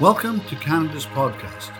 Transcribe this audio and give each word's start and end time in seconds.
Welcome 0.00 0.40
to 0.46 0.56
Canada's 0.56 1.04
podcast. 1.04 1.70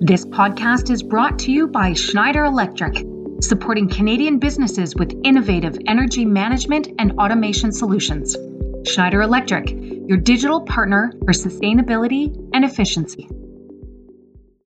This 0.00 0.24
podcast 0.26 0.90
is 0.90 1.04
brought 1.04 1.38
to 1.38 1.52
you 1.52 1.68
by 1.68 1.92
Schneider 1.92 2.44
Electric, 2.44 3.06
supporting 3.40 3.88
Canadian 3.88 4.40
businesses 4.40 4.96
with 4.96 5.14
innovative 5.22 5.78
energy 5.86 6.24
management 6.24 6.88
and 6.98 7.12
automation 7.12 7.70
solutions. 7.70 8.36
Schneider 8.84 9.22
Electric, 9.22 9.70
your 9.70 10.18
digital 10.18 10.62
partner 10.62 11.12
for 11.20 11.32
sustainability 11.32 12.36
and 12.52 12.64
efficiency. 12.64 13.28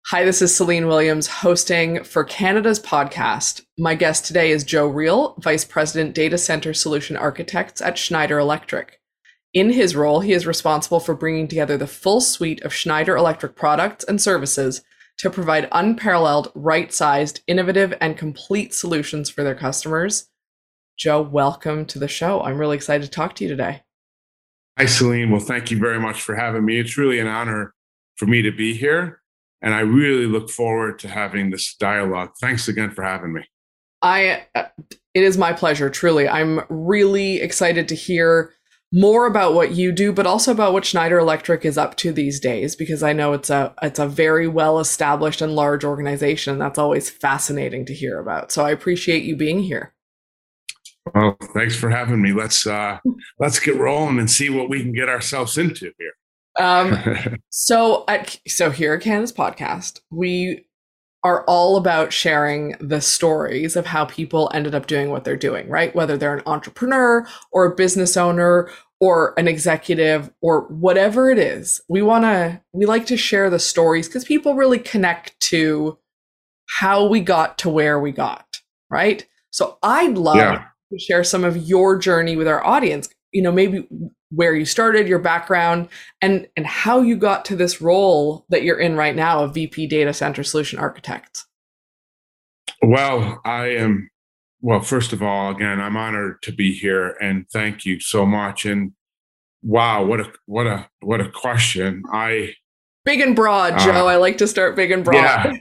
Hi, 0.08 0.26
this 0.26 0.42
is 0.42 0.54
Celine 0.54 0.88
Williams 0.88 1.28
hosting 1.28 2.04
for 2.04 2.26
Canada's 2.26 2.82
podcast. 2.82 3.64
My 3.78 3.96
guest 3.96 4.26
today 4.26 4.52
is 4.52 4.66
Joe 4.66 4.88
Reele, 4.88 5.36
Vice 5.40 5.64
President 5.64 6.14
Data 6.14 6.38
Center 6.38 6.74
Solution 6.74 7.16
Architects 7.16 7.82
at 7.82 7.98
Schneider 7.98 8.40
Electric. 8.40 8.97
In 9.58 9.72
his 9.72 9.96
role, 9.96 10.20
he 10.20 10.34
is 10.34 10.46
responsible 10.46 11.00
for 11.00 11.16
bringing 11.16 11.48
together 11.48 11.78
the 11.78 11.88
full 11.88 12.22
suite 12.22 12.62
of 12.62 12.72
Schneider 12.72 13.18
Electric 13.18 13.56
products 13.56 14.06
and 14.06 14.22
services 14.22 14.84
to 15.18 15.32
provide 15.32 15.68
unparalleled, 15.72 16.52
right 16.54 16.94
sized, 16.94 17.42
innovative, 17.48 17.92
and 18.00 18.16
complete 18.16 18.72
solutions 18.76 19.32
for 19.32 19.44
their 19.44 19.56
customers. 19.56 20.30
Joe, 20.96 21.24
welcome 21.24 21.88
to 21.88 21.98
the 21.98 22.08
show. 22.08 22.40
I'm 22.42 22.60
really 22.60 22.76
excited 22.76 23.06
to 23.06 23.10
talk 23.10 23.34
to 23.38 23.46
you 23.46 23.50
today. 23.50 23.82
Hi, 24.78 24.86
Celine. 24.86 25.32
Well, 25.32 25.42
thank 25.42 25.72
you 25.72 25.80
very 25.80 26.00
much 26.00 26.22
for 26.22 26.36
having 26.36 26.64
me. 26.64 26.80
It's 26.80 26.96
really 26.96 27.18
an 27.18 27.26
honor 27.26 27.74
for 28.18 28.28
me 28.28 28.44
to 28.44 28.52
be 28.52 28.76
here. 28.76 29.22
And 29.64 29.74
I 29.74 29.80
really 29.80 30.28
look 30.28 30.52
forward 30.52 31.00
to 31.00 31.08
having 31.08 31.50
this 31.50 31.76
dialogue. 31.80 32.34
Thanks 32.40 32.68
again 32.68 32.92
for 32.92 33.04
having 33.04 33.34
me. 33.34 33.42
I 34.04 34.46
uh, 34.54 34.66
it 35.16 35.24
is 35.24 35.36
my 35.36 35.52
pleasure 35.52 35.90
truly. 35.90 36.30
I'm 36.30 36.62
really 36.70 37.42
excited 37.42 37.88
to 37.88 37.96
hear 37.96 38.54
more 38.92 39.26
about 39.26 39.54
what 39.54 39.72
you 39.72 39.92
do 39.92 40.14
but 40.14 40.26
also 40.26 40.52
about 40.52 40.74
what 40.74 40.86
Schneider 40.86 41.20
Electric 41.20 41.66
is 41.66 41.78
up 41.78 41.96
to 41.98 42.12
these 42.12 42.40
days 42.40 42.76
because 42.76 43.04
I 43.04 43.14
know 43.14 43.34
it's 43.34 43.50
a 43.50 43.74
it's 43.82 44.00
a 44.00 44.08
very 44.08 44.48
well 44.48 44.80
established 44.80 45.42
and 45.42 45.56
large 45.56 45.84
organization. 45.84 46.58
That's 46.58 46.80
always 46.80 47.10
fascinating 47.10 47.86
to 47.86 47.94
hear 47.94 48.20
about. 48.20 48.52
So 48.52 48.66
I 48.66 48.72
appreciate 48.72 49.24
you 49.24 49.36
being 49.36 49.60
here. 49.64 49.94
Well, 51.14 51.38
thanks 51.54 51.76
for 51.76 51.90
having 51.90 52.22
me. 52.22 52.34
Let's 52.34 52.66
uh 52.66 53.00
let's 53.40 53.60
get 53.60 53.76
rolling 53.76 54.20
and 54.20 54.30
see 54.30 54.50
what 54.50 54.70
we 54.70 54.82
can 54.82 54.94
get 54.94 55.10
ourselves 55.10 55.58
into 55.58 55.92
here. 55.98 56.14
Um, 56.58 56.98
so, 57.50 58.04
at, 58.08 58.40
so 58.48 58.72
here 58.72 58.94
at 58.96 59.02
Canada's 59.02 59.34
podcast, 59.34 60.02
we 60.12 60.66
are 61.28 61.44
all 61.44 61.76
about 61.76 62.14
sharing 62.14 62.74
the 62.80 63.02
stories 63.02 63.76
of 63.76 63.86
how 63.86 64.06
people 64.06 64.50
ended 64.54 64.74
up 64.74 64.88
doing 64.88 65.10
what 65.10 65.26
they're 65.26 65.36
doing, 65.36 65.68
right? 65.68 65.94
Whether 65.94 66.16
they're 66.16 66.38
an 66.38 66.44
entrepreneur 66.46 67.28
or 67.52 67.66
a 67.66 67.76
business 67.76 68.16
owner 68.16 68.70
or 69.02 69.38
an 69.38 69.46
executive 69.46 70.32
or 70.42 70.62
whatever 70.70 71.30
it 71.30 71.38
is. 71.38 71.82
We 71.90 72.02
want 72.02 72.24
to, 72.24 72.62
we 72.72 72.86
like 72.86 73.06
to 73.08 73.18
share 73.18 73.50
the 73.50 73.60
stories 73.60 74.08
because 74.08 74.24
people 74.24 74.56
really 74.56 74.80
connect 74.80 75.38
to 75.52 76.00
how 76.80 77.06
we 77.06 77.20
got 77.20 77.58
to 77.58 77.70
where 77.70 78.00
we 78.00 78.14
got, 78.14 78.62
right? 78.90 79.28
So 79.52 79.80
I'd 79.84 80.18
love 80.18 80.38
yeah. 80.38 80.64
to 80.94 80.98
share 80.98 81.26
some 81.26 81.44
of 81.44 81.58
your 81.58 81.98
journey 81.98 82.38
with 82.38 82.48
our 82.48 82.66
audience. 82.66 83.10
You 83.34 83.42
know, 83.42 83.52
maybe 83.52 83.86
where 84.30 84.56
you 84.56 84.66
started, 84.66 85.08
your 85.08 85.20
background, 85.20 85.90
and 86.22 86.48
and 86.56 86.66
how 86.66 87.02
you 87.02 87.16
got 87.16 87.46
to 87.46 87.56
this 87.56 87.82
role 87.82 88.46
that 88.50 88.64
you're 88.64 88.80
in 88.80 88.96
right 88.96 89.16
now 89.16 89.44
of 89.44 89.54
VP 89.54 89.88
Data 89.88 90.14
Center 90.14 90.44
Solution 90.44 90.80
Architect. 90.80 91.46
Well, 92.82 93.42
I 93.46 93.68
am. 93.68 94.10
Well, 94.62 94.82
first 94.82 95.14
of 95.14 95.22
all, 95.22 95.52
again, 95.52 95.80
I'm 95.80 95.96
honored 95.96 96.42
to 96.44 96.52
be 96.52 96.74
here, 96.74 97.16
and 97.22 97.46
thank 97.52 97.86
you 97.86 98.00
so 98.00 98.26
much. 98.26 98.66
And 98.66 98.94
wow, 99.62 100.04
what 100.04 100.20
a 100.20 100.32
what 100.46 100.68
a 100.68 100.90
what 101.02 101.22
a 101.22 101.30
question! 101.30 102.04
I 102.12 102.54
big 103.06 103.22
and 103.22 103.36
broad, 103.36 103.74
uh, 103.74 103.80
Joe. 103.80 104.08
I 104.08 104.18
like 104.18 104.38
to 104.40 104.48
start 104.48 104.76
big 104.76 104.92
and 104.92 105.04
broad. 105.04 105.16
Yeah. 105.16 105.54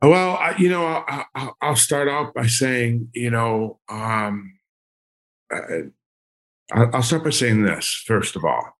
Well, 0.00 0.36
I, 0.36 0.54
you 0.58 0.68
know, 0.68 1.04
I, 1.08 1.50
will 1.60 1.74
start 1.74 2.08
out 2.08 2.32
by 2.32 2.46
saying, 2.46 3.08
you 3.14 3.30
know, 3.30 3.80
um, 3.88 4.58
uh, 5.52 5.88
I'll 6.72 7.02
start 7.02 7.24
by 7.24 7.30
saying 7.30 7.62
this 7.62 8.02
first 8.06 8.36
of 8.36 8.44
all. 8.44 8.76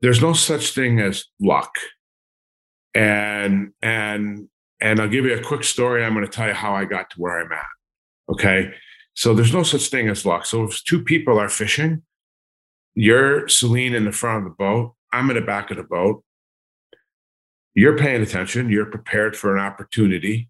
There's 0.00 0.22
no 0.22 0.32
such 0.32 0.74
thing 0.74 1.00
as 1.00 1.24
luck. 1.40 1.74
And 2.94 3.72
and 3.82 4.48
and 4.80 5.00
I'll 5.00 5.08
give 5.08 5.24
you 5.24 5.34
a 5.34 5.42
quick 5.42 5.64
story. 5.64 6.04
I'm 6.04 6.14
going 6.14 6.26
to 6.26 6.30
tell 6.30 6.48
you 6.48 6.54
how 6.54 6.74
I 6.74 6.84
got 6.84 7.10
to 7.10 7.16
where 7.20 7.40
I'm 7.40 7.52
at. 7.52 7.64
Okay. 8.30 8.74
So 9.14 9.34
there's 9.34 9.52
no 9.52 9.62
such 9.62 9.88
thing 9.88 10.08
as 10.08 10.26
luck. 10.26 10.46
So 10.46 10.64
if 10.64 10.82
two 10.84 11.02
people 11.02 11.38
are 11.38 11.48
fishing, 11.48 12.02
you're 12.94 13.48
Celine 13.48 13.94
in 13.94 14.04
the 14.04 14.12
front 14.12 14.44
of 14.44 14.52
the 14.52 14.56
boat, 14.56 14.94
I'm 15.12 15.30
in 15.30 15.36
the 15.36 15.42
back 15.42 15.70
of 15.70 15.76
the 15.76 15.82
boat. 15.82 16.24
You're 17.74 17.96
paying 17.96 18.22
attention, 18.22 18.70
you're 18.70 18.86
prepared 18.86 19.36
for 19.36 19.56
an 19.56 19.62
opportunity. 19.62 20.48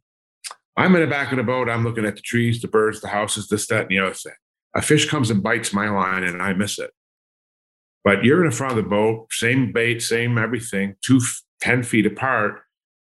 I'm 0.77 0.95
in 0.95 1.03
the 1.03 1.07
back 1.07 1.31
of 1.31 1.37
the 1.37 1.45
boat, 1.45 1.69
I'm 1.69 1.85
looking 1.85 2.05
at 2.05 2.17
the 2.17 2.23
trees, 2.23 2.63
the 2.63 2.69
birds, 2.69 3.01
the 3.01 3.09
houses, 3.09 3.49
this, 3.49 3.67
that, 3.69 3.83
and 3.83 3.91
the 3.91 3.99
other 3.99 4.15
thing 4.15 4.33
a 4.75 4.83
fish 4.83 5.09
comes 5.09 5.31
and 5.31 5.43
bites 5.43 5.73
my 5.73 5.89
line 5.89 6.25
and 6.25 6.43
I 6.43 6.53
miss 6.53 6.79
it. 6.79 6.91
But 8.05 8.25
you're 8.25 8.43
in 8.45 8.51
the 8.51 8.57
front 8.57 8.77
of 8.77 8.85
the 8.85 8.89
boat, 8.89 9.29
same 9.31 9.73
bait, 9.73 10.03
same 10.03 10.39
everything, 10.39 10.97
two 11.05 11.21
10 11.61 11.83
feet 11.85 12.07
apart. 12.07 12.63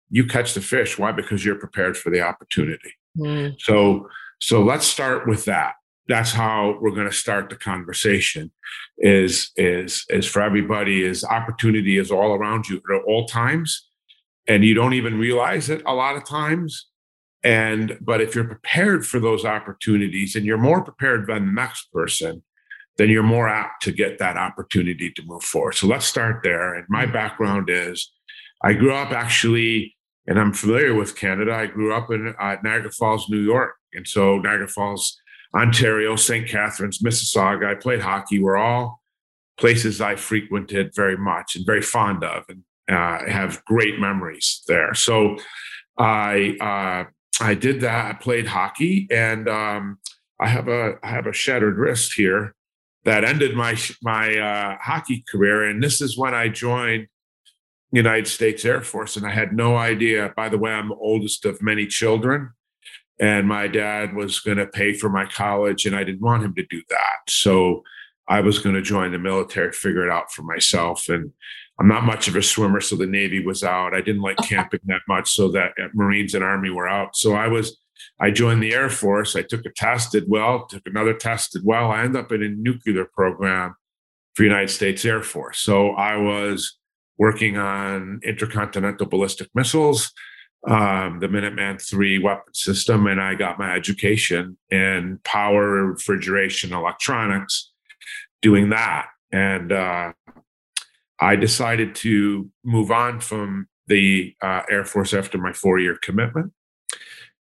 You 0.10 0.26
catch 0.26 0.54
the 0.54 0.62
fish. 0.62 0.98
Why? 0.98 1.12
Because 1.12 1.46
you're 1.46 1.56
prepared 1.56 1.98
for 1.98 2.10
the 2.10 2.22
opportunity. 2.22 2.94
Mm. 3.18 3.56
So, 3.60 4.10
so 4.40 4.64
let's 4.64 4.86
start 4.86 5.28
with 5.28 5.46
that. 5.46 5.76
That's 6.08 6.32
how 6.32 6.78
we're 6.82 6.92
going 6.92 7.08
to 7.08 7.16
start 7.16 7.50
the 7.50 7.56
conversation. 7.56 8.52
Is 8.98 9.52
is 9.56 10.06
is 10.10 10.26
for 10.26 10.42
everybody. 10.42 11.04
Is 11.04 11.24
opportunity 11.24 11.98
is 11.98 12.10
all 12.10 12.34
around 12.34 12.68
you 12.68 12.78
at 12.78 13.04
all 13.08 13.28
times, 13.28 13.88
and 14.48 14.66
you 14.66 14.74
don't 14.74 14.94
even 14.94 15.20
realize 15.20 15.70
it 15.70 15.84
a 15.86 15.94
lot 15.94 16.16
of 16.16 16.26
times 16.26 16.88
and 17.44 17.98
but 18.02 18.22
if 18.22 18.36
you're 18.36 18.44
prepared 18.44 19.06
for 19.06 19.20
those 19.20 19.46
opportunities 19.46 20.36
and 20.36 20.46
you're 20.46 20.58
more 20.58 20.84
prepared 20.84 21.28
than 21.28 21.46
the 21.46 21.52
next 21.52 21.92
person, 21.94 22.44
then 22.98 23.10
you're 23.10 23.24
more 23.24 23.48
apt 23.48 23.82
to 23.84 23.92
get 23.92 24.20
that 24.20 24.36
opportunity 24.36 25.10
to 25.12 25.24
move 25.26 25.44
forward. 25.44 25.76
So 25.76 25.88
let's 25.88 26.06
start 26.06 26.42
there. 26.44 26.74
And 26.74 26.86
my 26.90 27.06
background 27.06 27.70
is 27.70 28.12
I 28.64 28.74
grew 28.74 28.94
up 28.94 29.12
actually, 29.12 29.96
and 30.28 30.38
I'm 30.38 30.54
familiar 30.54 30.94
with 30.94 31.16
Canada. 31.16 31.54
I 31.54 31.68
grew 31.68 31.94
up 31.94 32.12
in 32.12 32.36
uh, 32.40 32.56
Niagara 32.62 32.92
Falls, 32.92 33.30
New 33.30 33.40
York. 33.40 33.76
And 33.94 34.06
so 34.06 34.38
Niagara 34.40 34.68
Falls, 34.68 35.18
Ontario, 35.56 36.18
St. 36.18 36.48
Catharines, 36.48 37.00
Mississauga, 37.00 37.68
I 37.68 37.76
played 37.76 38.02
hockey. 38.02 38.40
Were 38.40 38.58
all 38.58 39.02
places 39.58 40.02
I 40.02 40.16
frequented 40.16 40.94
very 40.94 41.18
much 41.18 41.56
and 41.56 41.66
very 41.66 41.82
fond 41.82 42.24
of 42.24 42.44
and 42.50 42.64
uh, 42.90 43.26
have 43.30 43.64
great 43.66 44.00
memories 44.00 44.62
there. 44.68 44.94
So 44.94 45.38
I 45.98 46.58
uh, 46.60 47.10
I 47.42 47.54
did 47.54 47.82
that. 47.82 48.06
I 48.06 48.14
played 48.14 48.48
hockey, 48.48 49.08
and 49.12 49.48
um, 49.48 50.00
I 50.40 50.48
have 50.48 50.68
a 50.68 50.98
I 51.04 51.10
have 51.10 51.28
a 51.28 51.34
shattered 51.34 51.78
wrist 51.78 52.14
here 52.14 52.56
that 53.06 53.24
ended 53.24 53.56
my 53.56 53.78
my 54.02 54.38
uh, 54.38 54.78
hockey 54.82 55.24
career. 55.30 55.64
And 55.64 55.82
this 55.82 56.02
is 56.02 56.18
when 56.18 56.34
I 56.34 56.50
joined 56.50 57.08
United 57.92 58.28
States 58.28 58.66
Air 58.66 58.82
Force, 58.82 59.16
and 59.16 59.26
I 59.26 59.32
had 59.32 59.54
no 59.54 59.78
idea. 59.78 60.34
By 60.36 60.50
the 60.50 60.58
way, 60.58 60.72
I'm 60.72 60.90
the 60.90 60.96
oldest 60.96 61.46
of 61.46 61.62
many 61.62 61.88
children, 61.88 62.52
and 63.20 63.48
my 63.48 63.68
dad 63.68 64.16
was 64.16 64.40
going 64.40 64.58
to 64.58 64.68
pay 64.68 64.94
for 64.94 65.10
my 65.10 65.26
college, 65.26 65.86
and 65.86 65.96
I 65.96 66.04
didn't 66.04 66.22
want 66.22 66.44
him 66.44 66.56
to 66.56 66.66
do 66.70 66.82
that. 66.90 67.30
So 67.30 67.84
I 68.28 68.42
was 68.42 68.60
going 68.60 68.76
to 68.76 68.82
join 68.82 69.12
the 69.12 69.20
military, 69.20 69.72
figure 69.72 70.06
it 70.06 70.12
out 70.12 70.32
for 70.32 70.44
myself, 70.44 71.10
and 71.10 71.32
I'm 71.80 71.88
not 71.88 72.04
much 72.04 72.28
of 72.28 72.36
a 72.36 72.44
swimmer, 72.44 72.82
so 72.82 72.96
the 72.96 73.06
Navy 73.06 73.44
was 73.44 73.64
out. 73.64 73.94
I 73.94 74.02
didn't 74.02 74.22
like 74.22 74.38
camping 74.38 74.82
that 74.86 75.02
much, 75.08 75.32
so 75.32 75.50
that 75.52 75.72
uh, 75.82 75.88
Marines 75.94 76.34
and 76.34 76.44
Army 76.44 76.70
were 76.70 76.90
out. 76.90 77.16
So 77.16 77.34
I 77.34 77.48
was, 77.48 77.78
I 78.20 78.32
joined 78.32 78.62
the 78.62 78.74
Air 78.74 78.90
Force. 78.90 79.36
I 79.36 79.44
took 79.44 79.66
a 79.66 79.72
test, 79.72 80.12
did 80.12 80.26
well, 80.28 80.66
took 80.68 80.86
another 80.86 81.14
test, 81.14 81.54
did 81.54 81.64
well. 81.64 81.92
I 81.92 82.04
ended 82.04 82.22
up 82.22 82.32
in 82.34 82.44
a 82.44 82.50
nuclear 82.50 83.06
program 83.06 83.76
for 84.36 84.44
United 84.44 84.70
States 84.70 85.06
Air 85.06 85.24
Force. 85.24 85.60
So 85.60 85.92
I 85.92 86.18
was 86.18 86.78
working 87.18 87.58
on 87.58 88.20
intercontinental 88.24 89.08
ballistic 89.08 89.50
missiles, 89.56 90.12
um, 90.68 91.20
the 91.20 91.28
Minuteman 91.28 91.80
III 91.94 92.20
weapon 92.20 92.54
system, 92.54 93.08
and 93.08 93.22
I 93.22 93.36
got 93.36 93.58
my 93.58 93.74
education 93.74 94.58
in 94.70 95.20
power, 95.24 95.86
refrigeration, 95.86 96.74
electronics, 96.74 97.72
doing 98.42 98.70
that. 98.70 99.08
And 99.32 99.72
uh, 99.72 100.14
I 101.22 101.36
decided 101.36 101.96
to 101.96 102.50
move 102.64 102.92
on 102.92 103.20
from 103.20 103.68
the 103.88 104.36
uh, 104.42 104.62
Air 104.70 104.86
Force 104.86 105.14
after 105.14 105.38
my 105.38 105.54
four 105.54 105.80
year 105.80 105.98
commitment. 106.02 106.54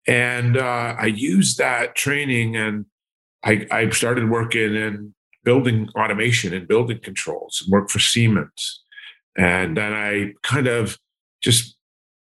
And 0.07 0.57
uh, 0.57 0.95
I 0.97 1.07
used 1.07 1.57
that 1.57 1.95
training 1.95 2.55
and 2.55 2.85
I, 3.43 3.65
I, 3.71 3.89
started 3.89 4.29
working 4.29 4.75
in 4.75 5.13
building 5.43 5.89
automation 5.97 6.53
and 6.53 6.67
building 6.67 6.99
controls 7.01 7.61
and 7.61 7.71
worked 7.71 7.91
for 7.91 7.99
Siemens. 7.99 8.83
And 9.35 9.77
then 9.77 9.93
I 9.93 10.33
kind 10.43 10.67
of 10.67 10.97
just 11.41 11.75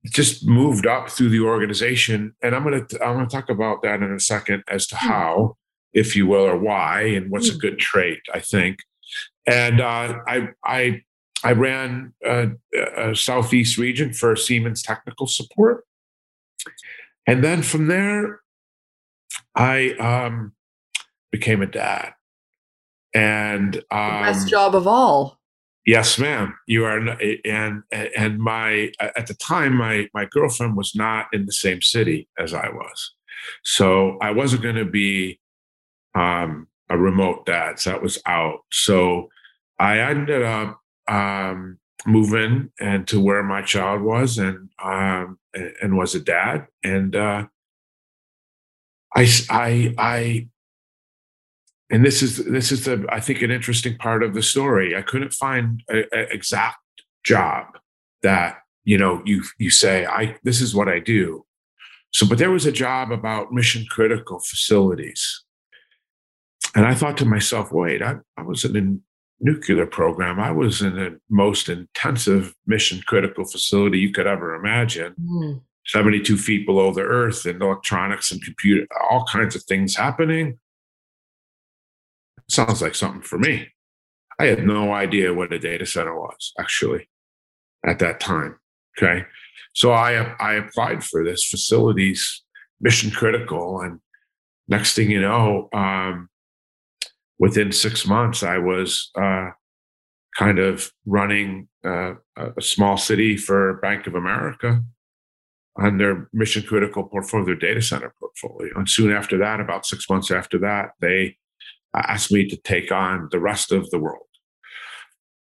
just 0.06 0.46
moved 0.46 0.86
up 0.86 1.10
through 1.10 1.28
the 1.30 1.40
organization. 1.40 2.34
And 2.42 2.54
I'm 2.54 2.64
gonna 2.64 2.86
I'm 3.02 3.16
gonna 3.16 3.26
talk 3.26 3.50
about 3.50 3.82
that 3.82 4.02
in 4.02 4.12
a 4.12 4.20
second 4.20 4.62
as 4.68 4.86
to 4.88 4.96
hmm. 4.96 5.08
how, 5.08 5.56
if 5.92 6.14
you 6.14 6.26
will, 6.26 6.44
or 6.44 6.58
why, 6.58 7.02
and 7.02 7.30
what's 7.30 7.48
a 7.48 7.52
hmm. 7.52 7.58
good 7.58 7.78
trait, 7.78 8.20
I 8.32 8.40
think. 8.40 8.78
and 9.46 9.80
uh, 9.80 10.18
I 10.26 10.48
I 10.64 11.02
I 11.42 11.52
ran 11.52 12.12
a, 12.24 12.48
a 12.96 13.16
southeast 13.16 13.78
region 13.78 14.12
for 14.12 14.36
Siemens 14.36 14.82
technical 14.82 15.26
support, 15.26 15.84
and 17.26 17.42
then 17.42 17.62
from 17.62 17.86
there, 17.86 18.40
I 19.54 19.90
um, 19.94 20.52
became 21.30 21.62
a 21.62 21.66
dad. 21.66 22.12
And 23.14 23.76
um, 23.90 24.22
best 24.22 24.48
job 24.48 24.74
of 24.74 24.86
all. 24.86 25.40
Yes, 25.86 26.18
ma'am. 26.18 26.56
You 26.66 26.84
are, 26.84 26.98
and 27.44 27.82
and 27.90 28.38
my 28.38 28.92
at 29.00 29.26
the 29.26 29.34
time, 29.34 29.76
my 29.76 30.08
my 30.14 30.26
girlfriend 30.26 30.76
was 30.76 30.94
not 30.94 31.26
in 31.32 31.46
the 31.46 31.52
same 31.52 31.80
city 31.80 32.28
as 32.38 32.54
I 32.54 32.68
was, 32.68 33.14
so 33.64 34.18
I 34.20 34.30
wasn't 34.30 34.62
going 34.62 34.76
to 34.76 34.84
be 34.84 35.40
um, 36.14 36.68
a 36.88 36.98
remote 36.98 37.46
dad. 37.46 37.80
So 37.80 37.90
that 37.90 38.02
was 38.02 38.20
out. 38.26 38.60
So 38.70 39.30
I 39.78 39.98
ended 39.98 40.42
up 40.42 40.79
um, 41.10 41.78
moving 42.06 42.70
and 42.80 43.06
to 43.08 43.20
where 43.20 43.42
my 43.42 43.62
child 43.62 44.00
was, 44.00 44.38
and 44.38 44.70
um, 44.82 45.38
and 45.82 45.98
was 45.98 46.14
a 46.14 46.20
dad, 46.20 46.66
and 46.82 47.14
uh, 47.14 47.46
I 49.14 49.28
I 49.50 49.94
I 49.98 50.48
and 51.90 52.04
this 52.04 52.22
is 52.22 52.44
this 52.44 52.70
is 52.72 52.84
the 52.84 53.04
I 53.10 53.20
think 53.20 53.42
an 53.42 53.50
interesting 53.50 53.98
part 53.98 54.22
of 54.22 54.34
the 54.34 54.42
story. 54.42 54.96
I 54.96 55.02
couldn't 55.02 55.32
find 55.32 55.82
an 55.88 56.04
exact 56.12 56.78
job 57.24 57.66
that 58.22 58.58
you 58.84 58.96
know 58.96 59.22
you 59.26 59.42
you 59.58 59.70
say 59.70 60.06
I 60.06 60.36
this 60.44 60.60
is 60.60 60.74
what 60.74 60.88
I 60.88 61.00
do. 61.00 61.44
So, 62.12 62.26
but 62.26 62.38
there 62.38 62.50
was 62.50 62.66
a 62.66 62.72
job 62.72 63.12
about 63.12 63.52
mission 63.52 63.84
critical 63.88 64.40
facilities, 64.40 65.44
and 66.74 66.86
I 66.86 66.94
thought 66.94 67.16
to 67.18 67.24
myself, 67.24 67.72
wait, 67.72 68.02
I, 68.02 68.16
I 68.36 68.42
was 68.42 68.64
in 68.64 69.02
nuclear 69.40 69.86
program. 69.86 70.38
I 70.38 70.50
was 70.50 70.82
in 70.82 70.96
the 70.96 71.18
most 71.28 71.68
intensive 71.68 72.54
mission 72.66 73.02
critical 73.06 73.44
facility 73.44 73.98
you 73.98 74.12
could 74.12 74.26
ever 74.26 74.54
imagine. 74.54 75.14
Mm. 75.20 75.62
72 75.86 76.36
feet 76.36 76.66
below 76.66 76.92
the 76.92 77.00
earth 77.00 77.46
and 77.46 77.60
electronics 77.60 78.30
and 78.30 78.42
computer, 78.42 78.86
all 79.10 79.24
kinds 79.24 79.56
of 79.56 79.62
things 79.64 79.96
happening 79.96 80.58
sounds 82.48 82.82
like 82.82 82.94
something 82.94 83.22
for 83.22 83.38
me. 83.38 83.68
I 84.38 84.46
had 84.46 84.66
no 84.66 84.92
idea 84.92 85.34
what 85.34 85.52
a 85.52 85.58
data 85.58 85.86
center 85.86 86.14
was 86.14 86.52
actually 86.58 87.08
at 87.86 87.98
that 88.00 88.20
time. 88.20 88.58
Okay. 88.98 89.24
So 89.74 89.92
I, 89.92 90.34
I 90.40 90.54
applied 90.54 91.04
for 91.04 91.24
this 91.24 91.44
facilities 91.46 92.42
mission 92.80 93.10
critical. 93.10 93.80
And 93.80 94.00
next 94.68 94.94
thing 94.94 95.10
you 95.10 95.20
know, 95.20 95.68
um, 95.72 96.28
within 97.40 97.72
six 97.72 98.06
months, 98.06 98.42
I 98.42 98.58
was 98.58 99.10
uh, 99.20 99.48
kind 100.36 100.58
of 100.60 100.92
running 101.06 101.68
uh, 101.84 102.12
a 102.36 102.60
small 102.60 102.96
city 102.96 103.36
for 103.36 103.78
Bank 103.80 104.06
of 104.06 104.14
America 104.14 104.84
on 105.76 105.96
their 105.96 106.28
mission 106.32 106.62
critical 106.62 107.04
portfolio, 107.04 107.46
their 107.46 107.54
data 107.56 107.80
center 107.80 108.14
portfolio. 108.20 108.72
And 108.76 108.88
soon 108.88 109.10
after 109.10 109.38
that, 109.38 109.58
about 109.58 109.86
six 109.86 110.08
months 110.10 110.30
after 110.30 110.58
that, 110.58 110.90
they 111.00 111.38
asked 111.96 112.30
me 112.30 112.46
to 112.46 112.56
take 112.58 112.92
on 112.92 113.28
the 113.32 113.40
rest 113.40 113.72
of 113.72 113.88
the 113.90 113.98
world. 113.98 114.26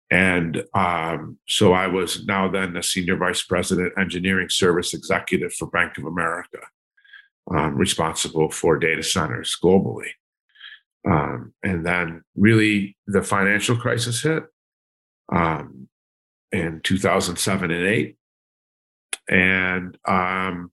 And 0.10 0.64
um, 0.74 1.38
so 1.48 1.74
I 1.74 1.88
was 1.88 2.26
now 2.26 2.50
then 2.50 2.78
a 2.78 2.82
senior 2.82 3.18
vice 3.18 3.44
president, 3.44 3.94
engineering 4.00 4.50
service 4.50 4.94
executive 4.94 5.54
for 5.54 5.68
Bank 5.68 5.98
of 5.98 6.06
America, 6.06 6.60
um, 7.54 7.76
responsible 7.76 8.50
for 8.50 8.80
data 8.80 9.04
centers 9.04 9.56
globally. 9.62 10.12
Um, 11.08 11.54
and 11.64 11.86
then 11.86 12.24
really 12.36 12.98
the 13.08 13.22
financial 13.22 13.78
crisis 13.78 14.22
hit 14.22 14.44
um, 15.32 15.88
in 16.52 16.82
2007 16.84 17.72
and 17.72 17.86
8. 17.86 18.16
And 19.30 19.98
um, 20.06 20.72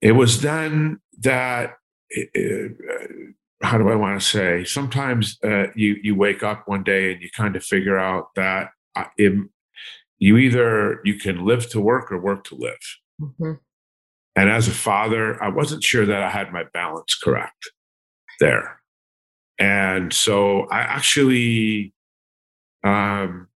it 0.00 0.12
was 0.12 0.42
then 0.42 1.00
that 1.20 1.74
it, 2.10 2.30
it, 2.34 2.72
how 3.62 3.78
do 3.78 3.88
I 3.88 3.94
want 3.94 4.20
to 4.20 4.26
say? 4.26 4.64
Sometimes 4.64 5.38
uh, 5.44 5.66
you 5.74 5.96
you 6.02 6.14
wake 6.14 6.42
up 6.42 6.66
one 6.66 6.82
day 6.82 7.12
and 7.12 7.22
you 7.22 7.28
kind 7.34 7.56
of 7.56 7.64
figure 7.64 7.98
out 7.98 8.28
that 8.36 8.70
uh, 8.96 9.04
it, 9.16 9.32
you 10.18 10.36
either 10.36 11.00
you 11.04 11.14
can 11.14 11.44
live 11.44 11.68
to 11.70 11.80
work 11.80 12.10
or 12.10 12.18
work 12.18 12.44
to 12.44 12.54
live. 12.54 12.98
Mm-hmm. 13.20 13.52
And 14.36 14.50
as 14.50 14.68
a 14.68 14.72
father, 14.72 15.42
I 15.42 15.48
wasn't 15.48 15.84
sure 15.84 16.06
that 16.06 16.22
I 16.22 16.30
had 16.30 16.52
my 16.52 16.64
balance 16.72 17.14
correct 17.14 17.70
there, 18.40 18.80
and 19.58 20.12
so 20.12 20.62
I 20.70 20.80
actually 20.80 21.94
um, 22.82 23.48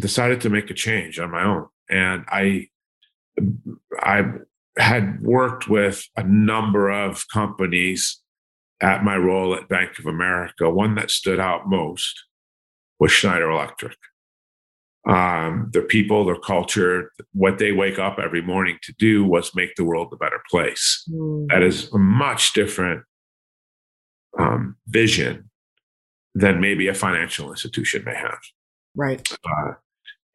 decided 0.00 0.40
to 0.42 0.50
make 0.50 0.70
a 0.70 0.74
change 0.74 1.18
on 1.18 1.30
my 1.30 1.44
own. 1.44 1.68
And 1.88 2.24
I 2.28 2.68
I 4.00 4.24
had 4.78 5.20
worked 5.22 5.68
with 5.68 6.04
a 6.16 6.22
number 6.22 6.90
of 6.90 7.24
companies 7.28 8.20
at 8.80 9.04
my 9.04 9.16
role 9.16 9.54
at 9.54 9.68
Bank 9.68 9.98
of 9.98 10.06
America, 10.06 10.68
one 10.68 10.96
that 10.96 11.10
stood 11.10 11.38
out 11.38 11.68
most 11.68 12.24
was 12.98 13.12
Schneider 13.12 13.50
Electric. 13.50 13.96
Um, 15.08 15.70
their 15.72 15.82
people, 15.82 16.24
their 16.24 16.38
culture, 16.38 17.10
what 17.32 17.58
they 17.58 17.72
wake 17.72 17.98
up 17.98 18.18
every 18.22 18.40
morning 18.42 18.78
to 18.82 18.92
do 18.98 19.24
was 19.24 19.54
make 19.54 19.74
the 19.74 19.84
world 19.84 20.12
a 20.12 20.16
better 20.16 20.40
place. 20.48 21.04
Mm. 21.12 21.48
That 21.48 21.62
is 21.62 21.92
a 21.92 21.98
much 21.98 22.52
different 22.52 23.02
um, 24.38 24.76
vision 24.86 25.50
than 26.34 26.60
maybe 26.60 26.88
a 26.88 26.94
financial 26.94 27.50
institution 27.50 28.04
may 28.04 28.14
have. 28.14 28.40
Right. 28.94 29.30
Uh, 29.44 29.72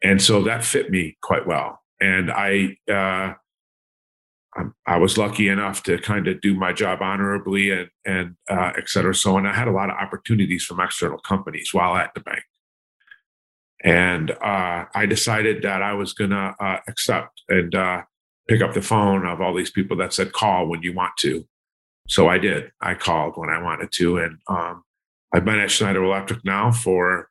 and 0.04 0.22
so 0.22 0.44
that 0.44 0.64
fit 0.64 0.92
me 0.92 1.18
quite 1.22 1.48
well. 1.48 1.82
And 2.00 2.32
I, 2.32 2.78
uh, 2.92 3.34
I 4.88 4.98
was 4.98 5.20
lucky 5.20 5.50
enough 5.50 5.84
to 5.84 6.00
kind 6.00 6.28
of 6.28 6.42
do 6.42 6.56
my 6.56 6.74
job 6.74 7.02
honorably 7.02 7.70
and 7.70 7.90
and 8.06 8.36
uh, 8.50 8.72
et 8.76 8.90
cetera. 8.90 9.14
So, 9.14 9.38
and 9.38 9.48
I 9.48 9.54
had 9.54 9.68
a 9.68 9.72
lot 9.72 9.92
of 9.92 9.98
opportunities 9.98 10.64
from 10.64 10.80
external 10.80 11.20
companies 11.20 11.70
while 11.74 11.96
at 11.96 12.16
the 12.16 12.22
bank, 12.22 12.44
and 13.84 14.32
uh, 14.32 14.86
I 14.96 15.06
decided 15.06 15.62
that 15.62 15.84
I 15.84 15.94
was 15.94 16.14
going 16.14 16.32
to 16.32 16.56
uh, 16.60 16.80
accept 16.88 17.44
and 17.50 17.76
uh, 17.76 18.02
pick 18.48 18.64
up 18.64 18.74
the 18.74 18.82
phone 18.82 19.28
of 19.28 19.42
all 19.42 19.54
these 19.54 19.70
people 19.70 19.96
that 19.98 20.14
said 20.14 20.34
call 20.34 20.68
when 20.68 20.82
you 20.82 20.92
want 20.92 21.14
to. 21.20 21.48
So 22.08 22.28
I 22.28 22.38
did. 22.38 22.72
I 22.82 22.94
called 22.94 23.34
when 23.36 23.50
I 23.50 23.62
wanted 23.62 23.92
to, 23.94 24.18
and 24.18 24.38
um, 24.48 24.84
I've 25.34 25.46
been 25.46 25.60
at 25.60 25.72
Schneider 25.72 26.04
Electric 26.04 26.44
now 26.46 26.72
for 26.72 27.30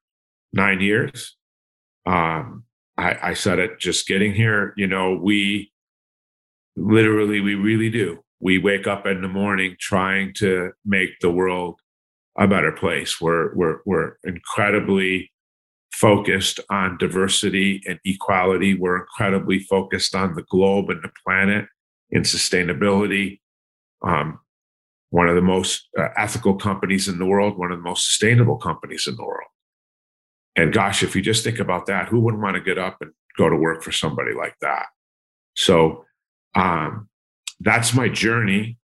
nine 0.52 0.81
years. 0.81 1.37
Um, 2.05 2.65
I, 2.98 3.19
I 3.22 3.34
said 3.34 3.58
it 3.58 3.81
just 3.81 4.06
getting 4.06 4.34
here. 4.34 4.74
You 4.77 4.86
know, 4.86 5.15
we 5.15 5.72
literally 6.77 7.41
we 7.41 7.55
really 7.55 7.91
do 7.91 8.22
we 8.41 8.58
wake 8.58 8.86
up 8.86 9.06
in 9.06 9.22
the 9.22 9.29
morning 9.29 9.77
trying 9.81 10.32
to 10.34 10.72
make 10.84 11.19
the 11.20 11.31
world 11.31 11.81
a 12.39 12.46
better 12.46 12.72
place 12.72 13.20
we're 13.20 13.55
we're, 13.55 13.79
we're 13.86 14.17
incredibly 14.24 15.31
focused 15.91 16.60
on 16.70 16.98
diversity 16.98 17.82
and 17.86 17.98
equality 18.05 18.74
we're 18.74 19.00
incredibly 19.00 19.58
focused 19.58 20.15
on 20.15 20.34
the 20.34 20.43
globe 20.43 20.91
and 20.91 21.03
the 21.03 21.10
planet 21.24 21.67
in 22.10 22.22
sustainability 22.22 23.41
um, 24.06 24.39
one 25.19 25.29
of 25.29 25.35
the 25.35 25.49
most 25.55 25.89
uh, 25.99 26.08
ethical 26.17 26.55
companies 26.55 27.08
in 27.08 27.19
the 27.19 27.27
world 27.27 27.58
one 27.58 27.73
of 27.73 27.79
the 27.79 27.89
most 27.91 28.05
sustainable 28.06 28.56
companies 28.56 29.06
in 29.06 29.17
the 29.17 29.25
world 29.25 29.51
and 30.55 30.73
gosh 30.73 31.03
if 31.03 31.15
you 31.17 31.23
just 31.23 31.44
think 31.44 31.58
about 31.58 31.87
that 31.87 32.08
who 32.08 32.20
wouldn't 32.20 32.43
want 32.43 32.56
to 32.56 32.69
get 32.70 32.79
up 32.79 32.96
and 33.01 33.11
go 33.37 33.49
to 33.49 33.56
work 33.56 33.82
for 33.82 33.93
somebody 33.93 34.32
like 34.35 34.56
that 34.61 34.87
so 35.56 36.05
um, 36.55 37.08
that's 37.61 37.94
my 37.94 38.08
journey 38.08 38.79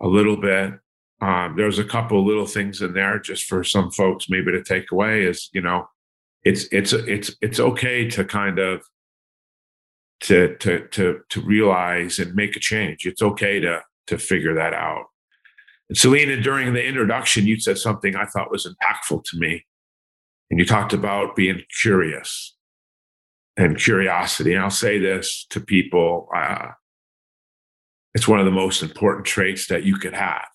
a 0.00 0.06
little 0.06 0.36
bit. 0.36 0.74
Um, 1.20 1.54
there's 1.56 1.78
a 1.78 1.84
couple 1.84 2.24
little 2.24 2.46
things 2.46 2.82
in 2.82 2.92
there 2.92 3.18
just 3.18 3.44
for 3.44 3.64
some 3.64 3.90
folks 3.90 4.28
maybe 4.28 4.52
to 4.52 4.62
take 4.62 4.92
away 4.92 5.24
is 5.24 5.48
you 5.54 5.62
know 5.62 5.88
it's 6.44 6.66
it's 6.72 6.92
it's 6.92 7.34
it's 7.40 7.58
okay 7.58 8.06
to 8.10 8.24
kind 8.24 8.58
of 8.58 8.82
to 10.20 10.56
to 10.56 10.86
to 10.88 11.20
to 11.30 11.40
realize 11.40 12.18
and 12.18 12.34
make 12.34 12.54
a 12.54 12.60
change. 12.60 13.06
It's 13.06 13.22
okay 13.22 13.60
to 13.60 13.82
to 14.08 14.18
figure 14.18 14.54
that 14.54 14.74
out. 14.74 15.06
Selena, 15.92 16.40
during 16.40 16.72
the 16.72 16.84
introduction, 16.84 17.46
you 17.46 17.60
said 17.60 17.78
something 17.78 18.16
I 18.16 18.26
thought 18.26 18.50
was 18.50 18.66
impactful 18.66 19.24
to 19.24 19.38
me, 19.38 19.64
and 20.50 20.58
you 20.58 20.66
talked 20.66 20.92
about 20.92 21.36
being 21.36 21.62
curious 21.80 22.56
and 23.56 23.78
curiosity. 23.78 24.52
And 24.52 24.62
I'll 24.62 24.70
say 24.70 24.98
this 24.98 25.46
to 25.50 25.60
people: 25.60 26.28
uh, 26.34 26.68
it's 28.14 28.26
one 28.26 28.40
of 28.40 28.46
the 28.46 28.52
most 28.52 28.82
important 28.82 29.26
traits 29.26 29.68
that 29.68 29.84
you 29.84 29.96
could 29.96 30.14
have. 30.14 30.46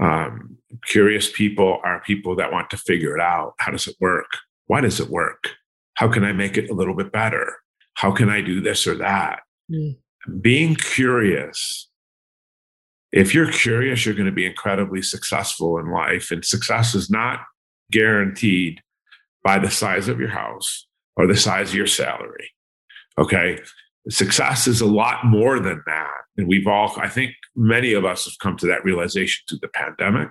Um, 0.00 0.58
curious 0.86 1.30
people 1.30 1.80
are 1.84 2.02
people 2.02 2.36
that 2.36 2.52
want 2.52 2.70
to 2.70 2.76
figure 2.76 3.16
it 3.16 3.20
out. 3.20 3.54
How 3.58 3.70
does 3.70 3.86
it 3.86 3.96
work? 4.00 4.26
Why 4.66 4.80
does 4.80 5.00
it 5.00 5.08
work? 5.08 5.50
How 5.94 6.08
can 6.08 6.24
I 6.24 6.32
make 6.32 6.56
it 6.56 6.70
a 6.70 6.74
little 6.74 6.94
bit 6.94 7.12
better? 7.12 7.56
How 7.94 8.12
can 8.12 8.28
I 8.28 8.40
do 8.40 8.60
this 8.60 8.86
or 8.86 8.94
that? 8.96 9.40
Mm. 9.70 9.96
Being 10.40 10.76
curious. 10.76 11.88
If 13.12 13.34
you're 13.34 13.50
curious, 13.50 14.04
you're 14.04 14.14
going 14.14 14.26
to 14.26 14.32
be 14.32 14.46
incredibly 14.46 15.02
successful 15.02 15.78
in 15.78 15.90
life. 15.90 16.30
And 16.30 16.44
success 16.44 16.94
is 16.94 17.08
not 17.08 17.40
guaranteed 17.90 18.80
by 19.44 19.58
the 19.58 19.70
size 19.70 20.08
of 20.08 20.18
your 20.18 20.30
house 20.30 20.86
or 21.16 21.26
the 21.26 21.36
size 21.36 21.70
of 21.70 21.76
your 21.76 21.86
salary. 21.86 22.50
Okay. 23.18 23.58
Success 24.08 24.66
is 24.66 24.80
a 24.80 24.86
lot 24.86 25.24
more 25.24 25.58
than 25.58 25.82
that. 25.86 26.10
And 26.36 26.46
we've 26.46 26.66
all, 26.66 26.92
I 26.96 27.08
think 27.08 27.32
many 27.54 27.92
of 27.92 28.04
us 28.04 28.24
have 28.24 28.38
come 28.40 28.56
to 28.58 28.66
that 28.66 28.84
realization 28.84 29.44
through 29.48 29.58
the 29.62 29.68
pandemic. 29.68 30.30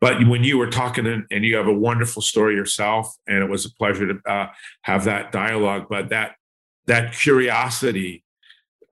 But 0.00 0.28
when 0.28 0.44
you 0.44 0.58
were 0.58 0.68
talking 0.68 1.06
and, 1.06 1.44
you 1.44 1.56
have 1.56 1.66
a 1.66 1.72
wonderful 1.72 2.22
story 2.22 2.54
yourself, 2.54 3.14
and 3.26 3.42
it 3.42 3.48
was 3.48 3.64
a 3.64 3.74
pleasure 3.74 4.06
to 4.06 4.30
uh, 4.30 4.48
have 4.82 5.04
that 5.04 5.32
dialogue, 5.32 5.86
but 5.88 6.10
that 6.10 6.36
that 6.86 7.14
curiosity 7.14 8.23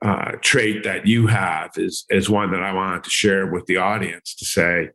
uh, 0.04 0.32
trait 0.40 0.82
that 0.84 1.06
you 1.06 1.28
have 1.28 1.70
is 1.76 2.04
is 2.10 2.28
one 2.28 2.50
that 2.50 2.62
I 2.62 2.72
wanted 2.72 3.04
to 3.04 3.10
share 3.10 3.46
with 3.46 3.66
the 3.66 3.76
audience 3.76 4.34
to 4.36 4.44
say 4.44 4.90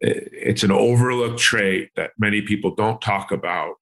it's 0.00 0.62
an 0.62 0.70
overlooked 0.70 1.38
trait 1.38 1.90
that 1.96 2.12
many 2.18 2.40
people 2.40 2.74
don't 2.74 3.00
talk 3.00 3.32
about, 3.32 3.74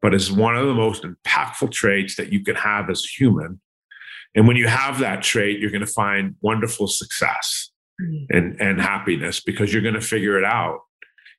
but 0.00 0.14
is 0.14 0.30
one 0.30 0.56
of 0.56 0.66
the 0.66 0.74
most 0.74 1.04
impactful 1.04 1.70
traits 1.70 2.16
that 2.16 2.32
you 2.32 2.42
can 2.42 2.56
have 2.56 2.90
as 2.90 3.04
a 3.04 3.22
human. 3.22 3.60
And 4.34 4.48
when 4.48 4.56
you 4.56 4.66
have 4.66 4.98
that 4.98 5.22
trait, 5.22 5.60
you're 5.60 5.70
going 5.70 5.86
to 5.86 5.92
find 5.92 6.34
wonderful 6.40 6.88
success 6.88 7.70
mm. 8.00 8.26
and, 8.30 8.60
and 8.60 8.80
happiness 8.80 9.40
because 9.40 9.72
you're 9.72 9.82
going 9.82 9.94
to 9.94 10.00
figure 10.00 10.38
it 10.38 10.44
out. 10.44 10.80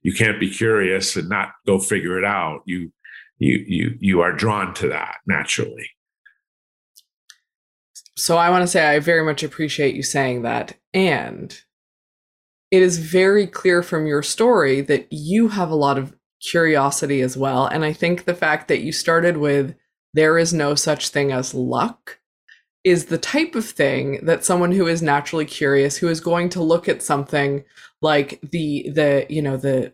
You 0.03 0.13
can't 0.13 0.39
be 0.39 0.49
curious 0.49 1.15
and 1.15 1.27
not 1.27 1.51
go 1.65 1.79
figure 1.79 2.17
it 2.17 2.25
out. 2.25 2.61
You 2.65 2.91
you 3.39 3.63
you 3.67 3.97
you 3.99 4.21
are 4.21 4.31
drawn 4.31 4.73
to 4.75 4.87
that 4.89 5.15
naturally. 5.25 5.89
So 8.15 8.37
I 8.37 8.49
want 8.49 8.61
to 8.61 8.67
say 8.67 8.85
I 8.85 8.99
very 8.99 9.23
much 9.23 9.43
appreciate 9.43 9.95
you 9.95 10.03
saying 10.03 10.43
that. 10.43 10.77
And 10.93 11.57
it 12.71 12.81
is 12.81 12.97
very 12.97 13.47
clear 13.47 13.83
from 13.83 14.07
your 14.07 14.23
story 14.23 14.81
that 14.81 15.07
you 15.11 15.49
have 15.49 15.69
a 15.69 15.75
lot 15.75 15.97
of 15.97 16.15
curiosity 16.41 17.21
as 17.21 17.37
well. 17.37 17.65
And 17.65 17.85
I 17.85 17.93
think 17.93 18.25
the 18.25 18.35
fact 18.35 18.67
that 18.67 18.81
you 18.81 18.91
started 18.91 19.37
with 19.37 19.75
there 20.13 20.37
is 20.37 20.53
no 20.53 20.75
such 20.75 21.09
thing 21.09 21.31
as 21.31 21.53
luck 21.53 22.19
is 22.83 23.05
the 23.05 23.17
type 23.17 23.55
of 23.55 23.65
thing 23.65 24.19
that 24.25 24.43
someone 24.43 24.71
who 24.71 24.87
is 24.87 25.01
naturally 25.01 25.45
curious 25.45 25.97
who 25.97 26.09
is 26.09 26.19
going 26.19 26.49
to 26.49 26.61
look 26.61 26.89
at 26.89 27.01
something 27.01 27.63
like 28.01 28.39
the 28.51 28.89
the 28.93 29.25
you 29.29 29.41
know 29.41 29.55
the 29.55 29.93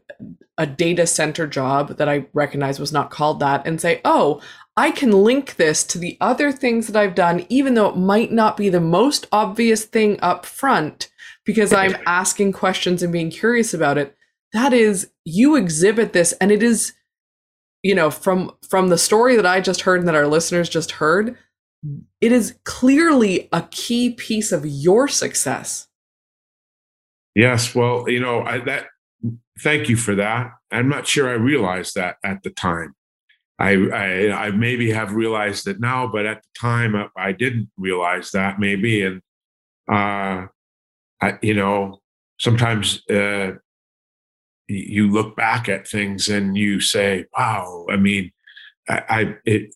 a 0.58 0.66
data 0.66 1.06
center 1.06 1.46
job 1.46 1.98
that 1.98 2.10
i 2.10 2.26
recognize 2.34 2.80
was 2.80 2.92
not 2.92 3.12
called 3.12 3.40
that 3.40 3.66
and 3.68 3.80
say 3.80 4.02
oh 4.06 4.42
I 4.80 4.92
can 4.92 5.12
link 5.12 5.58
this 5.58 5.84
to 5.84 5.98
the 5.98 6.18
other 6.22 6.54
things 6.54 6.88
that 6.88 6.96
I've 6.96 7.14
done, 7.14 7.46
even 7.50 7.74
though 7.74 7.90
it 7.90 7.98
might 7.98 8.32
not 8.32 8.56
be 8.56 8.70
the 8.70 8.80
most 8.80 9.28
obvious 9.30 9.84
thing 9.84 10.18
up 10.22 10.46
front, 10.46 11.10
because 11.46 11.74
I'm 11.74 11.98
asking 12.06 12.54
questions 12.54 13.04
and 13.04 13.12
being 13.12 13.30
curious 13.30 13.74
about 13.74 13.98
it. 13.98 14.16
That 14.54 14.72
is, 14.72 15.12
you 15.26 15.58
exhibit 15.58 16.14
this, 16.14 16.32
and 16.40 16.50
it 16.50 16.64
is, 16.64 16.94
you 17.84 17.94
know, 17.94 18.10
from 18.10 18.54
from 18.70 18.88
the 18.88 18.98
story 18.98 19.36
that 19.36 19.46
I 19.46 19.60
just 19.60 19.82
heard 19.82 20.00
and 20.00 20.08
that 20.08 20.16
our 20.16 20.28
listeners 20.28 20.70
just 20.70 20.92
heard, 20.92 21.38
it 22.22 22.32
is 22.32 22.58
clearly 22.64 23.50
a 23.52 23.64
key 23.72 24.12
piece 24.12 24.54
of 24.54 24.66
your 24.66 25.10
success. 25.10 25.90
Yes, 27.36 27.76
well, 27.76 28.10
you 28.10 28.22
know, 28.22 28.44
I, 28.44 28.60
that. 28.60 28.86
Thank 29.60 29.90
you 29.90 29.98
for 29.98 30.16
that. 30.16 30.52
I'm 30.72 30.88
not 30.88 31.06
sure 31.06 31.28
I 31.28 31.34
realized 31.34 31.96
that 31.96 32.16
at 32.24 32.44
the 32.44 32.50
time. 32.50 32.96
I, 33.60 33.72
I, 33.90 34.46
I 34.46 34.52
maybe 34.52 34.90
have 34.92 35.14
realized 35.14 35.68
it 35.68 35.82
now, 35.82 36.08
but 36.08 36.26
at 36.26 36.42
the 36.42 36.50
time 36.60 36.96
I, 36.96 37.08
I 37.18 37.32
didn't 37.34 37.70
realize 37.78 38.32
that 38.32 38.60
maybe, 38.60 39.02
and 39.02 39.22
uh, 39.92 40.48
I, 41.22 41.38
you 41.42 41.54
know, 41.54 42.00
sometimes 42.40 43.04
uh, 43.10 43.52
you 44.68 45.12
look 45.12 45.36
back 45.36 45.68
at 45.68 45.88
things 45.88 46.30
and 46.30 46.56
you 46.58 46.80
say, 46.80 47.26
"Wow!" 47.38 47.86
I 47.90 47.98
mean, 47.98 48.32
I, 48.88 49.04
I 49.10 49.36
it, 49.46 49.76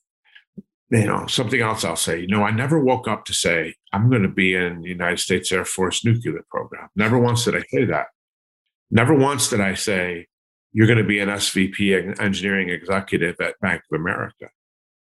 you 0.89 1.05
know, 1.05 1.25
something 1.27 1.59
else 1.59 1.83
I'll 1.83 1.95
say. 1.95 2.21
You 2.21 2.27
know, 2.27 2.43
I 2.43 2.51
never 2.51 2.79
woke 2.79 3.07
up 3.07 3.25
to 3.25 3.33
say 3.33 3.75
I'm 3.91 4.09
going 4.09 4.21
to 4.21 4.29
be 4.29 4.55
in 4.55 4.81
the 4.81 4.89
United 4.89 5.19
States 5.19 5.51
Air 5.51 5.65
Force 5.65 6.05
nuclear 6.05 6.45
program. 6.49 6.87
Never 6.95 7.19
once 7.19 7.43
did 7.43 7.55
I 7.55 7.63
say 7.69 7.85
that. 7.85 8.07
Never 8.91 9.13
once 9.13 9.49
did 9.49 9.59
I 9.59 9.73
say 9.73 10.27
you're 10.73 10.87
going 10.87 10.97
to 10.97 11.03
be 11.03 11.19
an 11.19 11.29
SVP 11.29 12.19
engineering 12.19 12.69
executive 12.69 13.35
at 13.39 13.59
Bank 13.61 13.83
of 13.91 13.99
America. 13.99 14.49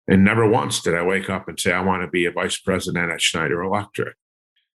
And 0.07 0.25
never 0.25 0.47
once 0.47 0.83
did 0.83 0.95
I 0.95 1.03
wake 1.03 1.31
up 1.31 1.49
and 1.49 1.59
say, 1.59 1.73
I 1.73 1.81
want 1.81 2.03
to 2.03 2.09
be 2.09 2.27
a 2.27 2.33
vice 2.33 2.59
president 2.59 3.11
at 3.11 3.23
Schneider 3.23 3.63
Electric. 3.63 4.15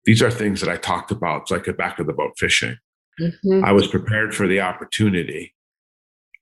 These 0.04 0.22
are 0.22 0.30
things 0.30 0.62
that 0.62 0.70
I 0.70 0.78
talked 0.78 1.12
about. 1.12 1.44
It's 1.44 1.52
like 1.52 1.68
a 1.68 1.74
back 1.74 1.98
of 1.98 2.06
the 2.06 2.14
boat 2.14 2.34
fishing. 2.38 2.78
Mm-hmm. 3.20 3.66
I 3.66 3.72
was 3.72 3.88
prepared 3.88 4.36
for 4.36 4.48
the 4.48 4.60
opportunity 4.60 5.56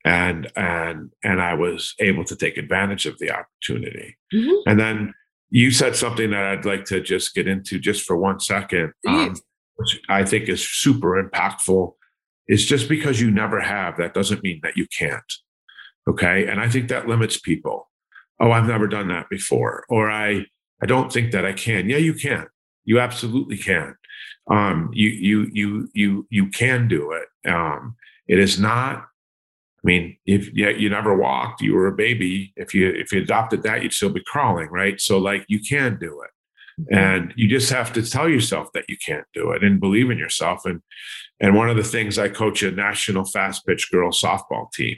and 0.06 0.52
and 0.56 1.12
and 1.24 1.42
I 1.42 1.54
was 1.54 1.96
able 2.00 2.26
to 2.26 2.36
take 2.36 2.58
advantage 2.58 3.06
of 3.06 3.18
the 3.20 3.32
opportunity. 3.32 4.18
Mm-hmm. 4.34 4.70
And 4.70 4.80
then 4.80 5.14
you 5.50 5.72
said 5.72 5.96
something 5.96 6.32
that 6.32 6.44
I'd 6.44 6.66
like 6.66 6.86
to 6.86 7.00
just 7.00 7.36
get 7.36 7.48
into 7.48 7.80
just 7.80 8.04
for 8.04 8.18
one 8.18 8.40
second, 8.40 8.92
um, 9.08 9.36
which 9.76 10.02
I 10.10 10.26
think 10.26 10.50
is 10.50 10.68
super 10.68 11.24
impactful 11.24 11.94
is 12.48 12.66
just 12.66 12.90
because 12.90 13.22
you 13.22 13.32
never 13.32 13.62
have, 13.62 13.98
that 13.98 14.14
doesn't 14.14 14.44
mean 14.44 14.60
that 14.64 14.76
you 14.76 14.86
can't. 14.98 15.34
Okay. 16.08 16.48
And 16.48 16.60
I 16.60 16.68
think 16.70 16.90
that 16.90 17.08
limits 17.08 17.40
people. 17.40 17.90
Oh, 18.40 18.52
I've 18.52 18.68
never 18.68 18.88
done 18.88 19.08
that 19.08 19.30
before. 19.30 19.86
Or 19.88 20.12
I, 20.12 20.46
I 20.82 20.86
don't 20.86 21.14
think 21.14 21.32
that 21.32 21.46
I 21.46 21.54
can. 21.54 21.90
Yeah, 21.90 21.98
you 21.98 22.14
can. 22.14 22.48
You 22.84 23.00
absolutely 23.00 23.58
can. 23.58 23.96
Um, 24.52 24.90
you, 24.92 25.10
you, 25.10 25.50
you, 25.54 25.90
you, 25.94 26.28
you 26.30 26.50
can 26.50 26.90
do 26.90 27.14
it. 27.14 27.50
Um, 27.50 27.96
it 28.28 28.40
is 28.40 28.60
not, 28.60 28.98
I 28.98 29.84
mean, 29.86 30.18
if 30.26 30.54
yeah, 30.54 30.70
you 30.70 30.90
never 30.90 31.16
walked, 31.16 31.62
you 31.62 31.74
were 31.76 31.88
a 31.88 31.96
baby. 31.96 32.52
If 32.58 32.74
you, 32.74 32.90
if 32.90 33.14
you 33.14 33.22
adopted 33.22 33.64
that, 33.64 33.84
you'd 33.84 33.94
still 33.94 34.10
be 34.10 34.24
crawling. 34.26 34.68
Right. 34.70 35.00
So 35.00 35.18
like 35.18 35.46
you 35.48 35.62
can 35.62 35.98
do 35.98 36.22
it. 36.22 36.32
And 36.92 37.34
you 37.36 37.48
just 37.48 37.72
have 37.72 37.94
to 37.94 38.02
tell 38.02 38.28
yourself 38.28 38.70
that 38.74 38.86
you 38.90 38.98
can't 38.98 39.26
do 39.34 39.52
it 39.52 39.64
and 39.64 39.80
believe 39.80 40.10
in 40.10 40.18
yourself. 40.18 40.66
And 40.66 40.82
and 41.40 41.56
one 41.56 41.70
of 41.70 41.78
the 41.78 41.84
things 41.84 42.18
I 42.18 42.30
coach 42.30 42.64
a 42.64 42.72
national 42.72 43.26
fast 43.26 43.66
pitch 43.66 43.92
girls 43.92 44.22
softball 44.22 44.72
team. 44.72 44.98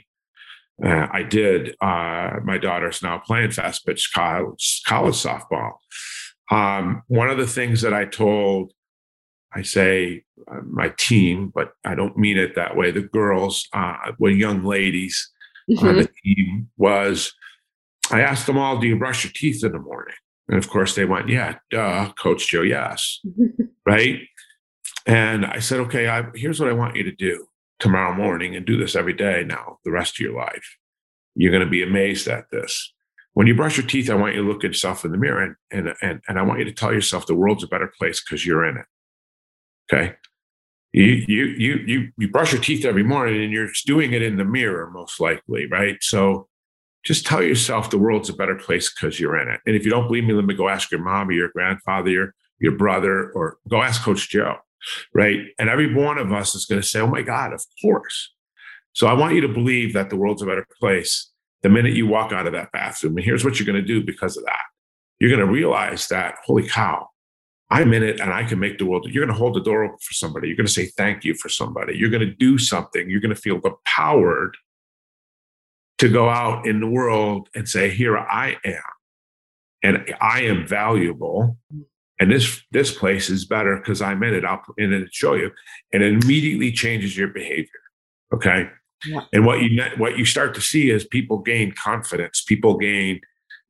Uh, 0.84 1.06
I 1.10 1.22
did. 1.22 1.74
Uh, 1.80 2.36
my 2.44 2.58
daughter's 2.58 3.02
now 3.02 3.18
playing 3.18 3.50
fast 3.50 3.86
pitch 3.86 4.10
college, 4.14 4.82
college 4.86 5.14
softball. 5.14 5.72
Um, 6.50 7.02
one 7.08 7.30
of 7.30 7.38
the 7.38 7.46
things 7.46 7.80
that 7.80 7.94
I 7.94 8.04
told, 8.04 8.72
I 9.54 9.62
say 9.62 10.24
uh, 10.50 10.60
my 10.64 10.90
team, 10.98 11.50
but 11.54 11.72
I 11.84 11.94
don't 11.94 12.16
mean 12.16 12.36
it 12.36 12.54
that 12.56 12.76
way. 12.76 12.90
The 12.90 13.00
girls, 13.00 13.66
uh, 13.72 14.12
were 14.18 14.30
young 14.30 14.64
ladies 14.64 15.30
mm-hmm. 15.70 15.86
on 15.86 15.96
the 15.96 16.08
team, 16.22 16.68
was 16.76 17.32
I 18.10 18.20
asked 18.20 18.46
them 18.46 18.58
all, 18.58 18.78
"Do 18.78 18.86
you 18.86 18.96
brush 18.96 19.24
your 19.24 19.32
teeth 19.34 19.64
in 19.64 19.72
the 19.72 19.78
morning?" 19.78 20.14
And 20.48 20.58
of 20.58 20.68
course, 20.68 20.94
they 20.94 21.04
went, 21.04 21.28
"Yeah, 21.28 21.56
duh, 21.70 22.12
Coach 22.12 22.48
Joe, 22.48 22.62
yes." 22.62 23.20
right? 23.86 24.20
And 25.06 25.46
I 25.46 25.60
said, 25.60 25.78
okay, 25.80 26.08
I, 26.08 26.24
here's 26.34 26.60
what 26.60 26.68
I 26.68 26.74
want 26.74 26.96
you 26.96 27.04
to 27.04 27.12
do 27.12 27.46
tomorrow 27.78 28.14
morning 28.14 28.56
and 28.56 28.66
do 28.66 28.76
this 28.76 28.96
every 28.96 29.12
day 29.12 29.44
now, 29.46 29.78
the 29.84 29.92
rest 29.92 30.16
of 30.16 30.20
your 30.20 30.36
life. 30.36 30.76
You're 31.34 31.52
going 31.52 31.64
to 31.64 31.70
be 31.70 31.82
amazed 31.82 32.26
at 32.26 32.50
this. 32.50 32.92
When 33.34 33.46
you 33.46 33.54
brush 33.54 33.76
your 33.76 33.86
teeth, 33.86 34.10
I 34.10 34.14
want 34.14 34.34
you 34.34 34.42
to 34.42 34.48
look 34.48 34.64
at 34.64 34.70
yourself 34.70 35.04
in 35.04 35.12
the 35.12 35.18
mirror 35.18 35.42
and, 35.42 35.56
and, 35.70 35.94
and, 36.02 36.20
and 36.26 36.38
I 36.38 36.42
want 36.42 36.58
you 36.58 36.64
to 36.64 36.72
tell 36.72 36.92
yourself 36.92 37.26
the 37.26 37.34
world's 37.34 37.62
a 37.62 37.68
better 37.68 37.92
place 37.98 38.22
because 38.22 38.44
you're 38.44 38.64
in 38.64 38.78
it. 38.78 38.86
Okay. 39.92 40.14
You, 40.92 41.04
you, 41.28 41.44
you, 41.44 41.74
you, 41.86 42.12
you 42.16 42.28
brush 42.28 42.52
your 42.52 42.62
teeth 42.62 42.86
every 42.86 43.02
morning 43.02 43.42
and 43.42 43.52
you're 43.52 43.68
doing 43.84 44.14
it 44.14 44.22
in 44.22 44.36
the 44.36 44.44
mirror, 44.44 44.90
most 44.90 45.20
likely, 45.20 45.66
right? 45.66 45.98
So 46.00 46.48
just 47.06 47.24
tell 47.24 47.42
yourself 47.42 47.88
the 47.88 47.98
world's 47.98 48.28
a 48.28 48.34
better 48.34 48.56
place 48.56 48.92
because 48.92 49.18
you're 49.18 49.40
in 49.40 49.48
it. 49.48 49.60
And 49.64 49.74
if 49.74 49.84
you 49.84 49.90
don't 49.90 50.08
believe 50.08 50.24
me, 50.24 50.34
let 50.34 50.44
me 50.44 50.54
go 50.54 50.68
ask 50.68 50.90
your 50.90 51.02
mom 51.02 51.28
or 51.28 51.32
your 51.32 51.50
grandfather, 51.50 52.10
your, 52.10 52.34
your 52.58 52.76
brother, 52.76 53.30
or 53.32 53.58
go 53.68 53.80
ask 53.80 54.02
Coach 54.02 54.28
Joe 54.28 54.56
right? 55.14 55.40
And 55.58 55.68
every 55.68 55.94
one 55.94 56.18
of 56.18 56.32
us 56.32 56.54
is 56.54 56.66
going 56.66 56.80
to 56.80 56.86
say, 56.86 57.00
oh 57.00 57.06
my 57.06 57.22
God, 57.22 57.52
of 57.52 57.64
course. 57.82 58.32
So 58.92 59.06
I 59.06 59.12
want 59.12 59.34
you 59.34 59.40
to 59.42 59.48
believe 59.48 59.92
that 59.92 60.10
the 60.10 60.16
world's 60.16 60.42
a 60.42 60.46
better 60.46 60.66
place 60.80 61.30
the 61.62 61.68
minute 61.68 61.94
you 61.94 62.06
walk 62.06 62.32
out 62.32 62.46
of 62.46 62.52
that 62.52 62.72
bathroom. 62.72 63.16
And 63.16 63.24
here's 63.24 63.44
what 63.44 63.58
you're 63.58 63.66
going 63.66 63.82
to 63.82 63.86
do 63.86 64.04
because 64.04 64.36
of 64.36 64.44
that. 64.44 64.62
You're 65.18 65.30
going 65.30 65.46
to 65.46 65.52
realize 65.52 66.08
that, 66.08 66.36
holy 66.44 66.68
cow, 66.68 67.08
I'm 67.70 67.92
in 67.92 68.02
it 68.02 68.20
and 68.20 68.32
I 68.32 68.44
can 68.44 68.58
make 68.58 68.78
the 68.78 68.86
world. 68.86 69.08
You're 69.10 69.24
going 69.24 69.34
to 69.34 69.38
hold 69.38 69.54
the 69.54 69.62
door 69.62 69.84
open 69.84 69.98
for 70.00 70.14
somebody. 70.14 70.48
You're 70.48 70.56
going 70.56 70.66
to 70.66 70.72
say 70.72 70.86
thank 70.86 71.24
you 71.24 71.34
for 71.34 71.48
somebody. 71.48 71.96
You're 71.96 72.10
going 72.10 72.26
to 72.26 72.34
do 72.34 72.58
something. 72.58 73.10
You're 73.10 73.20
going 73.20 73.34
to 73.34 73.40
feel 73.40 73.60
empowered 73.64 74.56
to 75.98 76.08
go 76.08 76.28
out 76.28 76.66
in 76.66 76.80
the 76.80 76.86
world 76.86 77.48
and 77.54 77.68
say, 77.68 77.90
here 77.90 78.16
I 78.18 78.56
am. 78.64 78.82
And 79.82 80.14
I 80.20 80.42
am 80.42 80.66
valuable 80.66 81.56
and 82.18 82.30
this 82.30 82.62
this 82.72 82.96
place 82.96 83.28
is 83.28 83.44
better 83.44 83.76
because 83.76 84.00
I'm 84.00 84.22
in 84.22 84.34
it. 84.34 84.44
I'll 84.44 84.62
and 84.78 84.92
it 84.92 85.12
show 85.12 85.34
you, 85.34 85.50
and 85.92 86.02
it 86.02 86.24
immediately 86.24 86.72
changes 86.72 87.16
your 87.16 87.28
behavior. 87.28 87.68
Okay, 88.32 88.68
yeah. 89.04 89.20
and 89.32 89.44
what 89.44 89.60
you 89.60 89.82
what 89.96 90.18
you 90.18 90.24
start 90.24 90.54
to 90.54 90.60
see 90.60 90.90
is 90.90 91.04
people 91.04 91.38
gain 91.38 91.72
confidence. 91.72 92.42
People 92.42 92.76
gain 92.76 93.20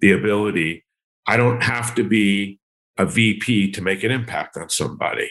the 0.01 0.13
ability. 0.13 0.85
I 1.27 1.37
don't 1.37 1.63
have 1.63 1.95
to 1.97 2.05
be 2.05 2.61
a 2.99 3.05
VP 3.05 3.73
to 3.73 3.83
make 3.83 4.05
an 4.05 4.11
impact 4.11 4.57
on 4.57 4.69
somebody. 4.69 5.31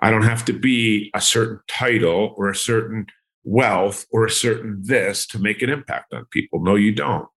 I 0.00 0.10
don't 0.10 0.24
have 0.24 0.44
to 0.46 0.52
be 0.52 1.10
a 1.14 1.20
certain 1.20 1.60
title 1.68 2.34
or 2.36 2.50
a 2.50 2.56
certain 2.56 3.06
wealth 3.46 4.04
or 4.10 4.26
a 4.26 4.30
certain 4.30 4.82
this 4.82 5.26
to 5.28 5.38
make 5.38 5.62
an 5.62 5.70
impact 5.70 6.12
on 6.12 6.26
people. 6.30 6.60
No, 6.62 6.74
you 6.74 6.92
don't. 6.92 7.28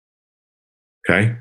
Okay. 1.07 1.37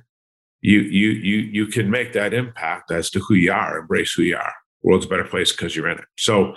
You 0.60 0.80
you 0.80 1.10
you 1.10 1.36
you 1.38 1.66
can 1.66 1.90
make 1.90 2.12
that 2.12 2.34
impact 2.34 2.90
as 2.90 3.10
to 3.10 3.20
who 3.20 3.34
you 3.34 3.52
are, 3.52 3.78
embrace 3.78 4.12
who 4.12 4.22
you 4.22 4.36
are. 4.36 4.52
World's 4.82 5.06
a 5.06 5.08
better 5.08 5.24
place 5.24 5.50
because 5.52 5.74
you're 5.74 5.88
in 5.88 5.98
it. 5.98 6.04
So, 6.16 6.54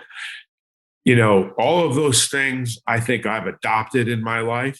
you 1.05 1.15
know, 1.15 1.53
all 1.57 1.85
of 1.85 1.95
those 1.95 2.27
things 2.27 2.77
I 2.85 2.99
think 2.99 3.25
I've 3.25 3.47
adopted 3.47 4.07
in 4.07 4.23
my 4.23 4.41
life. 4.41 4.79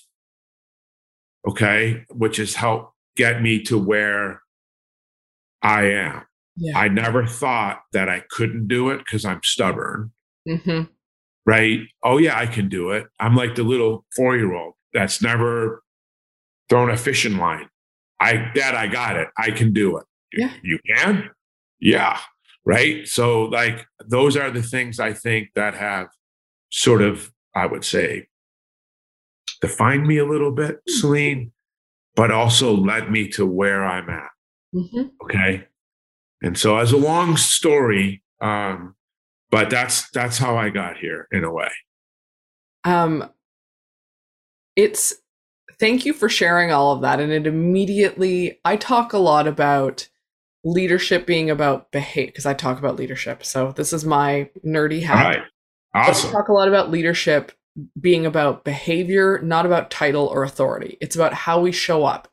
Okay, 1.47 2.05
which 2.09 2.38
has 2.38 2.53
helped 2.53 2.93
get 3.15 3.41
me 3.41 3.63
to 3.63 3.77
where 3.77 4.41
I 5.63 5.85
am. 5.85 6.23
Yeah. 6.57 6.77
I 6.77 6.88
never 6.88 7.25
thought 7.25 7.81
that 7.93 8.09
I 8.09 8.23
couldn't 8.29 8.67
do 8.67 8.89
it 8.89 9.00
because 9.00 9.25
I'm 9.25 9.41
stubborn. 9.43 10.11
Mm-hmm. 10.47 10.83
Right? 11.45 11.79
Oh, 12.03 12.17
yeah, 12.17 12.38
I 12.38 12.45
can 12.45 12.69
do 12.69 12.91
it. 12.91 13.07
I'm 13.19 13.36
like 13.36 13.55
the 13.55 13.63
little 13.63 14.05
four 14.15 14.38
year 14.38 14.53
old 14.53 14.74
that's 14.93 15.21
never 15.21 15.83
thrown 16.69 16.89
a 16.89 16.98
fishing 16.98 17.38
line. 17.38 17.67
I, 18.19 18.51
Dad, 18.53 18.75
I 18.75 18.88
got 18.88 19.17
it. 19.17 19.27
I 19.38 19.51
can 19.51 19.74
do 19.74 19.98
it. 19.98 20.05
Yeah. 20.33 20.51
You 20.62 20.79
can? 20.88 21.29
Yeah. 21.79 22.19
Right. 22.63 23.07
So, 23.07 23.43
like, 23.45 23.86
those 24.05 24.38
are 24.38 24.51
the 24.51 24.62
things 24.62 25.00
I 25.00 25.13
think 25.13 25.50
that 25.55 25.74
have 25.74 26.07
sort 26.69 27.01
of, 27.01 27.31
I 27.55 27.65
would 27.65 27.83
say, 27.83 28.27
defined 29.62 30.07
me 30.07 30.17
a 30.17 30.25
little 30.25 30.51
bit, 30.51 30.75
mm-hmm. 30.75 31.00
Celine, 31.00 31.51
but 32.15 32.31
also 32.31 32.75
led 32.75 33.12
me 33.12 33.27
to 33.29 33.45
where 33.45 33.83
I'm 33.83 34.10
at. 34.10 34.29
Mm-hmm. 34.75 35.07
Okay. 35.24 35.65
And 36.43 36.57
so, 36.57 36.77
as 36.77 36.91
a 36.91 36.98
long 36.98 37.36
story, 37.38 38.24
um, 38.41 38.95
but 39.51 39.70
that's 39.70 40.10
that's 40.12 40.38
how 40.38 40.58
I 40.58 40.70
got 40.70 40.98
here 40.98 41.27
in 41.31 41.43
a 41.43 41.51
way. 41.51 41.70
Um, 42.84 43.29
it's 44.75 45.13
thank 45.79 46.05
you 46.05 46.13
for 46.13 46.29
sharing 46.29 46.72
all 46.72 46.93
of 46.93 47.01
that, 47.01 47.20
and 47.20 47.31
it 47.31 47.46
immediately 47.46 48.60
I 48.65 48.77
talk 48.77 49.13
a 49.13 49.17
lot 49.17 49.48
about 49.48 50.08
leadership 50.63 51.25
being 51.25 51.50
about 51.50 51.91
behavior 51.91 52.27
because 52.27 52.46
I 52.46 52.53
talk 52.53 52.79
about 52.79 52.96
leadership. 52.96 53.43
So 53.43 53.72
this 53.72 53.93
is 53.93 54.05
my 54.05 54.50
nerdy 54.65 55.01
hat. 55.01 55.25
All 55.25 55.31
right. 55.31 55.41
Awesome. 55.93 56.29
I 56.29 56.34
talk 56.34 56.48
a 56.48 56.53
lot 56.53 56.67
about 56.67 56.91
leadership 56.91 57.51
being 58.00 58.25
about 58.25 58.63
behavior, 58.63 59.39
not 59.41 59.65
about 59.65 59.91
title 59.91 60.27
or 60.27 60.43
authority. 60.43 60.98
It's 61.01 61.15
about 61.15 61.34
how 61.34 61.60
we 61.60 61.72
show 61.72 62.05
up. 62.05 62.27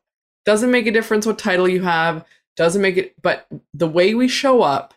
Doesn't 0.44 0.70
make 0.70 0.86
a 0.86 0.92
difference 0.92 1.26
what 1.26 1.38
title 1.38 1.68
you 1.68 1.82
have 1.82 2.24
doesn't 2.58 2.82
make 2.82 2.96
it 2.96 3.14
but 3.22 3.46
the 3.72 3.86
way 3.86 4.14
we 4.14 4.26
show 4.26 4.62
up 4.62 4.92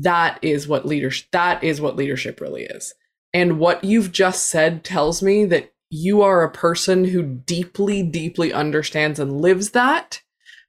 that 0.00 0.38
is 0.42 0.68
what 0.68 0.86
leadership 0.86 1.26
that 1.32 1.62
is 1.62 1.80
what 1.80 1.96
leadership 1.96 2.40
really 2.40 2.62
is 2.62 2.94
and 3.34 3.58
what 3.58 3.82
you've 3.82 4.12
just 4.12 4.46
said 4.46 4.84
tells 4.84 5.22
me 5.22 5.44
that 5.44 5.72
you 5.90 6.22
are 6.22 6.42
a 6.42 6.50
person 6.50 7.04
who 7.04 7.22
deeply 7.22 8.02
deeply 8.02 8.52
understands 8.52 9.18
and 9.18 9.40
lives 9.40 9.70
that 9.70 10.22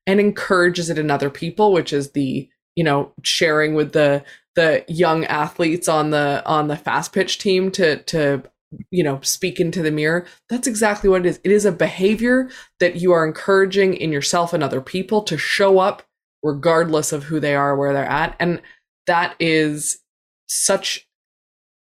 and 0.05 0.19
encourages 0.19 0.89
it 0.89 0.97
in 0.97 1.09
other 1.11 1.29
people 1.29 1.71
which 1.71 1.93
is 1.93 2.11
the 2.11 2.47
you 2.75 2.83
know 2.83 3.11
sharing 3.23 3.75
with 3.75 3.93
the 3.93 4.23
the 4.55 4.83
young 4.87 5.25
athletes 5.25 5.87
on 5.87 6.11
the 6.11 6.43
on 6.45 6.67
the 6.67 6.77
fast 6.77 7.13
pitch 7.13 7.37
team 7.37 7.71
to 7.71 7.97
to 8.03 8.43
you 8.91 9.03
know, 9.03 9.19
speak 9.21 9.59
into 9.59 9.81
the 9.81 9.91
mirror. 9.91 10.25
That's 10.49 10.67
exactly 10.67 11.09
what 11.09 11.25
it 11.25 11.29
is. 11.29 11.39
It 11.43 11.51
is 11.51 11.65
a 11.65 11.71
behavior 11.71 12.49
that 12.79 12.97
you 12.97 13.11
are 13.11 13.25
encouraging 13.25 13.95
in 13.95 14.11
yourself 14.11 14.53
and 14.53 14.63
other 14.63 14.81
people 14.81 15.21
to 15.23 15.37
show 15.37 15.79
up 15.79 16.03
regardless 16.41 17.11
of 17.11 17.23
who 17.23 17.39
they 17.39 17.55
are, 17.55 17.75
where 17.75 17.93
they're 17.93 18.05
at. 18.05 18.35
And 18.39 18.61
that 19.07 19.35
is 19.39 19.99
such 20.47 21.07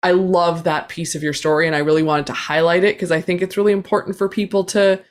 I 0.03 0.11
love 0.11 0.65
that 0.65 0.89
piece 0.89 1.15
of 1.15 1.23
your 1.23 1.33
story 1.33 1.65
and 1.65 1.75
I 1.75 1.79
really 1.79 2.03
wanted 2.03 2.27
to 2.27 2.33
highlight 2.33 2.83
it 2.83 2.95
because 2.95 3.11
I 3.11 3.21
think 3.21 3.41
it's 3.41 3.55
really 3.55 3.71
important 3.71 4.17
for 4.17 4.27
people 4.27 4.65
to 4.65 5.01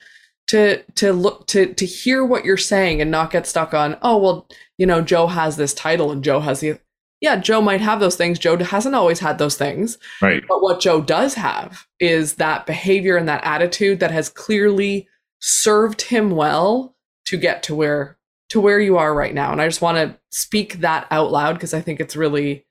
to 0.48 0.82
to 0.96 1.12
look 1.12 1.46
to 1.46 1.72
to 1.72 1.86
hear 1.86 2.24
what 2.24 2.44
you're 2.44 2.58
saying 2.58 3.00
and 3.00 3.10
not 3.10 3.30
get 3.30 3.46
stuck 3.46 3.72
on, 3.72 3.96
oh 4.02 4.18
well, 4.18 4.46
you 4.76 4.86
know, 4.86 5.00
Joe 5.00 5.28
has 5.28 5.56
this 5.56 5.72
title 5.72 6.12
and 6.12 6.22
Joe 6.22 6.40
has 6.40 6.60
the 6.60 6.78
yeah, 7.22 7.36
Joe 7.36 7.60
might 7.60 7.80
have 7.80 8.00
those 8.00 8.16
things. 8.16 8.38
Joe 8.38 8.58
hasn't 8.58 8.96
always 8.96 9.20
had 9.20 9.38
those 9.38 9.56
things. 9.56 9.96
Right. 10.20 10.42
But 10.46 10.60
what 10.60 10.80
Joe 10.80 11.00
does 11.00 11.34
have 11.34 11.86
is 12.00 12.34
that 12.34 12.66
behavior 12.66 13.16
and 13.16 13.28
that 13.28 13.44
attitude 13.44 14.00
that 14.00 14.10
has 14.10 14.28
clearly 14.28 15.08
served 15.40 16.02
him 16.02 16.32
well 16.32 16.96
to 17.26 17.36
get 17.36 17.62
to 17.64 17.76
where 17.76 18.18
to 18.52 18.60
where 18.60 18.80
you 18.80 18.96
are 18.96 19.14
right 19.14 19.34
now. 19.34 19.52
And 19.52 19.60
I 19.60 19.66
just 19.66 19.82
want 19.82 19.98
to 19.98 20.18
speak 20.30 20.80
that 20.80 21.06
out 21.10 21.30
loud 21.30 21.54
because 21.54 21.74
I 21.74 21.80
think 21.80 22.00
it's 22.00 22.16
really 22.16 22.64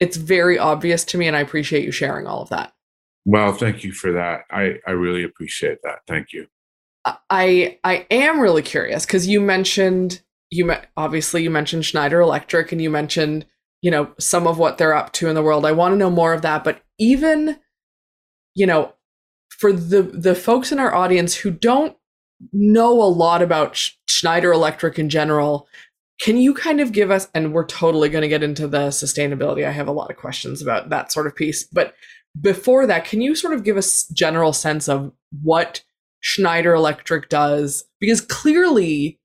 it's 0.00 0.16
very 0.16 0.58
obvious 0.58 1.04
to 1.06 1.18
me 1.18 1.26
and 1.26 1.36
I 1.36 1.40
appreciate 1.40 1.84
you 1.84 1.90
sharing 1.90 2.26
all 2.26 2.42
of 2.42 2.50
that. 2.50 2.72
Well, 3.24 3.52
thank 3.52 3.84
you 3.84 3.92
for 3.92 4.12
that. 4.12 4.42
I 4.50 4.74
I 4.86 4.92
really 4.92 5.24
appreciate 5.24 5.78
that. 5.82 6.00
Thank 6.06 6.32
you. 6.32 6.46
I 7.30 7.78
I 7.84 8.06
am 8.10 8.40
really 8.40 8.62
curious 8.62 9.06
because 9.06 9.26
you 9.26 9.40
mentioned 9.40 10.22
you 10.50 10.74
obviously 10.96 11.42
you 11.42 11.50
mentioned 11.50 11.84
Schneider 11.84 12.20
Electric 12.20 12.72
and 12.72 12.82
you 12.82 12.90
mentioned 12.90 13.46
you 13.80 13.90
know, 13.90 14.12
some 14.18 14.46
of 14.46 14.58
what 14.58 14.78
they're 14.78 14.94
up 14.94 15.12
to 15.12 15.28
in 15.28 15.34
the 15.34 15.42
world. 15.42 15.64
I 15.64 15.72
want 15.72 15.92
to 15.92 15.96
know 15.96 16.10
more 16.10 16.32
of 16.32 16.42
that. 16.42 16.64
But 16.64 16.82
even, 16.98 17.58
you 18.54 18.66
know, 18.66 18.94
for 19.48 19.72
the 19.72 20.02
the 20.02 20.34
folks 20.34 20.72
in 20.72 20.78
our 20.78 20.94
audience 20.94 21.36
who 21.36 21.50
don't 21.50 21.96
know 22.52 23.02
a 23.02 23.04
lot 23.04 23.42
about 23.42 23.76
Schneider 24.06 24.52
Electric 24.52 24.98
in 24.98 25.08
general, 25.08 25.68
can 26.20 26.36
you 26.36 26.54
kind 26.54 26.80
of 26.80 26.92
give 26.92 27.10
us? 27.10 27.28
And 27.34 27.52
we're 27.52 27.66
totally 27.66 28.08
going 28.08 28.22
to 28.22 28.28
get 28.28 28.42
into 28.42 28.66
the 28.66 28.88
sustainability. 28.88 29.66
I 29.66 29.70
have 29.70 29.88
a 29.88 29.92
lot 29.92 30.10
of 30.10 30.16
questions 30.16 30.60
about 30.60 30.90
that 30.90 31.12
sort 31.12 31.26
of 31.26 31.36
piece. 31.36 31.64
But 31.64 31.94
before 32.40 32.86
that, 32.86 33.04
can 33.04 33.20
you 33.20 33.34
sort 33.34 33.54
of 33.54 33.64
give 33.64 33.76
us 33.76 34.06
general 34.08 34.52
sense 34.52 34.88
of 34.88 35.12
what 35.42 35.82
Schneider 36.20 36.74
Electric 36.74 37.28
does? 37.28 37.84
Because 38.00 38.20
clearly 38.20 39.20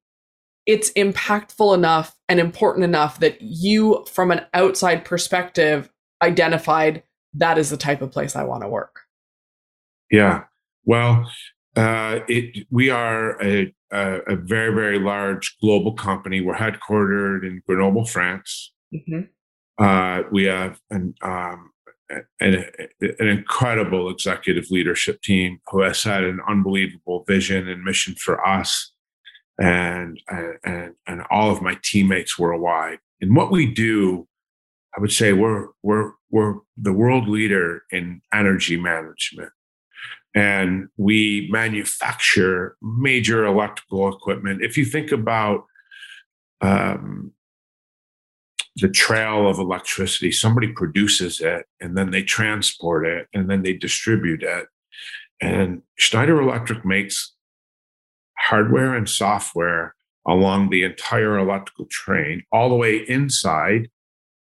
it's 0.65 0.91
impactful 0.93 1.73
enough 1.73 2.15
and 2.29 2.39
important 2.39 2.83
enough 2.83 3.19
that 3.19 3.41
you, 3.41 4.05
from 4.09 4.31
an 4.31 4.45
outside 4.53 5.03
perspective, 5.03 5.89
identified 6.21 7.03
that 7.33 7.57
is 7.57 7.69
the 7.69 7.77
type 7.77 8.01
of 8.01 8.11
place 8.11 8.35
I 8.35 8.43
want 8.43 8.61
to 8.63 8.69
work. 8.69 9.01
Yeah. 10.11 10.43
Well, 10.85 11.29
uh, 11.75 12.19
it, 12.27 12.67
we 12.69 12.89
are 12.89 13.41
a, 13.41 13.73
a, 13.91 14.19
a, 14.27 14.35
very, 14.35 14.73
very 14.73 14.99
large 14.99 15.57
global 15.59 15.93
company. 15.93 16.41
We're 16.41 16.55
headquartered 16.55 17.43
in 17.43 17.61
Grenoble, 17.67 18.05
France. 18.05 18.73
Mm-hmm. 18.93 19.21
Uh, 19.83 20.21
we 20.31 20.43
have 20.43 20.79
an, 20.91 21.15
um, 21.23 21.71
an, 22.39 22.65
an, 23.01 23.27
incredible 23.27 24.09
executive 24.09 24.69
leadership 24.69 25.21
team 25.23 25.59
who 25.71 25.81
has 25.81 26.03
had 26.03 26.23
an 26.23 26.39
unbelievable 26.47 27.23
vision 27.27 27.67
and 27.67 27.83
mission 27.83 28.13
for 28.15 28.45
us 28.47 28.93
and 29.59 30.19
and 30.63 30.95
and 31.07 31.21
all 31.29 31.51
of 31.51 31.61
my 31.61 31.77
teammates 31.83 32.37
worldwide. 32.37 32.99
And 33.21 33.35
what 33.35 33.51
we 33.51 33.71
do, 33.71 34.27
I 34.95 35.01
would 35.01 35.11
say 35.11 35.33
we're 35.33 35.67
we're 35.81 36.11
we're 36.29 36.55
the 36.77 36.93
world 36.93 37.27
leader 37.27 37.83
in 37.91 38.21
energy 38.33 38.79
management. 38.79 39.51
And 40.35 40.87
we 40.97 41.47
manufacture 41.51 42.75
major 42.81 43.45
electrical 43.45 44.11
equipment. 44.11 44.63
If 44.63 44.77
you 44.77 44.85
think 44.85 45.11
about 45.11 45.65
um, 46.61 47.33
the 48.77 48.89
trail 48.89 49.47
of 49.47 49.59
electricity, 49.59 50.31
somebody 50.31 50.69
produces 50.69 51.39
it 51.39 51.67
and 51.79 51.95
then 51.95 52.11
they 52.11 52.23
transport 52.23 53.05
it 53.05 53.27
and 53.33 53.49
then 53.49 53.61
they 53.61 53.73
distribute 53.73 54.41
it. 54.41 54.67
And 55.39 55.83
Schneider 55.97 56.41
Electric 56.41 56.85
makes 56.85 57.33
hardware 58.37 58.95
and 58.95 59.07
software 59.07 59.95
along 60.27 60.69
the 60.69 60.83
entire 60.83 61.37
electrical 61.37 61.85
train, 61.91 62.43
all 62.51 62.69
the 62.69 62.75
way 62.75 62.97
inside 62.97 63.89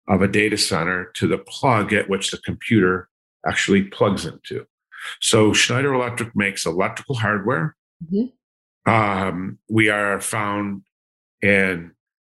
of 0.07 0.21
a 0.21 0.27
data 0.27 0.57
center 0.57 1.11
to 1.15 1.27
the 1.27 1.37
plug 1.37 1.93
at 1.93 2.09
which 2.09 2.31
the 2.31 2.37
computer 2.37 3.09
actually 3.45 3.83
plugs 3.83 4.25
into. 4.25 4.65
So 5.21 5.53
Schneider 5.53 5.93
Electric 5.93 6.35
makes 6.35 6.65
electrical 6.65 7.15
hardware. 7.15 7.75
Mm-hmm. 8.03 8.91
Um, 8.91 9.59
we 9.69 9.89
are 9.89 10.19
found 10.19 10.83
in 11.41 11.91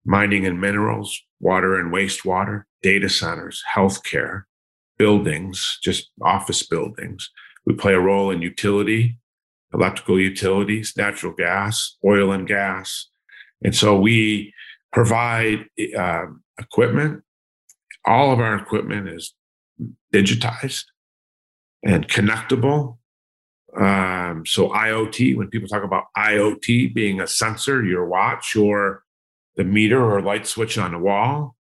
mining 0.04 0.46
and 0.46 0.60
minerals, 0.60 1.20
water 1.40 1.78
and 1.78 1.92
wastewater, 1.92 2.64
data 2.82 3.08
centers, 3.08 3.62
healthcare, 3.74 4.42
buildings, 4.98 5.78
just 5.82 6.10
office 6.22 6.62
buildings. 6.62 7.30
We 7.66 7.74
play 7.74 7.94
a 7.94 8.00
role 8.00 8.30
in 8.30 8.42
utility, 8.42 9.18
electrical 9.72 10.20
utilities, 10.20 10.94
natural 10.96 11.32
gas, 11.32 11.96
oil 12.04 12.32
and 12.32 12.46
gas. 12.46 13.08
And 13.62 13.74
so 13.74 13.98
we 13.98 14.52
provide 14.92 15.66
uh, 15.98 16.26
equipment. 16.58 17.22
All 18.04 18.32
of 18.32 18.38
our 18.38 18.54
equipment 18.54 19.08
is 19.08 19.34
digitized 20.12 20.84
and 21.84 22.08
connectable. 22.08 22.98
Um, 23.76 24.46
so 24.46 24.68
IoT, 24.70 25.36
when 25.36 25.48
people 25.48 25.68
talk 25.68 25.84
about 25.84 26.04
IoT 26.16 26.94
being 26.94 27.20
a 27.20 27.26
sensor, 27.26 27.84
your 27.84 28.06
watch 28.06 28.56
or 28.56 29.02
the 29.56 29.64
meter 29.64 30.02
or 30.02 30.22
light 30.22 30.46
switch 30.46 30.78
on 30.78 30.92
the 30.92 30.98
wall, 30.98 31.56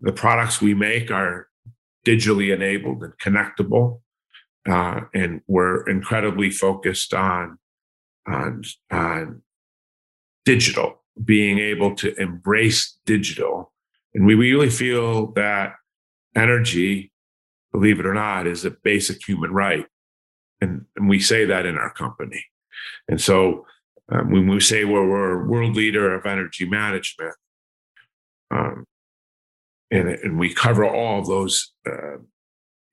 the 0.00 0.12
products 0.12 0.60
we 0.60 0.74
make 0.74 1.10
are 1.10 1.48
digitally 2.06 2.52
enabled 2.54 3.02
and 3.02 3.12
connectable. 3.18 4.00
uh, 4.68 5.00
and 5.14 5.40
we're 5.46 5.86
incredibly 5.88 6.50
focused 6.50 7.12
on 7.14 7.58
on 8.26 8.62
on 8.90 9.42
digital, 10.44 11.02
being 11.22 11.58
able 11.58 11.94
to 11.96 12.14
embrace 12.20 12.98
digital, 13.04 13.72
and 14.14 14.26
we 14.26 14.34
really 14.34 14.70
feel 14.70 15.32
that 15.32 15.74
energy, 16.34 17.12
believe 17.78 18.00
it 18.00 18.06
or 18.06 18.14
not, 18.14 18.46
is 18.46 18.64
a 18.64 18.70
basic 18.70 19.26
human 19.26 19.52
right, 19.52 19.86
and 20.60 20.86
and 20.96 21.08
we 21.08 21.20
say 21.20 21.44
that 21.44 21.66
in 21.66 21.76
our 21.76 21.92
company, 21.92 22.44
and 23.08 23.20
so 23.20 23.66
um, 24.10 24.30
when 24.30 24.48
we 24.48 24.60
say 24.60 24.84
well, 24.84 25.04
we're 25.04 25.42
a 25.42 25.48
world 25.48 25.76
leader 25.76 26.14
of 26.14 26.26
energy 26.26 26.68
management. 26.68 27.34
Um, 28.50 28.84
and, 29.90 30.08
and 30.08 30.38
we 30.38 30.52
cover 30.52 30.84
all 30.84 31.20
of 31.20 31.26
those 31.26 31.72
uh, 31.86 32.16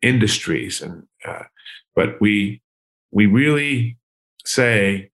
industries 0.02 0.82
and 0.82 1.04
uh, 1.26 1.44
but 1.96 2.20
we 2.20 2.62
we 3.12 3.26
really 3.26 3.98
say 4.46 5.12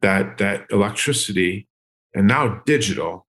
that 0.00 0.38
that 0.38 0.66
electricity 0.70 1.68
and 2.14 2.26
now 2.26 2.62
digital 2.64 3.26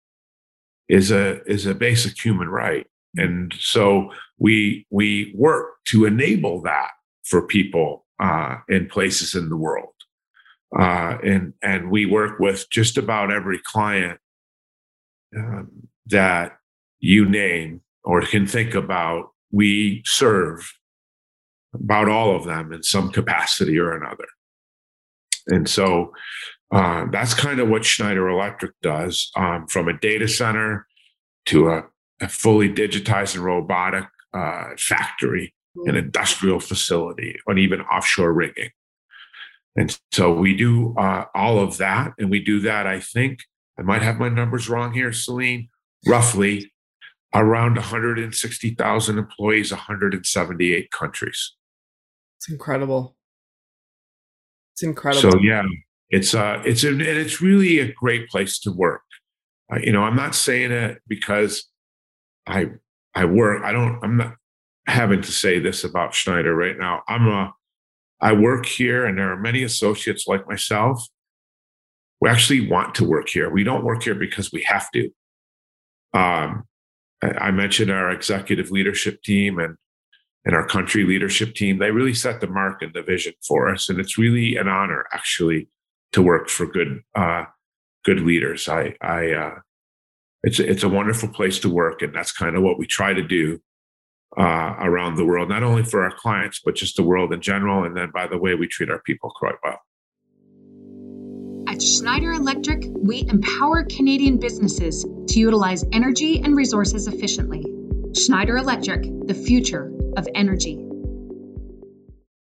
is 0.90 1.12
a 1.12 1.42
is 1.50 1.66
a 1.66 1.76
basic 1.76 2.20
human 2.20 2.50
right 2.50 2.88
and 3.16 3.54
so 3.60 4.12
we 4.38 4.86
we 4.90 5.34
work 5.36 5.68
to 5.86 6.06
enable 6.06 6.62
that 6.62 6.90
for 7.24 7.46
people 7.46 8.06
uh, 8.20 8.58
in 8.70 8.88
places 8.88 9.36
in 9.36 9.50
the 9.50 9.58
world 9.58 9.94
uh, 10.80 11.18
and 11.24 11.54
and 11.62 11.92
we 11.92 12.06
work 12.06 12.40
with 12.40 12.70
just 12.72 12.98
about 12.98 13.32
every 13.32 13.60
client 13.66 14.20
um, 15.38 15.70
that 16.06 16.58
you 17.00 17.26
name 17.28 17.82
or 18.04 18.22
can 18.22 18.48
think 18.48 18.74
about 18.74 19.32
we 19.52 20.02
serve 20.06 20.72
about 21.74 22.10
all 22.10 22.36
of 22.36 22.46
them 22.46 22.74
in 22.74 22.84
some 22.84 23.12
capacity 23.12 23.78
or 23.78 23.94
another. 23.94 24.28
And 25.48 25.68
so 25.68 26.14
uh, 26.72 27.06
that's 27.12 27.34
kind 27.34 27.60
of 27.60 27.70
what 27.70 27.86
Schneider 27.86 28.30
Electric 28.30 28.74
does 28.82 29.32
um, 29.36 29.68
from 29.68 29.88
a 29.88 29.98
data 29.98 30.28
center 30.28 30.88
to 31.48 31.70
a, 31.70 31.84
a 32.22 32.30
fully 32.30 32.70
digitized 32.70 33.36
and 33.36 33.44
robotic 33.44 34.06
uh, 34.34 34.70
factory, 34.78 35.54
an 35.86 35.96
industrial 35.96 36.60
facility, 36.60 37.38
and 37.48 37.60
even 37.60 37.82
offshore 37.82 38.34
rigging. 38.34 38.70
And 39.76 39.98
so 40.12 40.34
we 40.34 40.56
do 40.56 40.96
uh, 40.98 41.26
all 41.34 41.60
of 41.60 41.78
that. 41.78 42.14
And 42.18 42.30
we 42.30 42.44
do 42.44 42.60
that, 42.62 42.86
I 42.86 43.00
think, 43.00 43.40
I 43.82 43.84
might 43.84 44.04
have 44.04 44.20
my 44.20 44.30
numbers 44.30 44.70
wrong 44.70 44.94
here, 44.94 45.12
Celine, 45.12 45.70
roughly 46.06 46.72
around 47.34 47.76
160,000 47.76 49.18
employees, 49.18 49.72
178 49.72 50.92
countries. 50.92 51.56
It's 52.38 52.50
incredible. 52.50 53.16
It's 54.74 54.84
incredible. 54.84 55.32
So 55.32 55.40
yeah, 55.40 55.64
it's 56.10 56.36
uh, 56.36 56.62
it's 56.66 56.84
a, 56.84 56.90
and 56.90 57.02
it's 57.02 57.42
really 57.42 57.80
a 57.80 57.92
great 57.94 58.30
place 58.30 58.60
to 58.60 58.72
work. 58.72 59.02
Uh, 59.72 59.80
you 59.80 59.92
know, 59.92 60.04
I'm 60.04 60.16
not 60.16 60.36
saying 60.36 60.72
it 60.72 61.02
because 61.08 61.71
I 62.48 62.72
I 63.16 63.26
work. 63.26 63.64
I 63.64 63.72
don't. 63.72 64.00
I'm 64.04 64.18
not 64.18 64.36
having 64.88 65.22
to 65.22 65.32
say 65.32 65.60
this 65.60 65.84
about 65.84 66.14
Schneider 66.14 66.56
right 66.56 66.78
now. 66.78 67.04
I'm 67.08 67.28
a 67.28 67.54
I 68.20 68.34
work 68.34 68.66
here, 68.66 69.06
and 69.06 69.18
there 69.18 69.32
are 69.32 69.40
many 69.40 69.64
associates 69.64 70.28
like 70.28 70.48
myself. 70.48 71.04
We 72.20 72.30
actually 72.30 72.68
want 72.70 72.94
to 72.96 73.06
work 73.06 73.30
here. 73.30 73.50
We 73.50 73.64
don't 73.64 73.84
work 73.84 74.04
here 74.04 74.16
because 74.16 74.52
we 74.52 74.62
have 74.64 74.92
to. 74.92 75.10
Um, 76.14 76.66
I, 77.24 77.32
I 77.40 77.52
mentioned 77.52 77.90
our 77.90 78.12
executive 78.12 78.70
leadership 78.70 79.24
team, 79.24 79.60
and 79.60 79.78
and 80.46 80.56
our 80.56 80.66
country 80.66 81.04
leadership 81.04 81.54
team, 81.54 81.78
they 81.78 81.92
really 81.92 82.14
set 82.14 82.42
the 82.42 82.48
mark 82.48 82.82
and 82.82 82.94
the 82.94 83.04
vision 83.04 83.34
for 83.48 83.70
us. 83.70 83.90
And 83.90 84.00
it's 84.00 84.18
really 84.18 84.56
an 84.56 84.68
honor 84.68 85.06
actually 85.14 85.70
to 86.14 86.22
work 86.22 86.50
for 86.50 86.66
good, 86.66 87.02
uh, 87.16 87.46
good 88.04 88.22
leaders. 88.22 88.68
I, 88.68 88.96
I, 89.02 89.32
uh, 89.32 89.56
it's, 90.44 90.60
it's 90.60 90.84
a 90.84 90.90
wonderful 90.90 91.30
place 91.30 91.60
to 91.60 91.70
work. 91.70 92.02
And 92.02 92.14
that's 92.14 92.32
kind 92.32 92.56
of 92.56 92.64
what 92.64 92.80
we 92.80 92.88
try 92.88 93.14
to 93.14 93.22
do 93.22 93.60
uh, 94.38 94.76
around 94.80 95.16
the 95.16 95.26
world, 95.26 95.50
not 95.50 95.64
only 95.64 95.84
for 95.84 96.04
our 96.04 96.12
clients, 96.12 96.62
but 96.64 96.76
just 96.76 96.96
the 96.96 97.04
world 97.04 97.34
in 97.34 97.42
general. 97.42 97.84
And 97.84 97.96
then, 97.96 98.12
by 98.14 98.28
the 98.28 98.38
way, 98.38 98.56
we 98.56 98.68
treat 98.68 98.90
our 98.90 99.02
people 99.02 99.32
quite 99.36 99.56
well. 99.64 99.80
At 101.68 101.82
Schneider 101.82 102.32
Electric, 102.34 102.86
we 102.90 103.26
empower 103.28 103.84
Canadian 103.84 104.38
businesses 104.38 105.06
to 105.28 105.40
utilize 105.40 105.86
energy 105.92 106.42
and 106.42 106.56
resources 106.56 107.08
efficiently. 107.08 107.66
Schneider 108.18 108.58
Electric, 108.58 109.04
the 109.28 109.34
future 109.34 109.92
of 110.18 110.28
energy. 110.36 110.86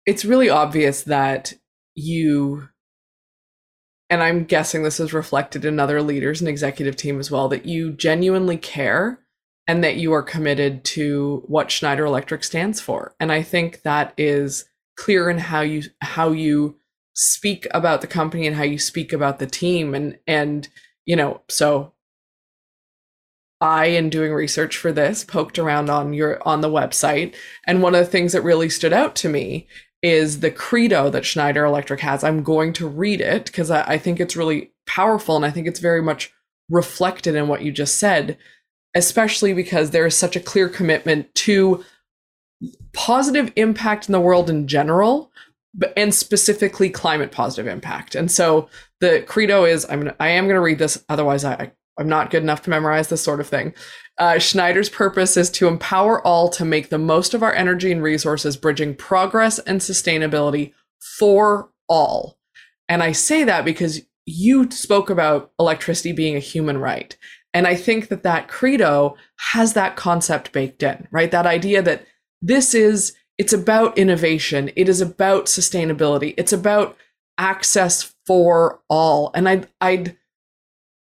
It's 0.06 0.26
really 0.26 0.50
obvious 0.50 1.04
that 1.04 1.54
you, 1.96 2.68
and 4.10 4.22
I'm 4.22 4.44
guessing 4.44 4.84
this 4.84 5.00
is 5.00 5.14
reflected 5.14 5.66
in 5.66 5.80
other 5.80 6.02
leaders 6.02 6.42
and 6.42 6.48
executive 6.48 6.96
team 6.96 7.20
as 7.20 7.32
well, 7.32 7.48
that 7.50 7.66
you 7.66 7.92
genuinely 7.92 8.58
care 8.58 9.20
and 9.68 9.84
that 9.84 9.96
you 9.96 10.14
are 10.14 10.24
committed 10.24 10.84
to 10.84 11.44
what 11.48 11.72
Schneider 11.72 12.06
Electric 12.06 12.44
stands 12.44 12.82
for. 12.82 13.16
And 13.20 13.32
I 13.32 13.42
think 13.42 13.82
that 13.84 14.14
is 14.18 14.66
clear 14.96 15.30
in 15.30 15.38
how 15.38 15.62
you 15.62 15.84
how 16.02 16.32
you 16.32 16.78
speak 17.16 17.68
about 17.72 18.02
the 18.02 18.08
company 18.08 18.46
and 18.46 18.56
how 18.56 18.64
you 18.64 18.78
speak 18.78 19.14
about 19.14 19.40
the 19.40 19.48
team 19.48 19.94
and 19.96 20.18
and 20.28 20.68
you 21.06 21.16
know 21.16 21.42
so 21.48 21.94
I, 23.64 23.86
in 23.86 24.10
doing 24.10 24.34
research 24.34 24.76
for 24.76 24.92
this, 24.92 25.24
poked 25.24 25.58
around 25.58 25.90
on 25.90 26.12
your 26.12 26.46
on 26.46 26.60
the 26.60 26.68
website, 26.70 27.34
and 27.66 27.82
one 27.82 27.96
of 27.96 28.04
the 28.04 28.12
things 28.12 28.34
that 28.34 28.42
really 28.42 28.70
stood 28.70 28.92
out 28.92 29.16
to 29.18 29.30
me 29.30 29.68
is 30.04 30.42
the 30.42 30.52
credo 30.52 31.10
that 31.10 31.26
Schneider 31.26 31.64
Electric 31.64 32.02
has. 32.02 32.24
I'm 32.24 32.44
going 32.44 32.74
to 32.74 32.88
read 32.88 33.22
it 33.22 33.46
because 33.46 33.72
I, 33.72 33.84
I 33.84 33.98
think 33.98 34.20
it's 34.20 34.36
really 34.36 34.72
powerful, 34.86 35.36
and 35.36 35.46
I 35.46 35.50
think 35.50 35.66
it's 35.66 35.80
very 35.80 36.02
much 36.02 36.32
reflected 36.70 37.36
in 37.36 37.48
what 37.48 37.62
you 37.62 37.72
just 37.72 37.98
said, 37.98 38.38
especially 38.94 39.54
because 39.54 39.90
there 39.90 40.06
is 40.06 40.16
such 40.16 40.36
a 40.36 40.42
clear 40.42 40.70
commitment 40.70 41.34
to 41.36 41.84
positive 42.94 43.52
impact 43.56 44.08
in 44.08 44.12
the 44.12 44.20
world 44.20 44.50
in 44.50 44.68
general, 44.68 45.32
but 45.74 45.94
and 45.98 46.14
specifically 46.14 46.90
climate 46.90 47.32
positive 47.32 47.68
impact. 47.68 48.14
And 48.14 48.30
so 48.30 48.70
the 49.00 49.24
credo 49.26 49.66
is 49.66 49.86
I'm 49.90 50.12
I 50.20 50.30
am 50.30 50.46
going 50.46 50.56
to 50.56 50.62
read 50.62 50.80
this, 50.80 51.04
otherwise 51.08 51.46
I 51.46 51.72
I'm 51.98 52.10
not 52.10 52.32
good 52.32 52.44
enough 52.44 52.64
to 52.64 52.70
memorize 52.70 53.10
this 53.10 53.24
sort 53.24 53.40
of 53.40 53.48
thing. 53.48 53.74
Uh, 54.18 54.40
Schneider's 54.40 54.90
purpose 54.90 55.38
is 55.38 55.50
to 55.52 55.68
empower 55.68 56.26
all 56.26 56.50
to 56.50 56.66
make 56.66 56.90
the 56.90 56.98
most 56.98 57.34
of 57.34 57.44
our 57.44 57.54
energy 57.54 57.92
and 57.92 58.04
resources, 58.04 58.58
bridging 58.58 58.96
progress 58.96 59.60
and 59.60 59.80
sustainability 59.80 60.74
for 61.18 61.70
all. 61.88 62.38
And 62.88 63.02
I 63.02 63.12
say 63.12 63.44
that 63.44 63.66
because 63.66 64.02
you 64.26 64.70
spoke 64.72 65.10
about 65.10 65.52
electricity 65.60 66.12
being 66.12 66.36
a 66.36 66.40
human 66.40 66.78
right. 66.78 67.16
And 67.54 67.68
I 67.68 67.76
think 67.76 68.08
that 68.08 68.24
that 68.24 68.48
credo 68.48 69.16
has 69.52 69.74
that 69.74 69.96
concept 69.96 70.52
baked 70.52 70.82
in, 70.82 71.08
right? 71.12 71.30
That 71.30 71.46
idea 71.46 71.82
that 71.82 72.06
this 72.42 72.74
is, 72.74 73.14
it's 73.38 73.54
about 73.54 73.98
innovation, 73.98 74.72
it 74.76 74.90
is 74.90 75.02
about 75.02 75.46
sustainability, 75.46 76.34
it's 76.38 76.54
about 76.54 76.98
access 77.38 78.14
for 78.26 78.82
all. 78.90 79.32
And 79.34 79.48
I'd, 79.48 79.68
I'd, 79.82 80.18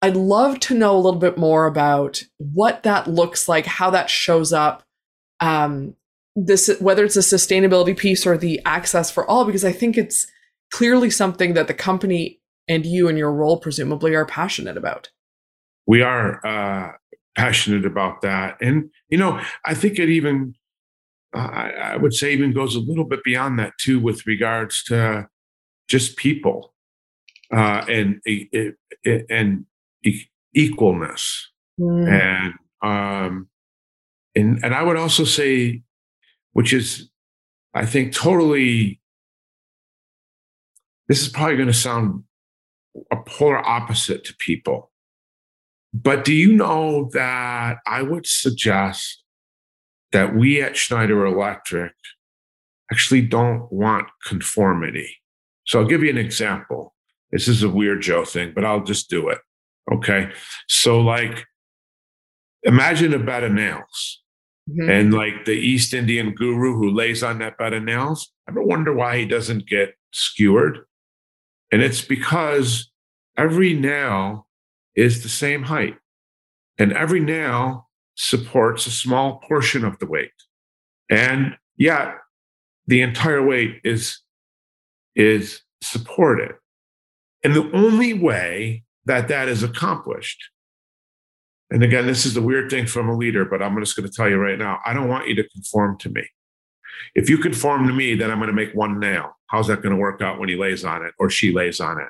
I'd 0.01 0.15
love 0.15 0.59
to 0.61 0.73
know 0.73 0.95
a 0.95 0.99
little 0.99 1.19
bit 1.19 1.37
more 1.37 1.65
about 1.65 2.23
what 2.37 2.83
that 2.83 3.07
looks 3.07 3.49
like, 3.49 3.65
how 3.65 3.89
that 3.89 4.09
shows 4.09 4.53
up, 4.53 4.83
um, 5.41 5.95
this 6.35 6.69
whether 6.79 7.03
it's 7.03 7.17
a 7.17 7.19
sustainability 7.19 7.97
piece 7.97 8.25
or 8.25 8.37
the 8.37 8.61
access 8.65 9.11
for 9.11 9.29
all, 9.29 9.45
because 9.45 9.65
I 9.65 9.73
think 9.73 9.97
it's 9.97 10.27
clearly 10.71 11.09
something 11.09 11.53
that 11.53 11.67
the 11.67 11.73
company 11.73 12.39
and 12.67 12.85
you 12.85 13.07
and 13.07 13.17
your 13.17 13.33
role 13.33 13.57
presumably 13.57 14.15
are 14.15 14.25
passionate 14.25 14.77
about. 14.77 15.09
We 15.85 16.01
are 16.01 16.45
uh, 16.45 16.93
passionate 17.35 17.85
about 17.85 18.21
that, 18.21 18.57
and 18.61 18.89
you 19.09 19.17
know, 19.17 19.41
I 19.65 19.73
think 19.73 19.99
it 19.99 20.09
even 20.09 20.53
I 21.33 21.97
would 21.97 22.13
say 22.13 22.31
even 22.33 22.53
goes 22.53 22.75
a 22.75 22.79
little 22.79 23.05
bit 23.05 23.23
beyond 23.23 23.59
that 23.59 23.73
too, 23.79 23.99
with 23.99 24.25
regards 24.25 24.83
to 24.85 25.27
just 25.87 26.15
people 26.17 26.73
uh, 27.53 27.85
and 27.87 28.21
and 29.29 29.65
e- 30.03 30.25
equalness. 30.55 31.45
Mm. 31.79 32.09
and 32.09 32.53
um 32.81 33.47
and 34.35 34.59
and 34.63 34.75
i 34.75 34.83
would 34.83 34.97
also 34.97 35.23
say 35.23 35.81
which 36.51 36.73
is 36.73 37.09
i 37.73 37.85
think 37.85 38.13
totally 38.13 38.99
this 41.07 41.21
is 41.21 41.29
probably 41.29 41.55
going 41.55 41.67
to 41.67 41.73
sound 41.73 42.23
a 43.11 43.17
polar 43.25 43.57
opposite 43.67 44.23
to 44.25 44.35
people. 44.37 44.91
But 45.93 46.23
do 46.23 46.33
you 46.33 46.53
know 46.53 47.09
that 47.13 47.77
i 47.87 48.01
would 48.01 48.27
suggest 48.27 49.23
that 50.11 50.35
we 50.35 50.61
at 50.61 50.77
schneider 50.77 51.25
electric 51.25 51.93
actually 52.91 53.21
don't 53.21 53.71
want 53.71 54.07
conformity? 54.25 55.15
So 55.65 55.79
i'll 55.79 55.87
give 55.87 56.03
you 56.03 56.09
an 56.09 56.17
example. 56.17 56.93
This 57.31 57.47
is 57.47 57.63
a 57.63 57.69
weird 57.69 58.01
joe 58.01 58.25
thing 58.25 58.51
but 58.53 58.65
i'll 58.65 58.83
just 58.83 59.09
do 59.09 59.29
it 59.29 59.39
Okay. 59.91 60.29
So, 60.67 61.01
like, 61.01 61.45
imagine 62.63 63.13
a 63.13 63.19
bed 63.19 63.43
of 63.43 63.51
nails. 63.51 64.21
Mm-hmm. 64.69 64.89
And 64.89 65.13
like 65.13 65.45
the 65.45 65.53
East 65.53 65.93
Indian 65.93 66.33
guru 66.33 66.75
who 66.75 66.91
lays 66.91 67.23
on 67.23 67.39
that 67.39 67.57
bed 67.57 67.73
of 67.73 67.83
nails, 67.83 68.31
I 68.47 68.51
ever 68.51 68.61
wonder 68.63 68.93
why 68.93 69.17
he 69.17 69.25
doesn't 69.25 69.67
get 69.67 69.95
skewered. 70.11 70.79
And 71.71 71.81
it's 71.81 72.01
because 72.01 72.91
every 73.37 73.73
nail 73.73 74.47
is 74.95 75.23
the 75.23 75.29
same 75.29 75.63
height, 75.63 75.95
and 76.77 76.91
every 76.93 77.19
nail 77.19 77.89
supports 78.15 78.85
a 78.85 78.91
small 78.91 79.39
portion 79.47 79.85
of 79.85 79.97
the 79.99 80.05
weight. 80.05 80.31
And 81.09 81.55
yet, 81.77 82.15
the 82.85 83.01
entire 83.01 83.45
weight 83.45 83.79
is, 83.83 84.19
is 85.15 85.61
supported. 85.81 86.55
And 87.43 87.55
the 87.55 87.71
only 87.71 88.13
way 88.13 88.83
that 89.09 89.27
that 89.27 89.49
is 89.49 89.63
accomplished, 89.63 90.39
and 91.71 91.83
again, 91.83 92.05
this 92.05 92.25
is 92.25 92.35
the 92.35 92.41
weird 92.41 92.69
thing 92.69 92.85
from 92.85 93.09
a 93.09 93.17
leader, 93.17 93.43
but 93.43 93.61
I'm 93.61 93.77
just 93.79 93.95
going 93.95 94.07
to 94.07 94.15
tell 94.15 94.29
you 94.29 94.37
right 94.37 94.57
now 94.57 94.79
I 94.85 94.93
don't 94.93 95.09
want 95.09 95.27
you 95.27 95.35
to 95.35 95.49
conform 95.49 95.97
to 95.99 96.09
me. 96.09 96.27
If 97.15 97.27
you 97.29 97.39
conform 97.39 97.87
to 97.87 97.93
me, 97.93 98.13
then 98.13 98.29
I'm 98.29 98.37
going 98.37 98.49
to 98.49 98.55
make 98.55 98.75
one 98.75 98.99
nail. 98.99 99.35
How's 99.47 99.67
that 99.67 99.81
going 99.81 99.95
to 99.95 100.01
work 100.01 100.21
out 100.21 100.39
when 100.39 100.47
he 100.47 100.55
lays 100.55 100.85
on 100.85 101.03
it 101.03 101.13
or 101.17 101.29
she 101.29 101.51
lays 101.51 101.79
on 101.79 101.99
it? 101.99 102.07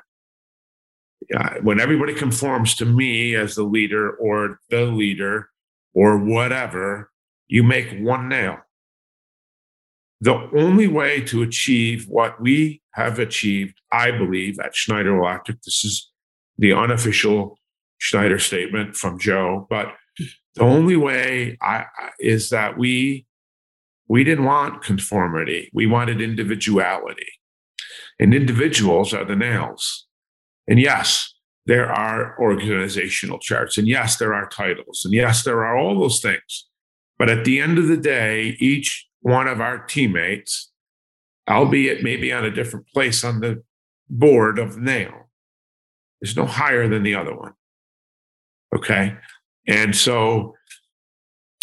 Yeah, 1.30 1.58
when 1.62 1.80
everybody 1.80 2.14
conforms 2.14 2.74
to 2.76 2.84
me 2.84 3.34
as 3.34 3.54
the 3.54 3.62
leader 3.62 4.10
or 4.10 4.58
the 4.68 4.84
leader 4.84 5.48
or 5.94 6.18
whatever, 6.18 7.10
you 7.48 7.62
make 7.62 7.98
one 7.98 8.28
nail. 8.28 8.58
The 10.20 10.50
only 10.54 10.86
way 10.86 11.22
to 11.22 11.42
achieve 11.42 12.06
what 12.08 12.40
we 12.42 12.82
have 12.92 13.18
achieved, 13.18 13.80
I 13.90 14.10
believe, 14.10 14.58
at 14.58 14.76
Schneider 14.76 15.16
Electric, 15.16 15.62
this 15.62 15.82
is 15.84 16.09
the 16.60 16.74
unofficial 16.74 17.58
Schneider 17.98 18.38
statement 18.38 18.96
from 18.96 19.18
Joe, 19.18 19.66
but 19.68 19.88
the 20.54 20.62
only 20.62 20.96
way 20.96 21.56
I, 21.60 21.86
is 22.18 22.50
that 22.50 22.78
we 22.78 23.26
we 24.08 24.24
didn't 24.24 24.44
want 24.44 24.82
conformity. 24.82 25.70
We 25.72 25.86
wanted 25.86 26.20
individuality. 26.20 27.28
And 28.18 28.34
individuals 28.34 29.14
are 29.14 29.24
the 29.24 29.36
nails. 29.36 30.08
And 30.66 30.80
yes, 30.80 31.32
there 31.66 31.90
are 31.90 32.36
organizational 32.40 33.38
charts. 33.38 33.78
And 33.78 33.86
yes, 33.86 34.16
there 34.16 34.34
are 34.34 34.48
titles. 34.48 35.02
And 35.04 35.14
yes, 35.14 35.44
there 35.44 35.64
are 35.64 35.78
all 35.78 35.98
those 36.00 36.20
things. 36.20 36.68
But 37.20 37.30
at 37.30 37.44
the 37.44 37.60
end 37.60 37.78
of 37.78 37.86
the 37.86 37.96
day, 37.96 38.56
each 38.58 39.06
one 39.20 39.46
of 39.46 39.60
our 39.60 39.78
teammates, 39.86 40.72
albeit 41.48 42.02
maybe 42.02 42.32
on 42.32 42.44
a 42.44 42.50
different 42.50 42.88
place 42.88 43.22
on 43.22 43.40
the 43.40 43.62
board 44.08 44.58
of 44.58 44.76
nail, 44.76 45.29
is 46.22 46.36
no 46.36 46.46
higher 46.46 46.88
than 46.88 47.02
the 47.02 47.14
other 47.14 47.34
one. 47.34 47.52
Okay. 48.74 49.16
And 49.66 49.94
so 49.94 50.54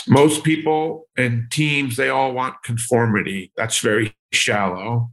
most 0.08 0.44
people 0.44 1.08
and 1.18 1.50
teams, 1.52 1.98
they 1.98 2.10
all 2.10 2.34
want 2.34 2.64
conformity. 2.64 3.52
That's 3.56 3.80
very 3.80 4.16
shallow. 4.32 5.12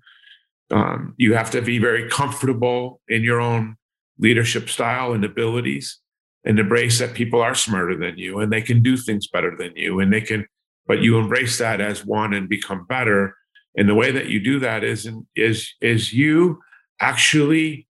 Um, 0.70 1.14
you 1.16 1.34
have 1.34 1.50
to 1.52 1.62
be 1.62 1.78
very 1.78 2.08
comfortable 2.08 3.00
in 3.08 3.22
your 3.22 3.40
own 3.40 3.76
leadership 4.18 4.68
style 4.68 5.12
and 5.12 5.24
abilities 5.24 5.98
and 6.44 6.58
embrace 6.58 6.98
that 6.98 7.14
people 7.14 7.40
are 7.40 7.54
smarter 7.54 7.96
than 7.96 8.16
you 8.18 8.38
and 8.38 8.52
they 8.52 8.62
can 8.62 8.82
do 8.82 8.96
things 8.96 9.26
better 9.26 9.56
than 9.56 9.72
you 9.76 10.00
and 10.00 10.12
they 10.12 10.20
can 10.20 10.46
but 10.86 11.00
you 11.00 11.18
embrace 11.18 11.58
that 11.58 11.80
as 11.80 12.04
one 12.04 12.32
and 12.32 12.48
become 12.48 12.86
better 12.86 13.36
and 13.76 13.88
the 13.88 13.94
way 13.94 14.12
that 14.12 14.26
you 14.26 14.38
do 14.38 14.60
that 14.60 14.84
is 14.84 15.10
is 15.34 15.72
is 15.80 16.12
you 16.12 16.60
actually 17.00 17.88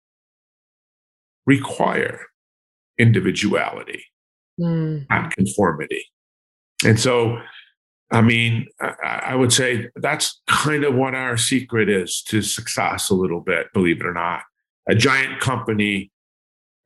require 1.47 2.21
individuality 2.99 4.05
mm. 4.61 5.07
not 5.09 5.31
conformity 5.35 6.05
and 6.85 6.99
so 6.99 7.39
i 8.11 8.21
mean 8.21 8.67
I, 8.81 9.23
I 9.29 9.35
would 9.35 9.53
say 9.53 9.89
that's 9.97 10.41
kind 10.47 10.85
of 10.85 10.95
what 10.95 11.15
our 11.15 11.37
secret 11.37 11.89
is 11.89 12.23
to 12.29 12.43
success 12.43 13.11
a 13.11 13.15
little 13.15 13.41
bit 13.41 13.73
believe 13.73 14.01
it 14.01 14.07
or 14.07 14.15
not 14.15 14.43
a 14.89 14.95
giant 14.95 15.41
company 15.41 16.11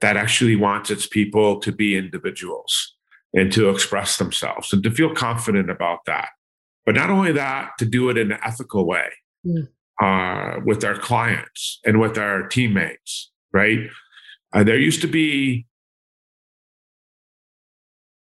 that 0.01 0.17
actually 0.17 0.57
wants 0.57 0.91
its 0.91 1.07
people 1.07 1.61
to 1.61 1.73
be 1.73 1.97
individuals 1.97 2.95
and 3.35 3.53
to 3.53 3.71
express 3.71 4.17
themselves 4.17 4.73
and 4.73 4.83
to 4.83 4.91
feel 4.91 5.15
confident 5.15 5.71
about 5.71 6.01
that. 6.07 6.31
But 6.87 6.95
not 6.95 7.11
only 7.11 7.33
that, 7.33 7.73
to 7.79 7.85
do 7.85 8.09
it 8.09 8.19
in 8.19 8.33
an 8.33 8.39
ethical 8.45 8.87
way 8.87 9.09
mm. 9.47 9.69
uh, 10.03 10.61
with 10.65 10.85
our 10.85 10.97
clients 10.97 11.79
and 11.85 12.01
with 12.01 12.19
our 12.19 12.49
teammates, 12.49 13.31
right? 13.53 13.79
Uh, 14.53 14.65
there 14.65 14.79
used 14.79 15.01
to 15.01 15.07
be, 15.07 15.67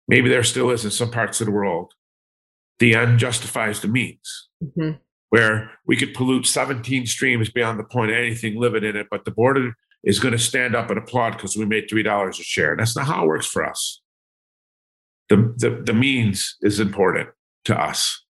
maybe 0.08 0.28
there 0.28 0.44
still 0.44 0.70
is 0.70 0.84
in 0.84 0.90
some 0.90 1.10
parts 1.10 1.40
of 1.40 1.46
the 1.46 1.52
world, 1.52 1.92
the 2.78 2.94
end 2.94 3.18
justifies 3.18 3.80
the 3.80 3.88
means. 3.88 4.48
Mm-hmm 4.62 4.92
where 5.30 5.70
we 5.86 5.96
could 5.96 6.12
pollute 6.12 6.46
17 6.46 7.06
streams 7.06 7.50
beyond 7.50 7.78
the 7.78 7.84
point 7.84 8.10
of 8.10 8.16
anything 8.16 8.60
living 8.60 8.84
in 8.84 8.96
it, 8.96 9.06
but 9.10 9.24
the 9.24 9.30
board 9.30 9.58
is 10.04 10.18
going 10.18 10.32
to 10.32 10.38
stand 10.38 10.74
up 10.74 10.90
and 10.90 10.98
applaud 10.98 11.32
because 11.32 11.56
we 11.56 11.64
made 11.64 11.88
$3 11.88 12.28
a 12.28 12.32
share. 12.32 12.76
That's 12.76 12.96
not 12.96 13.06
how 13.06 13.24
it 13.24 13.28
works 13.28 13.46
for 13.46 13.64
us. 13.64 14.00
The, 15.28 15.54
the, 15.56 15.82
the 15.86 15.94
means 15.94 16.56
is 16.62 16.80
important 16.80 17.28
to 17.66 17.80
us. 17.80 18.24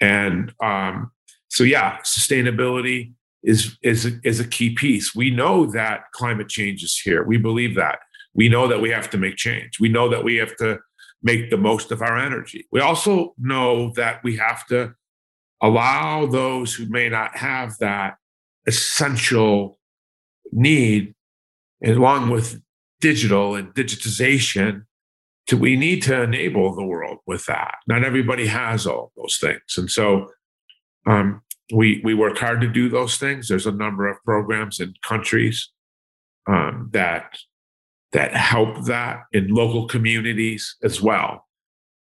And 0.00 0.52
um, 0.60 1.12
so, 1.48 1.62
yeah, 1.62 1.98
sustainability 1.98 3.12
is, 3.42 3.76
is, 3.82 4.12
is 4.24 4.40
a 4.40 4.46
key 4.46 4.74
piece. 4.74 5.14
We 5.14 5.30
know 5.30 5.66
that 5.66 6.10
climate 6.12 6.48
change 6.48 6.82
is 6.82 6.98
here. 6.98 7.24
We 7.24 7.38
believe 7.38 7.74
that. 7.76 8.00
We 8.34 8.48
know 8.48 8.68
that 8.68 8.80
we 8.80 8.90
have 8.90 9.10
to 9.10 9.18
make 9.18 9.36
change. 9.36 9.80
We 9.80 9.88
know 9.88 10.08
that 10.08 10.24
we 10.24 10.36
have 10.36 10.56
to 10.56 10.78
make 11.22 11.50
the 11.50 11.56
most 11.56 11.90
of 11.90 12.02
our 12.02 12.18
energy. 12.18 12.66
We 12.70 12.80
also 12.80 13.34
know 13.38 13.92
that 13.96 14.22
we 14.22 14.36
have 14.36 14.66
to 14.66 14.94
allow 15.60 16.26
those 16.26 16.74
who 16.74 16.86
may 16.88 17.08
not 17.08 17.36
have 17.36 17.76
that 17.80 18.16
essential 18.66 19.78
need, 20.52 21.14
along 21.84 22.30
with 22.30 22.60
digital 23.00 23.54
and 23.54 23.74
digitization, 23.74 24.84
to 25.46 25.56
we 25.56 25.76
need 25.76 26.02
to 26.02 26.22
enable 26.22 26.74
the 26.74 26.84
world 26.84 27.18
with 27.26 27.46
that. 27.46 27.76
Not 27.86 28.04
everybody 28.04 28.46
has 28.46 28.86
all 28.86 29.12
those 29.16 29.38
things, 29.40 29.76
and 29.76 29.90
so 29.90 30.30
um, 31.06 31.42
we 31.72 32.00
we 32.04 32.14
work 32.14 32.38
hard 32.38 32.60
to 32.60 32.68
do 32.68 32.88
those 32.88 33.16
things. 33.16 33.48
There's 33.48 33.66
a 33.66 33.72
number 33.72 34.08
of 34.08 34.22
programs 34.24 34.80
in 34.80 34.94
countries 35.02 35.70
um, 36.46 36.90
that 36.92 37.38
that 38.12 38.34
help 38.34 38.84
that 38.86 39.24
in 39.32 39.48
local 39.48 39.86
communities 39.86 40.76
as 40.82 41.02
well. 41.02 41.46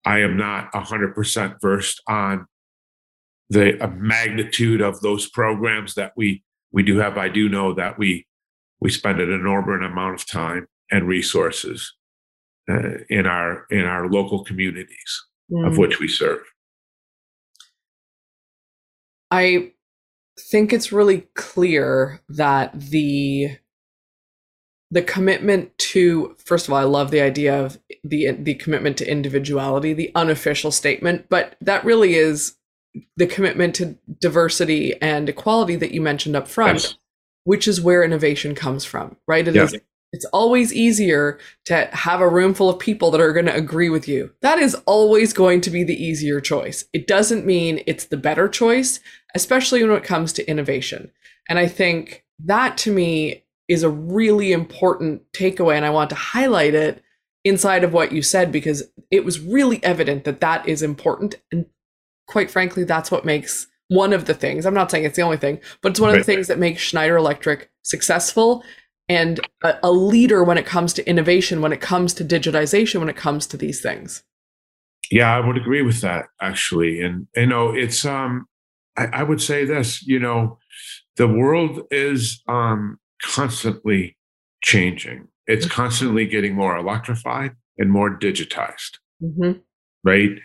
I 0.06 0.20
am 0.20 0.38
not 0.38 0.72
100% 0.72 1.62
versed 1.62 2.02
on 2.08 2.48
the 3.50 3.78
magnitude 3.98 4.80
of 4.80 5.02
those 5.02 5.30
programs 5.30 5.96
that 5.96 6.14
we 6.16 6.44
we 6.72 6.84
do 6.84 6.98
have. 6.98 7.18
I 7.18 7.30
do 7.30 7.50
know 7.50 7.74
that 7.74 7.98
we 7.98 8.26
we 8.80 8.90
spend 8.90 9.20
an 9.20 9.32
enormous 9.32 9.86
amount 9.86 10.16
of 10.16 10.28
time 10.28 10.68
and 10.92 11.08
resources 11.08 11.94
uh, 12.70 13.00
in 13.10 13.26
our 13.26 13.66
in 13.70 13.86
our 13.86 14.10
local 14.10 14.44
communities 14.44 15.26
mm. 15.52 15.68
of 15.68 15.78
which 15.78 16.00
we 16.00 16.08
serve. 16.08 16.42
I 19.32 19.72
think 20.40 20.72
it's 20.72 20.92
really 20.92 21.28
clear 21.36 22.22
that 22.30 22.80
the 22.80 23.58
the 24.90 25.02
commitment 25.02 25.78
to 25.78 26.34
first 26.46 26.66
of 26.68 26.74
all 26.74 26.80
i 26.80 26.84
love 26.84 27.12
the 27.12 27.20
idea 27.20 27.62
of 27.62 27.78
the 28.06 28.32
the 28.32 28.54
commitment 28.54 28.96
to 28.96 29.12
individuality 29.12 29.92
the 29.92 30.12
unofficial 30.16 30.72
statement 30.72 31.26
but 31.28 31.58
that 31.60 31.84
really 31.84 32.14
is 32.16 32.58
the 33.16 33.28
commitment 33.28 33.76
to 33.76 33.98
diversity 34.20 35.00
and 35.02 35.30
equality 35.30 35.76
that 35.76 35.92
you 35.92 36.02
mentioned 36.02 36.36
up 36.36 36.48
front, 36.48 36.84
yes. 36.84 36.96
which 37.44 37.68
is 37.68 37.82
where 37.82 38.04
innovation 38.04 38.56
comes 38.56 38.86
from, 38.86 39.18
right? 39.28 39.48
It 39.48 39.56
is, 39.56 39.76
it's 40.14 40.26
always 40.26 40.74
easier 40.74 41.38
to 41.66 41.90
have 41.92 42.22
a 42.22 42.30
room 42.30 42.54
full 42.54 42.70
of 42.70 42.80
people 42.80 43.12
that 43.12 43.22
are 43.22 43.34
going 43.34 43.46
to 43.46 43.56
agree 43.56 43.90
with 43.90 44.08
you. 44.08 44.32
That 44.42 44.60
is 44.60 44.76
always 44.86 45.34
going 45.34 45.62
to 45.62 45.70
be 45.70 45.84
the 45.84 46.02
easier 46.02 46.40
choice. 46.40 46.86
It 46.94 47.08
doesn't 47.08 47.46
mean 47.46 47.84
it's 47.86 48.06
the 48.06 48.18
better 48.18 48.48
choice, 48.48 49.00
especially 49.36 49.84
when 49.84 49.98
it 49.98 50.04
comes 50.04 50.32
to 50.34 50.50
innovation. 50.50 51.12
And 51.50 51.60
I 51.60 51.68
think 51.68 52.24
that 52.46 52.78
to 52.80 52.92
me 52.92 53.44
is 53.68 53.84
a 53.84 53.90
really 53.90 54.54
important 54.54 55.24
takeaway. 55.34 55.76
And 55.76 55.86
I 55.86 55.90
want 55.90 56.10
to 56.12 56.16
highlight 56.16 56.74
it 56.74 57.04
inside 57.44 57.84
of 57.84 57.94
what 57.94 58.12
you 58.12 58.22
said 58.22 58.52
because 58.52 58.84
it 59.12 59.26
was 59.26 59.40
really 59.40 59.84
evident 59.84 60.24
that 60.24 60.42
that 60.42 60.68
is 60.68 60.82
important. 60.82 61.36
And 61.52 61.66
quite 62.28 62.50
frankly, 62.50 62.84
that's 62.84 63.12
what 63.12 63.26
makes 63.26 63.68
one 63.90 64.14
of 64.14 64.26
the 64.26 64.34
things. 64.34 64.66
I'm 64.66 64.74
not 64.74 64.92
saying 64.92 65.06
it's 65.06 65.16
the 65.16 65.22
only 65.22 65.38
thing, 65.38 65.60
but 65.82 65.92
it's 65.92 66.00
one 66.00 66.10
of 66.10 66.18
the 66.18 66.24
things 66.24 66.48
that 66.48 66.60
makes 66.60 66.82
Schneider 66.82 67.18
Electric 67.18 67.70
successful 67.84 68.64
and 69.10 69.40
a, 69.64 69.76
a, 69.84 69.92
leader 69.92 70.44
when 70.44 70.58
it 70.58 70.66
comes 70.66 70.94
to 70.94 71.10
innovation, 71.10 71.62
when 71.62 71.72
it 71.72 71.82
comes 71.82 72.14
to 72.16 72.26
digitization, 72.26 73.00
when 73.00 73.10
it 73.10 73.16
comes 73.16 73.48
to 73.48 73.58
these 73.58 73.82
things. 73.82 74.24
Yeah, 75.10 75.36
I 75.36 75.46
would 75.46 75.58
agree 75.58 75.82
with 75.82 76.02
that 76.02 76.26
actually. 76.42 77.02
And 77.02 77.28
you 77.36 77.46
know, 77.46 77.74
it's 77.74 78.06
um 78.06 78.48
I, 78.98 79.06
I 79.08 79.24
would 79.24 79.42
say 79.42 79.66
this, 79.66 80.06
you 80.06 80.20
know, 80.20 80.60
the 81.16 81.28
world 81.28 81.82
is 81.92 82.42
um 82.48 83.00
constantly 83.24 84.18
changing. 84.62 85.28
It's 85.46 85.66
mm-hmm. 85.66 85.82
constantly 85.82 86.26
getting 86.26 86.56
more 86.56 86.76
electrified 86.76 87.56
and 87.78 87.92
more 87.92 88.18
digitized. 88.18 88.98
Mm-hmm. 89.24 89.60
Right 90.04 90.40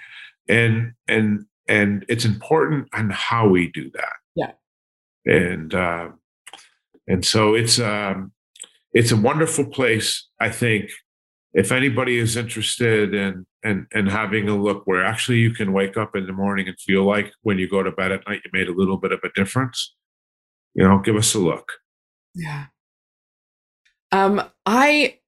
and 0.48 0.92
and 1.08 1.46
and 1.68 2.04
it's 2.08 2.24
important 2.24 2.88
on 2.92 3.10
how 3.10 3.48
we 3.48 3.70
do 3.70 3.90
that. 3.94 4.12
Yeah. 4.34 4.52
And 5.24 5.74
uh, 5.74 6.08
and 7.06 7.24
so 7.24 7.54
it's 7.54 7.78
um 7.78 8.32
it's 8.92 9.12
a 9.12 9.16
wonderful 9.16 9.64
place. 9.64 10.28
I 10.40 10.50
think 10.50 10.90
if 11.54 11.72
anybody 11.72 12.18
is 12.18 12.36
interested 12.36 13.14
in 13.14 13.46
and 13.62 13.86
and 13.92 14.10
having 14.10 14.48
a 14.48 14.56
look 14.56 14.82
where 14.86 15.04
actually 15.04 15.38
you 15.38 15.52
can 15.52 15.72
wake 15.72 15.96
up 15.96 16.16
in 16.16 16.26
the 16.26 16.32
morning 16.32 16.68
and 16.68 16.78
feel 16.80 17.04
like 17.04 17.32
when 17.42 17.58
you 17.58 17.68
go 17.68 17.82
to 17.82 17.92
bed 17.92 18.12
at 18.12 18.26
night 18.28 18.40
you 18.44 18.50
made 18.52 18.68
a 18.68 18.74
little 18.74 18.96
bit 18.96 19.12
of 19.12 19.20
a 19.24 19.30
difference, 19.34 19.94
you 20.74 20.82
know, 20.82 20.98
give 20.98 21.16
us 21.16 21.34
a 21.34 21.38
look. 21.38 21.72
Yeah. 22.34 22.66
Um, 24.10 24.42
I 24.66 25.18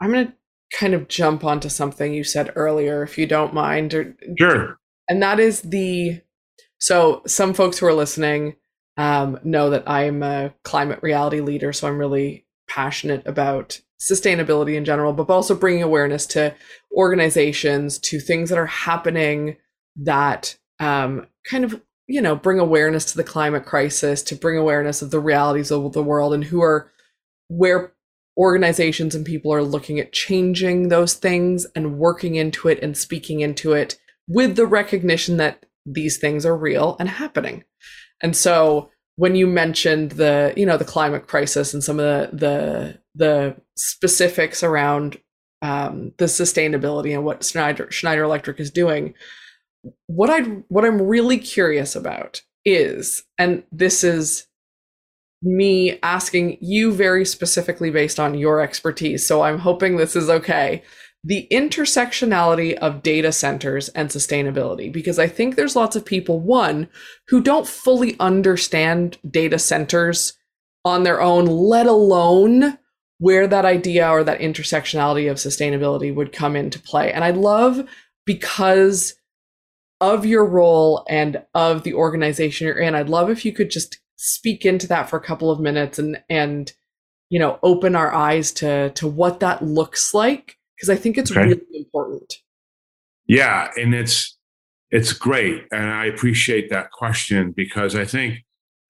I'm 0.00 0.12
gonna 0.12 0.34
kind 0.72 0.94
of 0.94 1.08
jump 1.08 1.44
onto 1.44 1.68
something 1.68 2.14
you 2.14 2.24
said 2.24 2.52
earlier, 2.56 3.02
if 3.02 3.18
you 3.18 3.26
don't 3.26 3.54
mind. 3.54 3.94
Or, 3.94 4.16
sure. 4.38 4.78
And 5.08 5.22
that 5.22 5.38
is 5.38 5.60
the 5.62 6.20
so 6.78 7.22
some 7.26 7.54
folks 7.54 7.78
who 7.78 7.86
are 7.86 7.94
listening 7.94 8.56
um, 8.96 9.38
know 9.42 9.70
that 9.70 9.84
I 9.86 10.04
am 10.04 10.22
a 10.22 10.54
climate 10.64 11.00
reality 11.02 11.40
leader, 11.40 11.72
so 11.72 11.88
I'm 11.88 11.98
really 11.98 12.46
passionate 12.68 13.26
about 13.26 13.80
sustainability 14.00 14.74
in 14.74 14.84
general, 14.84 15.12
but 15.12 15.30
also 15.30 15.54
bringing 15.54 15.82
awareness 15.82 16.26
to 16.26 16.54
organizations, 16.92 17.98
to 17.98 18.18
things 18.18 18.50
that 18.50 18.58
are 18.58 18.66
happening 18.66 19.56
that 19.96 20.56
um, 20.80 21.26
kind 21.48 21.64
of 21.64 21.80
you 22.06 22.20
know 22.20 22.34
bring 22.34 22.58
awareness 22.58 23.04
to 23.06 23.16
the 23.16 23.24
climate 23.24 23.64
crisis, 23.64 24.22
to 24.22 24.34
bring 24.34 24.58
awareness 24.58 25.02
of 25.02 25.10
the 25.10 25.20
realities 25.20 25.70
of 25.70 25.92
the 25.92 26.02
world, 26.02 26.34
and 26.34 26.44
who 26.44 26.62
are 26.62 26.90
where 27.48 27.92
organizations 28.36 29.14
and 29.14 29.26
people 29.26 29.52
are 29.52 29.62
looking 29.62 30.00
at 30.00 30.12
changing 30.12 30.88
those 30.88 31.14
things 31.14 31.66
and 31.74 31.98
working 31.98 32.34
into 32.34 32.68
it 32.68 32.82
and 32.82 32.96
speaking 32.96 33.40
into 33.40 33.72
it 33.72 33.98
with 34.26 34.56
the 34.56 34.66
recognition 34.66 35.36
that 35.36 35.66
these 35.84 36.18
things 36.18 36.46
are 36.46 36.56
real 36.56 36.96
and 36.98 37.08
happening. 37.08 37.64
And 38.22 38.36
so 38.36 38.90
when 39.16 39.34
you 39.34 39.46
mentioned 39.46 40.12
the, 40.12 40.54
you 40.56 40.64
know, 40.64 40.76
the 40.76 40.84
climate 40.84 41.26
crisis 41.26 41.74
and 41.74 41.84
some 41.84 42.00
of 42.00 42.30
the 42.30 42.36
the 42.36 42.98
the 43.14 43.56
specifics 43.76 44.62
around 44.62 45.18
um, 45.60 46.12
the 46.16 46.24
sustainability 46.24 47.14
and 47.14 47.24
what 47.24 47.44
Schneider 47.44 47.90
Schneider 47.90 48.22
Electric 48.22 48.58
is 48.58 48.70
doing, 48.70 49.14
what 50.06 50.30
I 50.30 50.40
what 50.68 50.84
I'm 50.84 51.02
really 51.02 51.38
curious 51.38 51.94
about 51.94 52.42
is, 52.64 53.22
and 53.38 53.64
this 53.72 54.04
is 54.04 54.46
me 55.42 55.98
asking 56.02 56.56
you 56.60 56.92
very 56.92 57.24
specifically 57.24 57.90
based 57.90 58.20
on 58.20 58.34
your 58.34 58.60
expertise. 58.60 59.26
So 59.26 59.42
I'm 59.42 59.58
hoping 59.58 59.96
this 59.96 60.14
is 60.14 60.30
okay. 60.30 60.82
The 61.24 61.46
intersectionality 61.52 62.74
of 62.74 63.02
data 63.02 63.30
centers 63.30 63.88
and 63.90 64.08
sustainability, 64.08 64.92
because 64.92 65.18
I 65.18 65.28
think 65.28 65.54
there's 65.54 65.76
lots 65.76 65.94
of 65.94 66.04
people, 66.04 66.40
one, 66.40 66.88
who 67.28 67.40
don't 67.40 67.66
fully 67.66 68.16
understand 68.18 69.18
data 69.28 69.58
centers 69.58 70.36
on 70.84 71.04
their 71.04 71.20
own, 71.20 71.46
let 71.46 71.86
alone 71.86 72.78
where 73.18 73.46
that 73.46 73.64
idea 73.64 74.08
or 74.08 74.24
that 74.24 74.40
intersectionality 74.40 75.30
of 75.30 75.36
sustainability 75.36 76.12
would 76.12 76.32
come 76.32 76.56
into 76.56 76.80
play. 76.80 77.12
And 77.12 77.22
I 77.22 77.30
love 77.30 77.88
because 78.26 79.14
of 80.00 80.26
your 80.26 80.44
role 80.44 81.06
and 81.08 81.44
of 81.54 81.84
the 81.84 81.94
organization 81.94 82.66
you're 82.66 82.78
in, 82.78 82.96
I'd 82.96 83.08
love 83.08 83.30
if 83.30 83.44
you 83.44 83.52
could 83.52 83.70
just 83.70 84.00
speak 84.16 84.66
into 84.66 84.88
that 84.88 85.08
for 85.08 85.16
a 85.16 85.22
couple 85.22 85.50
of 85.50 85.60
minutes 85.60 85.98
and 85.98 86.22
and 86.28 86.72
you 87.30 87.38
know 87.38 87.58
open 87.62 87.96
our 87.96 88.12
eyes 88.12 88.52
to 88.52 88.90
to 88.90 89.06
what 89.06 89.40
that 89.40 89.64
looks 89.64 90.14
like 90.14 90.58
because 90.82 90.98
I 90.98 91.00
think 91.00 91.16
it's 91.16 91.30
okay. 91.30 91.44
really 91.44 91.62
important. 91.72 92.34
Yeah, 93.28 93.70
and 93.76 93.94
it's 93.94 94.36
it's 94.90 95.12
great, 95.12 95.64
and 95.70 95.88
I 95.88 96.06
appreciate 96.06 96.70
that 96.70 96.90
question 96.90 97.52
because 97.52 97.94
I 97.94 98.04
think 98.04 98.40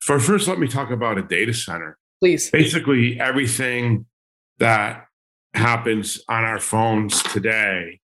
for 0.00 0.18
first, 0.18 0.48
let 0.48 0.59
me 0.59 0.66
talk 0.66 0.90
about 0.90 1.18
a 1.18 1.22
data 1.22 1.52
center. 1.52 1.98
Please. 2.20 2.50
Basically, 2.50 3.20
everything 3.20 4.07
that 4.59 5.05
happens 5.55 6.18
on 6.28 6.44
our 6.44 6.59
phones 6.59 7.22
today 7.24 8.00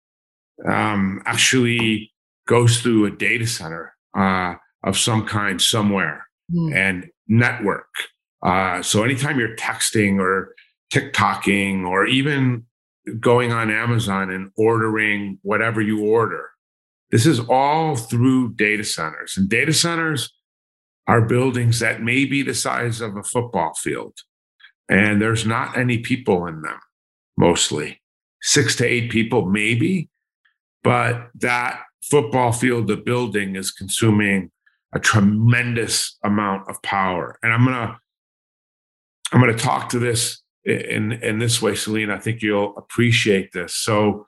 um, 0.68 1.22
actually 1.24 2.12
goes 2.46 2.80
through 2.82 3.06
a 3.06 3.10
data 3.10 3.46
center 3.46 3.94
uh, 4.14 4.54
of 4.84 4.98
some 4.98 5.26
kind 5.26 5.62
somewhere. 5.62 6.26
Mm. 6.52 6.74
And 6.74 7.10
network. 7.28 7.92
Uh, 8.42 8.80
so 8.80 9.04
anytime 9.04 9.38
you're 9.38 9.54
texting 9.56 10.18
or 10.18 10.54
TikToking 10.90 11.86
or 11.86 12.06
even 12.06 12.64
going 13.20 13.52
on 13.52 13.70
Amazon 13.70 14.30
and 14.30 14.50
ordering 14.56 15.38
whatever 15.42 15.80
you 15.80 16.04
order, 16.04 16.50
this 17.10 17.26
is 17.26 17.40
all 17.40 17.96
through 17.96 18.54
data 18.54 18.84
centers. 18.84 19.36
And 19.36 19.48
data 19.48 19.72
centers 19.72 20.32
are 21.06 21.22
buildings 21.22 21.80
that 21.80 22.02
may 22.02 22.24
be 22.24 22.42
the 22.42 22.54
size 22.54 23.00
of 23.00 23.16
a 23.16 23.22
football 23.22 23.74
field. 23.74 24.18
And 24.88 25.20
there's 25.20 25.46
not 25.46 25.76
any 25.76 25.98
people 25.98 26.46
in 26.46 26.62
them, 26.62 26.78
mostly 27.36 28.00
six 28.42 28.76
to 28.76 28.86
eight 28.86 29.10
people, 29.10 29.46
maybe. 29.46 30.08
But 30.82 31.28
that 31.36 31.82
football 32.02 32.52
field, 32.52 32.86
the 32.86 32.96
building 32.96 33.56
is 33.56 33.70
consuming 33.70 34.50
a 34.94 35.00
tremendous 35.00 36.16
amount 36.24 36.68
of 36.68 36.80
power. 36.82 37.38
And 37.42 37.52
I'm 37.52 37.64
gonna 37.64 37.98
I'm 39.32 39.40
gonna 39.40 39.56
talk 39.56 39.90
to 39.90 39.98
this 39.98 40.42
in 40.68 41.12
in 41.12 41.38
this 41.38 41.60
way, 41.62 41.74
Celine. 41.74 42.10
I 42.10 42.18
think 42.18 42.42
you'll 42.42 42.76
appreciate 42.76 43.52
this. 43.52 43.74
So 43.74 44.26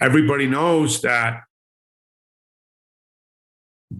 everybody 0.00 0.46
knows 0.46 1.02
that 1.02 1.42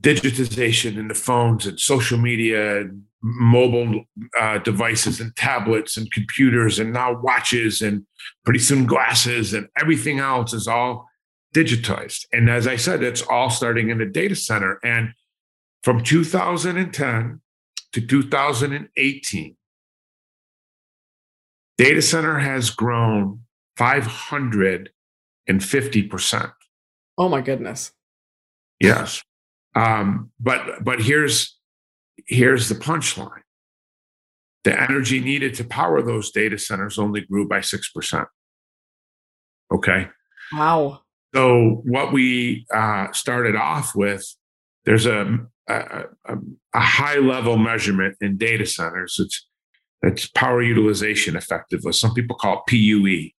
digitization 0.01 0.99
in 0.99 1.09
the 1.09 1.15
phones 1.15 1.67
and 1.67 1.81
social 1.81 2.19
media 2.19 2.83
and 2.83 3.05
mobile 3.23 4.05
uh, 4.39 4.59
devices 4.59 5.19
and 5.19 5.35
tablets 5.35 5.97
and 5.97 6.13
computers 6.13 6.79
and 6.79 6.93
now 6.93 7.19
watches 7.21 7.81
and 7.81 8.07
pretty 8.45 8.61
soon 8.61 8.87
glasses 8.87 9.55
and 9.55 9.67
everything 9.77 10.21
else 10.21 10.53
is 10.53 10.69
all 10.69 11.09
digitized 11.55 12.27
and 12.33 12.51
as 12.51 12.69
i 12.69 12.77
said 12.77 13.03
it's 13.03 13.23
all 13.23 13.51
starting 13.51 13.89
in 13.89 13.99
the 13.99 14.05
data 14.05 14.37
center 14.37 14.79
and 14.85 15.15
from 15.83 16.03
2010 16.03 17.41
to 17.93 18.01
2018, 18.01 19.57
data 21.79 22.03
center 22.03 22.39
has 22.39 22.69
grown 22.71 23.41
550%. 23.79 26.53
Oh 27.17 27.29
my 27.29 27.41
goodness. 27.41 27.93
Yes. 28.81 29.23
Um, 29.75 30.31
but 30.41 30.85
but 30.85 31.01
here's 31.01 31.57
here's 32.27 32.69
the 32.69 32.75
punchline. 32.75 33.41
The 34.65 34.81
energy 34.81 35.21
needed 35.21 35.55
to 35.55 35.65
power 35.65 36.03
those 36.03 36.31
data 36.31 36.59
centers 36.59 36.99
only 36.99 37.23
grew 37.23 37.49
by 37.49 37.61
6%. 37.61 38.27
Okay. 39.73 40.09
Wow. 40.53 41.01
So 41.35 41.81
what 41.85 42.13
we 42.13 42.67
uh, 42.75 43.13
started 43.13 43.55
off 43.55 43.95
with, 43.95 44.27
there's 44.85 45.07
a 45.07 45.39
a, 45.69 46.05
a, 46.75 46.81
high 46.81 47.19
level 47.19 47.59
measurement 47.59 48.17
in 48.21 48.39
data 48.39 48.65
centers. 48.65 49.17
It's 49.19 49.47
it's 50.03 50.29
power 50.29 50.63
utilization 50.63 51.37
effectiveness. 51.37 52.01
Some 52.01 52.15
people 52.15 52.37
call 52.37 52.59
it 52.59 52.67
PUE. 52.67 53.31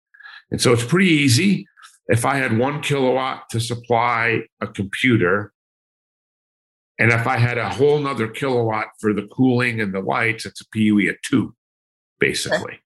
And 0.51 0.61
so 0.61 0.73
it's 0.73 0.85
pretty 0.85 1.11
easy. 1.11 1.67
If 2.09 2.25
I 2.25 2.37
had 2.37 2.59
one 2.59 2.81
kilowatt 2.81 3.51
to 3.51 3.61
supply 3.61 4.43
a 4.61 4.67
computer, 4.67 5.53
and 6.99 7.13
if 7.13 7.27
I 7.27 7.37
had 7.37 7.59
a 7.59 7.69
whole 7.69 7.99
nother 7.99 8.27
kilowatt 8.27 8.89
for 8.99 9.13
the 9.13 9.29
cooling 9.29 9.81
and 9.81 9.95
the 9.95 10.01
lights, 10.01 10.47
it's 10.47 10.61
a 10.61 10.69
PUE 10.71 11.11
of 11.11 11.17
two, 11.23 11.55
basically. 12.19 12.81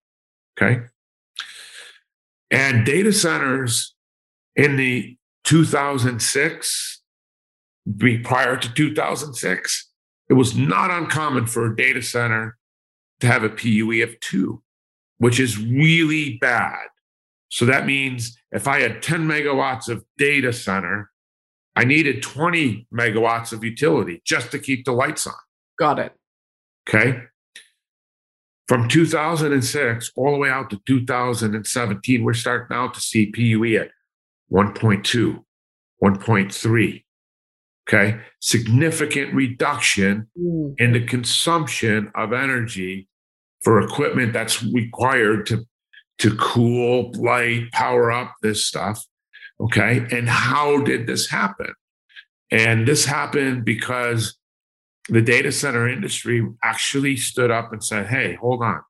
Okay. 0.61 0.75
okay? 0.75 0.87
And 2.51 2.85
data 2.85 3.13
centers 3.13 3.95
in 4.55 4.77
the 4.77 5.17
2006 5.45 7.01
be 7.97 8.19
prior 8.19 8.57
to 8.57 8.73
2006, 8.75 9.91
it 10.29 10.35
was 10.35 10.57
not 10.57 10.91
uncommon 10.91 11.47
for 11.47 11.67
a 11.67 11.77
data 11.77 12.03
center 12.03 12.59
to 13.23 13.29
have 13.29 13.45
a 13.45 13.49
PUE 13.49 14.03
of 14.03 14.19
two, 14.19 14.61
which 15.19 15.39
is 15.39 15.57
really 15.57 16.39
bad. 16.41 16.89
So 17.51 17.65
that 17.67 17.87
means 17.87 18.37
if 18.51 18.67
I 18.67 18.81
had 18.81 19.01
10 19.01 19.29
megawatts 19.29 19.89
of 19.89 20.05
data 20.19 20.53
center, 20.53 21.09
I 21.77 21.85
needed 21.85 22.21
20 22.21 22.89
megawatts 22.93 23.53
of 23.53 23.63
utility 23.63 24.21
just 24.27 24.51
to 24.51 24.59
keep 24.59 24.85
the 24.85 24.91
lights 24.91 25.29
on. 25.29 25.35
Got 25.79 26.01
it. 26.01 26.13
Okay. 26.89 27.21
From 28.67 28.89
2006 28.89 30.11
all 30.17 30.33
the 30.33 30.39
way 30.39 30.51
out 30.51 30.69
to 30.71 30.81
2017, 30.85 32.25
we're 32.25 32.35
starting 32.35 32.77
now 32.77 32.89
to 32.89 33.01
see 33.01 33.27
PUE 33.27 33.77
at 33.77 33.91
1.2, 34.51 35.45
1.3, 36.03 37.05
Okay. 37.89 38.21
Significant 38.41 39.35
reduction 39.35 40.29
mm. 40.37 40.75
in 40.79 40.93
the 40.93 41.05
consumption 41.05 42.11
of 42.15 42.33
energy 42.33 43.09
for 43.63 43.81
equipment 43.81 44.33
that's 44.33 44.63
required 44.63 45.47
to, 45.47 45.67
to 46.19 46.37
cool, 46.37 47.13
light, 47.15 47.71
power 47.73 48.11
up 48.11 48.35
this 48.43 48.67
stuff. 48.67 49.05
Okay. 49.61 50.07
And 50.11 50.29
how 50.29 50.83
did 50.83 51.07
this 51.07 51.31
happen? 51.31 51.73
And 52.51 52.87
this 52.87 53.05
happened 53.05 53.65
because 53.65 54.37
the 55.09 55.23
data 55.23 55.51
center 55.53 55.89
industry 55.89 56.47
actually 56.63 57.17
stood 57.17 57.51
up 57.51 57.73
and 57.73 57.83
said, 57.83 58.07
hey, 58.07 58.35
hold 58.35 58.63
on. 58.63 58.81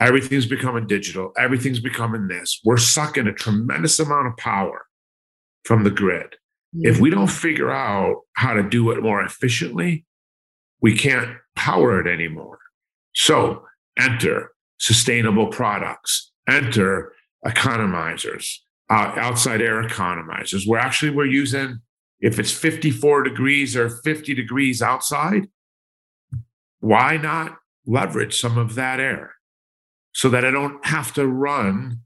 Everything's 0.00 0.46
becoming 0.46 0.86
digital. 0.86 1.32
Everything's 1.38 1.80
becoming 1.80 2.28
this. 2.28 2.60
We're 2.64 2.76
sucking 2.76 3.26
a 3.26 3.32
tremendous 3.32 3.98
amount 3.98 4.26
of 4.26 4.36
power 4.36 4.86
from 5.64 5.84
the 5.84 5.90
grid. 5.90 6.34
Hmm. 6.74 6.86
If 6.86 7.00
we 7.00 7.10
don't 7.10 7.30
figure 7.30 7.70
out 7.70 8.16
how 8.34 8.54
to 8.54 8.62
do 8.62 8.90
it 8.90 9.02
more 9.02 9.22
efficiently, 9.22 10.04
we 10.80 10.96
can't 10.96 11.36
power 11.56 12.00
it 12.00 12.06
anymore. 12.06 12.58
So 13.14 13.64
enter 13.98 14.50
sustainable 14.78 15.48
products, 15.48 16.32
enter 16.48 17.12
economizers, 17.46 18.58
uh, 18.90 19.12
outside 19.16 19.62
air 19.62 19.82
economizers. 19.82 20.66
We're 20.66 20.78
actually 20.78 21.10
we're 21.10 21.26
using 21.26 21.80
if 22.20 22.38
it's 22.38 22.52
54 22.52 23.24
degrees 23.24 23.76
or 23.76 23.90
50 23.90 24.34
degrees 24.34 24.80
outside, 24.80 25.48
why 26.80 27.18
not 27.18 27.58
leverage 27.86 28.40
some 28.40 28.56
of 28.56 28.76
that 28.76 28.98
air 28.98 29.34
so 30.14 30.30
that 30.30 30.44
I 30.44 30.50
don't 30.50 30.84
have 30.86 31.12
to 31.14 31.26
run 31.26 32.00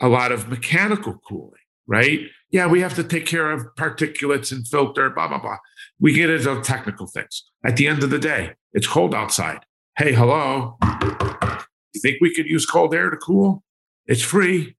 a 0.00 0.08
lot 0.08 0.32
of 0.32 0.48
mechanical 0.48 1.20
cooling, 1.28 1.60
right? 1.86 2.20
Yeah, 2.50 2.66
we 2.66 2.80
have 2.80 2.94
to 2.94 3.04
take 3.04 3.26
care 3.26 3.50
of 3.52 3.64
particulates 3.78 4.50
and 4.50 4.66
filter, 4.66 5.08
blah, 5.10 5.28
blah, 5.28 5.40
blah. 5.40 5.58
We 6.00 6.14
get 6.14 6.30
into 6.30 6.60
technical 6.62 7.06
things. 7.06 7.44
At 7.64 7.76
the 7.76 7.86
end 7.86 8.02
of 8.02 8.10
the 8.10 8.18
day, 8.18 8.54
it's 8.72 8.88
cold 8.88 9.14
outside. 9.14 9.60
Hey, 10.00 10.14
hello. 10.14 10.78
You 11.92 12.00
think 12.00 12.22
we 12.22 12.34
could 12.34 12.46
use 12.46 12.64
cold 12.64 12.94
air 12.94 13.10
to 13.10 13.18
cool? 13.18 13.62
It's 14.06 14.22
free, 14.22 14.74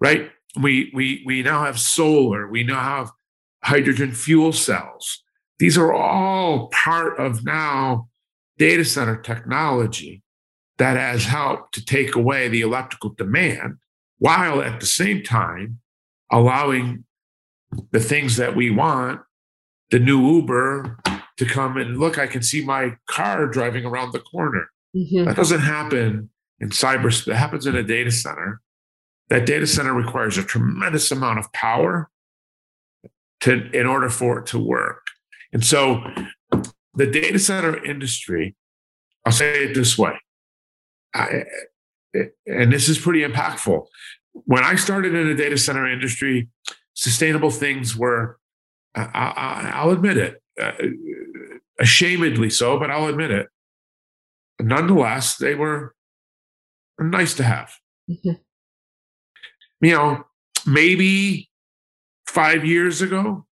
right? 0.00 0.32
We 0.60 0.90
we 0.92 1.22
we 1.24 1.44
now 1.44 1.62
have 1.62 1.78
solar. 1.78 2.48
We 2.48 2.64
now 2.64 2.80
have 2.80 3.12
hydrogen 3.62 4.10
fuel 4.10 4.52
cells. 4.52 5.22
These 5.60 5.78
are 5.78 5.92
all 5.92 6.70
part 6.70 7.20
of 7.20 7.44
now 7.44 8.08
data 8.58 8.84
center 8.84 9.16
technology 9.16 10.24
that 10.78 10.96
has 10.96 11.26
helped 11.26 11.74
to 11.74 11.84
take 11.84 12.16
away 12.16 12.48
the 12.48 12.62
electrical 12.62 13.10
demand 13.10 13.76
while 14.18 14.60
at 14.60 14.80
the 14.80 14.86
same 14.86 15.22
time 15.22 15.78
allowing 16.32 17.04
the 17.92 18.00
things 18.00 18.34
that 18.38 18.56
we 18.56 18.70
want, 18.70 19.20
the 19.92 20.00
new 20.00 20.20
Uber, 20.20 20.98
to 21.38 21.46
come 21.46 21.76
and 21.76 21.98
look, 21.98 22.18
I 22.18 22.26
can 22.26 22.42
see 22.42 22.64
my 22.64 22.96
car 23.08 23.46
driving 23.46 23.84
around 23.84 24.12
the 24.12 24.20
corner. 24.20 24.68
Mm-hmm. 24.94 25.24
That 25.24 25.36
doesn't 25.36 25.60
happen 25.60 26.30
in 26.60 26.70
cyber, 26.70 27.24
that 27.24 27.36
happens 27.36 27.66
in 27.66 27.76
a 27.76 27.82
data 27.82 28.10
center. 28.10 28.60
That 29.28 29.46
data 29.46 29.66
center 29.66 29.92
requires 29.92 30.38
a 30.38 30.42
tremendous 30.42 31.10
amount 31.10 31.38
of 31.38 31.52
power 31.52 32.10
to 33.40 33.70
in 33.70 33.86
order 33.86 34.08
for 34.08 34.40
it 34.40 34.46
to 34.46 34.58
work. 34.58 35.02
And 35.52 35.64
so 35.64 36.02
the 36.94 37.06
data 37.06 37.38
center 37.38 37.82
industry, 37.84 38.56
I'll 39.24 39.32
say 39.32 39.64
it 39.64 39.74
this 39.74 39.96
way, 39.96 40.14
I, 41.14 41.44
and 42.46 42.72
this 42.72 42.88
is 42.88 42.98
pretty 42.98 43.22
impactful. 43.22 43.86
When 44.32 44.64
I 44.64 44.74
started 44.74 45.14
in 45.14 45.28
the 45.28 45.34
data 45.34 45.58
center 45.58 45.88
industry, 45.88 46.48
sustainable 46.94 47.50
things 47.50 47.96
were, 47.96 48.38
I, 48.94 49.84
will 49.84 49.92
admit 49.92 50.16
it, 50.16 50.42
uh, 50.60 50.72
ashamedly 51.80 52.52
so, 52.52 52.78
but 52.78 52.90
I'll 52.90 53.08
admit 53.08 53.30
it. 53.30 53.46
Nonetheless, 54.60 55.36
they 55.36 55.54
were 55.54 55.94
nice 56.98 57.34
to 57.34 57.44
have. 57.44 57.72
Mm-hmm. 58.10 58.32
You 59.80 59.92
know, 59.92 60.24
maybe 60.66 61.48
five 62.26 62.64
years 62.64 63.00
ago, 63.00 63.46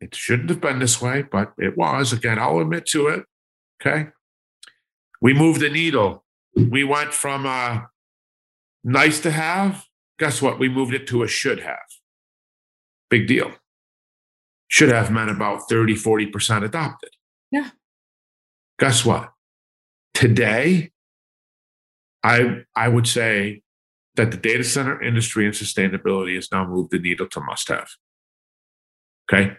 it 0.00 0.14
shouldn't 0.14 0.50
have 0.50 0.60
been 0.60 0.78
this 0.78 1.00
way, 1.00 1.22
but 1.22 1.52
it 1.58 1.76
was. 1.76 2.12
Again, 2.12 2.38
I'll 2.38 2.60
admit 2.60 2.86
to 2.86 3.08
it. 3.08 3.24
Okay. 3.80 4.08
We 5.20 5.34
moved 5.34 5.60
the 5.60 5.70
needle. 5.70 6.24
We 6.54 6.84
went 6.84 7.12
from 7.12 7.46
a 7.46 7.88
nice 8.84 9.20
to 9.20 9.30
have. 9.30 9.84
Guess 10.18 10.40
what? 10.40 10.58
We 10.58 10.68
moved 10.68 10.94
it 10.94 11.06
to 11.08 11.22
a 11.22 11.28
should 11.28 11.60
have. 11.60 11.78
Big 13.10 13.26
deal. 13.26 13.52
Should 14.68 14.88
have 14.90 15.10
meant 15.10 15.30
about 15.30 15.68
30, 15.68 15.94
40% 15.94 16.64
adopted. 16.64 17.10
Yeah. 17.50 17.70
Guess 18.78 19.04
what? 19.04 19.32
Today, 20.14 20.90
I 22.22 22.64
I 22.74 22.88
would 22.88 23.06
say 23.06 23.62
that 24.16 24.30
the 24.30 24.36
data 24.36 24.64
center 24.64 25.00
industry 25.00 25.44
and 25.44 25.54
sustainability 25.54 26.34
has 26.34 26.50
now 26.50 26.66
moved 26.66 26.90
the 26.90 26.98
needle 26.98 27.28
to 27.28 27.40
must 27.40 27.68
have. 27.68 27.88
Okay. 29.30 29.56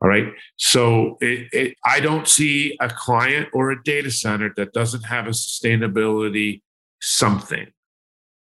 All 0.00 0.08
right. 0.08 0.32
So 0.56 1.18
it, 1.20 1.48
it, 1.52 1.76
I 1.84 2.00
don't 2.00 2.28
see 2.28 2.76
a 2.80 2.88
client 2.88 3.48
or 3.52 3.70
a 3.70 3.82
data 3.82 4.10
center 4.10 4.52
that 4.56 4.72
doesn't 4.72 5.04
have 5.04 5.26
a 5.26 5.30
sustainability 5.30 6.62
something 7.00 7.66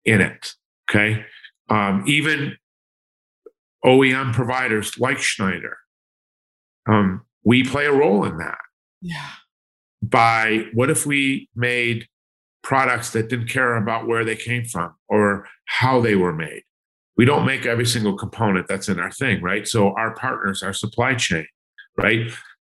in 0.05 0.21
it. 0.21 0.55
Okay. 0.91 1.25
Um, 1.69 2.05
even 2.07 2.57
OEM 3.85 4.33
providers 4.33 4.99
like 4.99 5.19
Schneider, 5.19 5.77
um, 6.87 7.23
we 7.45 7.65
play 7.65 7.87
a 7.87 7.93
role 7.93 8.25
in 8.25 8.39
that. 8.39 8.59
Yeah. 9.01 9.31
By 10.03 10.67
what 10.75 10.91
if 10.91 11.07
we 11.07 11.49
made 11.55 12.07
products 12.65 13.11
that 13.11 13.29
didn't 13.29 13.49
care 13.49 13.77
about 13.77 14.09
where 14.09 14.25
they 14.25 14.35
came 14.35 14.65
from 14.65 14.95
or 15.09 15.47
how 15.67 16.01
they 16.01 16.17
were 16.17 16.33
made. 16.33 16.63
We 17.17 17.27
don't 17.27 17.47
make 17.47 17.67
every 17.67 17.87
single 17.87 18.17
component 18.17 18.67
that's 18.67 18.89
in 18.89 18.99
our 18.99 19.13
thing, 19.13 19.41
right? 19.43 19.69
So 19.69 19.95
our 19.95 20.15
partners, 20.17 20.63
our 20.63 20.73
supply 20.73 21.15
chain, 21.15 21.47
right, 21.97 22.33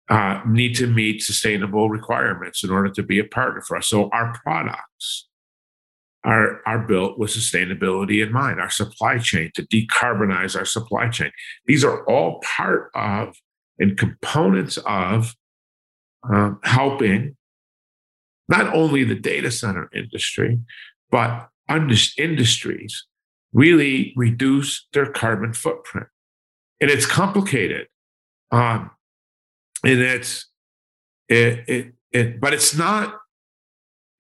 uh, 0.10 0.42
need 0.48 0.76
to 0.78 0.88
meet 0.88 1.22
sustainable 1.22 1.90
requirements 1.90 2.64
in 2.64 2.72
order 2.72 2.90
to 2.90 3.04
be 3.04 3.20
a 3.20 3.24
partner 3.24 3.62
for 3.62 3.78
us. 3.78 3.88
So 3.88 4.10
our 4.10 4.34
products 4.44 5.28
are, 6.24 6.62
are 6.66 6.80
built 6.80 7.18
with 7.18 7.32
sustainability 7.32 8.24
in 8.26 8.32
mind, 8.32 8.62
our 8.62 8.70
supply 8.70 9.18
chain 9.18 9.52
to 9.56 9.64
decarbonize 9.64 10.56
our 10.58 10.66
supply 10.66 11.10
chain. 11.10 11.32
These 11.66 11.84
are 11.84 12.04
all 12.06 12.42
part 12.58 12.92
of 12.94 13.36
and 13.80 13.98
components 13.98 14.78
of 14.86 15.36
um, 16.24 16.60
helping 16.64 17.36
not 18.48 18.74
only 18.76 19.04
the 19.04 19.16
data 19.16 19.50
center 19.50 19.90
industry, 19.94 20.60
but 21.10 21.50
industries 22.18 23.06
really 23.54 24.14
reduce 24.16 24.88
their 24.94 25.12
carbon 25.12 25.54
footprint. 25.54 26.08
And 26.80 26.92
it's 26.92 27.06
complicated. 27.06 27.88
Um, 28.52 28.92
and 29.84 30.00
it's 30.02 30.48
it, 31.30 31.64
it, 31.68 31.94
it 32.12 32.42
but 32.42 32.54
it's 32.54 32.76
not 32.76 33.18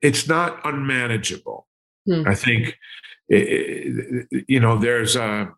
it's 0.01 0.27
not 0.27 0.59
unmanageable. 0.63 1.67
Hmm. 2.05 2.23
I 2.27 2.35
think 2.35 2.77
you 3.29 4.59
know 4.59 4.77
there's 4.77 5.15
a 5.15 5.53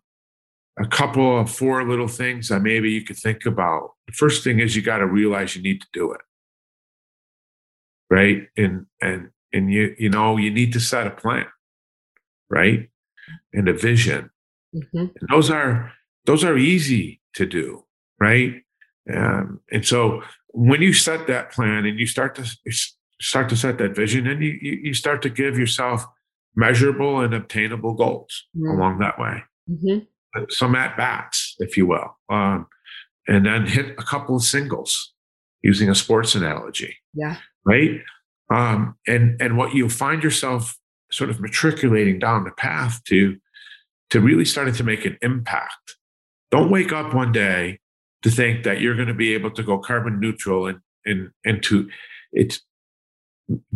a 0.78 0.86
couple 0.86 1.38
of 1.38 1.50
four 1.50 1.88
little 1.88 2.08
things 2.08 2.48
that 2.48 2.60
maybe 2.60 2.90
you 2.90 3.02
could 3.02 3.16
think 3.16 3.46
about. 3.46 3.92
The 4.06 4.12
first 4.12 4.42
thing 4.42 4.58
is 4.58 4.74
you 4.74 4.82
got 4.82 4.98
to 4.98 5.06
realize 5.06 5.54
you 5.54 5.62
need 5.62 5.80
to 5.80 5.86
do 5.92 6.12
it 6.12 6.20
right? 8.14 8.48
And 8.56 8.86
and 9.00 9.30
and 9.52 9.72
you 9.72 9.94
you 9.98 10.08
know 10.08 10.36
you 10.36 10.50
need 10.50 10.72
to 10.74 10.80
set 10.80 11.06
a 11.06 11.10
plan, 11.10 11.46
right? 12.48 12.88
And 13.52 13.68
a 13.68 13.72
vision. 13.72 14.30
Mm-hmm. 14.74 14.98
And 14.98 15.28
those 15.30 15.50
are 15.50 15.92
those 16.24 16.44
are 16.44 16.56
easy 16.56 17.20
to 17.34 17.46
do, 17.46 17.84
right? 18.20 18.62
Um, 19.12 19.60
and 19.70 19.84
so 19.84 20.22
when 20.48 20.80
you 20.80 20.92
set 20.92 21.26
that 21.26 21.50
plan 21.50 21.84
and 21.84 21.98
you 21.98 22.06
start 22.06 22.34
to 22.36 22.44
start 23.20 23.48
to 23.48 23.56
set 23.56 23.78
that 23.78 23.96
vision, 23.96 24.26
and 24.26 24.42
you 24.42 24.52
you 24.60 24.94
start 24.94 25.22
to 25.22 25.30
give 25.30 25.58
yourself 25.58 26.06
measurable 26.56 27.20
and 27.20 27.34
obtainable 27.34 27.94
goals 27.94 28.46
mm-hmm. 28.56 28.68
along 28.78 28.98
that 28.98 29.18
way. 29.18 29.42
Mm-hmm. 29.70 30.44
Some 30.50 30.74
at 30.74 30.96
bats, 30.96 31.54
if 31.58 31.76
you 31.76 31.86
will, 31.86 32.16
um, 32.28 32.66
and 33.28 33.46
then 33.46 33.66
hit 33.66 33.94
a 33.98 34.02
couple 34.02 34.36
of 34.36 34.42
singles 34.42 35.12
using 35.62 35.88
a 35.88 35.94
sports 35.94 36.34
analogy. 36.34 36.96
Yeah 37.14 37.36
right? 37.64 38.00
Um, 38.50 38.96
and 39.06 39.40
and 39.40 39.56
what 39.56 39.74
you'll 39.74 39.88
find 39.88 40.22
yourself 40.22 40.76
sort 41.10 41.30
of 41.30 41.40
matriculating 41.40 42.18
down 42.18 42.44
the 42.44 42.50
path 42.50 43.02
to 43.04 43.36
to 44.10 44.20
really 44.20 44.44
starting 44.44 44.74
to 44.74 44.84
make 44.84 45.04
an 45.04 45.18
impact. 45.22 45.96
Don't 46.50 46.70
wake 46.70 46.92
up 46.92 47.14
one 47.14 47.32
day 47.32 47.80
to 48.22 48.30
think 48.30 48.64
that 48.64 48.80
you're 48.80 48.94
going 48.94 49.08
to 49.08 49.14
be 49.14 49.34
able 49.34 49.50
to 49.52 49.62
go 49.62 49.78
carbon 49.78 50.20
neutral 50.20 50.66
and 50.66 50.80
and 51.04 51.30
and 51.44 51.62
to 51.64 51.88
it's 52.32 52.60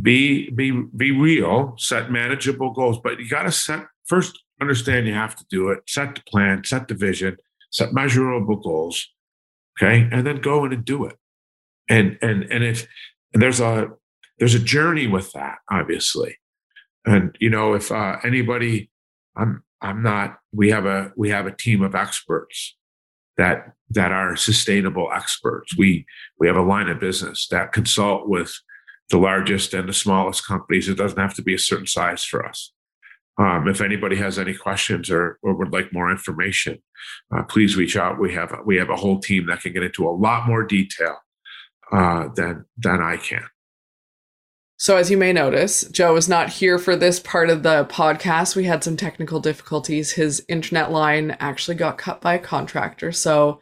be 0.01 0.51
be 0.51 0.71
be 0.71 1.13
real, 1.13 1.75
set 1.79 2.11
manageable 2.11 2.73
goals, 2.73 2.99
but 3.03 3.19
you 3.19 3.29
got 3.29 3.43
to 3.43 3.53
set 3.53 3.87
first 4.07 4.39
understand 4.61 5.07
you 5.07 5.15
have 5.15 5.37
to 5.37 5.45
do 5.51 5.69
it, 5.69 5.81
set 5.87 6.15
the 6.15 6.23
plan, 6.29 6.65
set 6.65 6.89
the 6.89 6.95
vision, 6.95 7.37
set 7.71 7.93
measurable 7.93 8.57
goals, 8.57 9.09
okay, 9.79 10.09
and 10.11 10.27
then 10.27 10.41
go 10.41 10.65
in 10.65 10.73
and 10.73 10.85
do 10.85 11.05
it. 11.05 11.17
And 11.89 12.19
and 12.23 12.45
and 12.45 12.65
if 12.65 12.87
and 13.33 13.43
there's 13.43 13.61
a 13.61 13.89
there's 14.39 14.55
a 14.55 14.61
journey 14.61 15.07
with 15.07 15.33
that, 15.33 15.59
obviously. 15.71 16.39
And 17.05 17.37
you 17.41 17.51
know, 17.51 17.75
if 17.75 17.91
uh, 17.93 18.17
anybody, 18.25 18.91
I'm 19.37 19.63
I'm 19.81 20.03
not. 20.03 20.39
We 20.53 20.71
have 20.71 20.87
a 20.87 21.13
we 21.17 21.31
have 21.31 21.47
a 21.47 21.53
team 21.55 21.83
of 21.83 21.95
experts 21.95 22.77
that 23.37 23.73
that 23.91 24.13
are 24.13 24.37
sustainable 24.37 25.11
experts. 25.15 25.77
We 25.77 26.07
we 26.39 26.47
have 26.47 26.57
a 26.57 26.63
line 26.63 26.89
of 26.89 27.01
business 27.01 27.47
that 27.51 27.73
consult 27.73 28.29
with 28.29 28.53
the 29.11 29.19
largest 29.19 29.75
and 29.75 29.89
the 29.89 29.95
smallest 29.95 30.47
companies. 30.47 30.89
It 30.89 30.97
doesn't 30.97 31.19
have 31.19 31.35
to 31.35 31.43
be 31.43 31.55
a 31.55 31.59
certain 31.59 31.87
size 31.87 32.25
for 32.25 32.47
us. 32.47 32.73
Um, 33.39 33.69
if 33.69 33.81
anybody 33.81 34.17
has 34.17 34.39
any 34.39 34.53
questions 34.53 35.11
or, 35.11 35.39
or 35.43 35.55
would 35.55 35.73
like 35.73 35.93
more 35.93 36.11
information, 36.11 36.83
uh, 37.35 37.45
please 37.45 37.77
reach 37.77 37.97
out. 37.97 38.19
We 38.19 38.35
have 38.35 38.53
we 38.67 38.77
have 38.77 38.91
a 38.91 38.97
whole 38.97 39.21
team 39.21 39.47
that 39.47 39.63
can 39.63 39.73
get 39.73 39.85
into 39.85 40.09
a 40.09 40.11
lot 40.11 40.49
more 40.49 40.65
detail 40.65 41.19
uh, 41.93 42.29
than 42.35 42.65
than 42.77 43.01
I 43.01 43.17
can. 43.17 43.45
So, 44.81 44.97
as 44.97 45.11
you 45.11 45.17
may 45.17 45.33
notice, 45.33 45.83
Joe 45.91 46.15
is 46.17 46.29
not 46.29 46.51
here 46.51 46.79
for 46.79 46.95
this 46.95 47.19
part 47.19 47.51
of 47.51 47.65
the 47.65 47.85
podcast. 47.87 48.55
We 48.55 48.65
had 48.65 48.85
some 48.85 48.97
technical 48.97 49.41
difficulties. 49.41 50.13
His 50.13 50.45
internet 50.49 50.93
line 50.93 51.37
actually 51.41 51.77
got 51.77 51.99
cut 51.99 52.21
by 52.21 52.35
a 52.35 52.39
contractor. 52.39 53.13
So, 53.13 53.61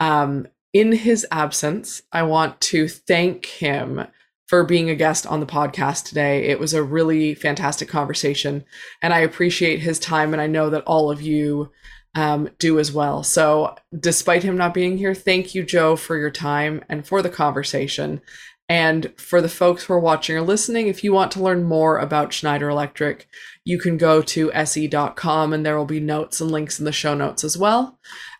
um, 0.00 0.46
in 0.72 0.92
his 0.92 1.26
absence, 1.30 2.02
I 2.12 2.22
want 2.22 2.60
to 2.62 2.88
thank 2.88 3.46
him 3.46 4.06
for 4.46 4.64
being 4.64 4.88
a 4.90 4.94
guest 4.94 5.26
on 5.26 5.40
the 5.40 5.46
podcast 5.46 6.04
today. 6.04 6.46
It 6.46 6.60
was 6.60 6.74
a 6.74 6.82
really 6.82 7.34
fantastic 7.34 7.88
conversation, 7.88 8.64
and 9.02 9.12
I 9.12 9.20
appreciate 9.20 9.80
his 9.80 9.98
time, 9.98 10.32
and 10.32 10.40
I 10.40 10.46
know 10.46 10.70
that 10.70 10.84
all 10.84 11.10
of 11.10 11.20
you 11.20 11.70
um, 12.14 12.48
do 12.58 12.78
as 12.78 12.92
well. 12.92 13.22
So, 13.22 13.76
despite 13.98 14.42
him 14.42 14.56
not 14.56 14.74
being 14.74 14.96
here, 14.96 15.14
thank 15.14 15.54
you, 15.54 15.62
Joe, 15.62 15.96
for 15.96 16.16
your 16.16 16.30
time 16.30 16.82
and 16.88 17.06
for 17.06 17.22
the 17.22 17.28
conversation. 17.28 18.22
And 18.68 19.12
for 19.16 19.40
the 19.40 19.48
folks 19.48 19.84
who 19.84 19.92
are 19.92 20.00
watching 20.00 20.36
or 20.36 20.42
listening, 20.42 20.88
if 20.88 21.04
you 21.04 21.12
want 21.12 21.30
to 21.32 21.42
learn 21.42 21.62
more 21.62 21.98
about 21.98 22.32
Schneider 22.32 22.68
Electric, 22.68 23.28
you 23.64 23.78
can 23.78 23.96
go 23.96 24.22
to 24.22 24.50
se.com 24.52 25.52
and 25.52 25.64
there 25.64 25.78
will 25.78 25.84
be 25.84 26.00
notes 26.00 26.40
and 26.40 26.50
links 26.50 26.80
in 26.80 26.84
the 26.84 26.90
show 26.90 27.14
notes 27.14 27.44
as 27.44 27.56
well. 27.56 27.98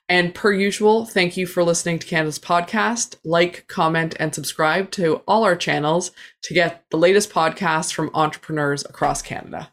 And 0.08 0.34
per 0.34 0.52
usual, 0.52 1.04
thank 1.04 1.36
you 1.36 1.46
for 1.46 1.64
listening 1.64 1.98
to 1.98 2.06
Canada's 2.06 2.38
podcast. 2.38 3.16
Like, 3.24 3.66
comment, 3.66 4.14
and 4.20 4.32
subscribe 4.32 4.92
to 4.92 5.16
all 5.26 5.42
our 5.42 5.56
channels 5.56 6.12
to 6.42 6.54
get 6.54 6.84
the 6.90 6.96
latest 6.96 7.30
podcasts 7.30 7.92
from 7.92 8.10
entrepreneurs 8.14 8.84
across 8.84 9.20
Canada. 9.20 9.70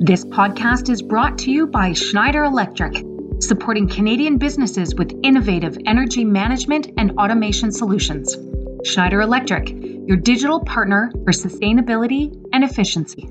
This 0.00 0.24
podcast 0.26 0.90
is 0.90 1.00
brought 1.00 1.38
to 1.38 1.50
you 1.50 1.66
by 1.66 1.94
Schneider 1.94 2.44
Electric, 2.44 2.92
supporting 3.40 3.88
Canadian 3.88 4.36
businesses 4.36 4.94
with 4.94 5.18
innovative 5.22 5.78
energy 5.86 6.24
management 6.24 6.90
and 6.98 7.12
automation 7.18 7.72
solutions. 7.72 8.36
Schneider 8.84 9.20
Electric, 9.20 9.70
your 9.70 10.16
digital 10.16 10.60
partner 10.60 11.10
for 11.24 11.32
sustainability 11.32 12.34
and 12.52 12.64
efficiency. 12.64 13.30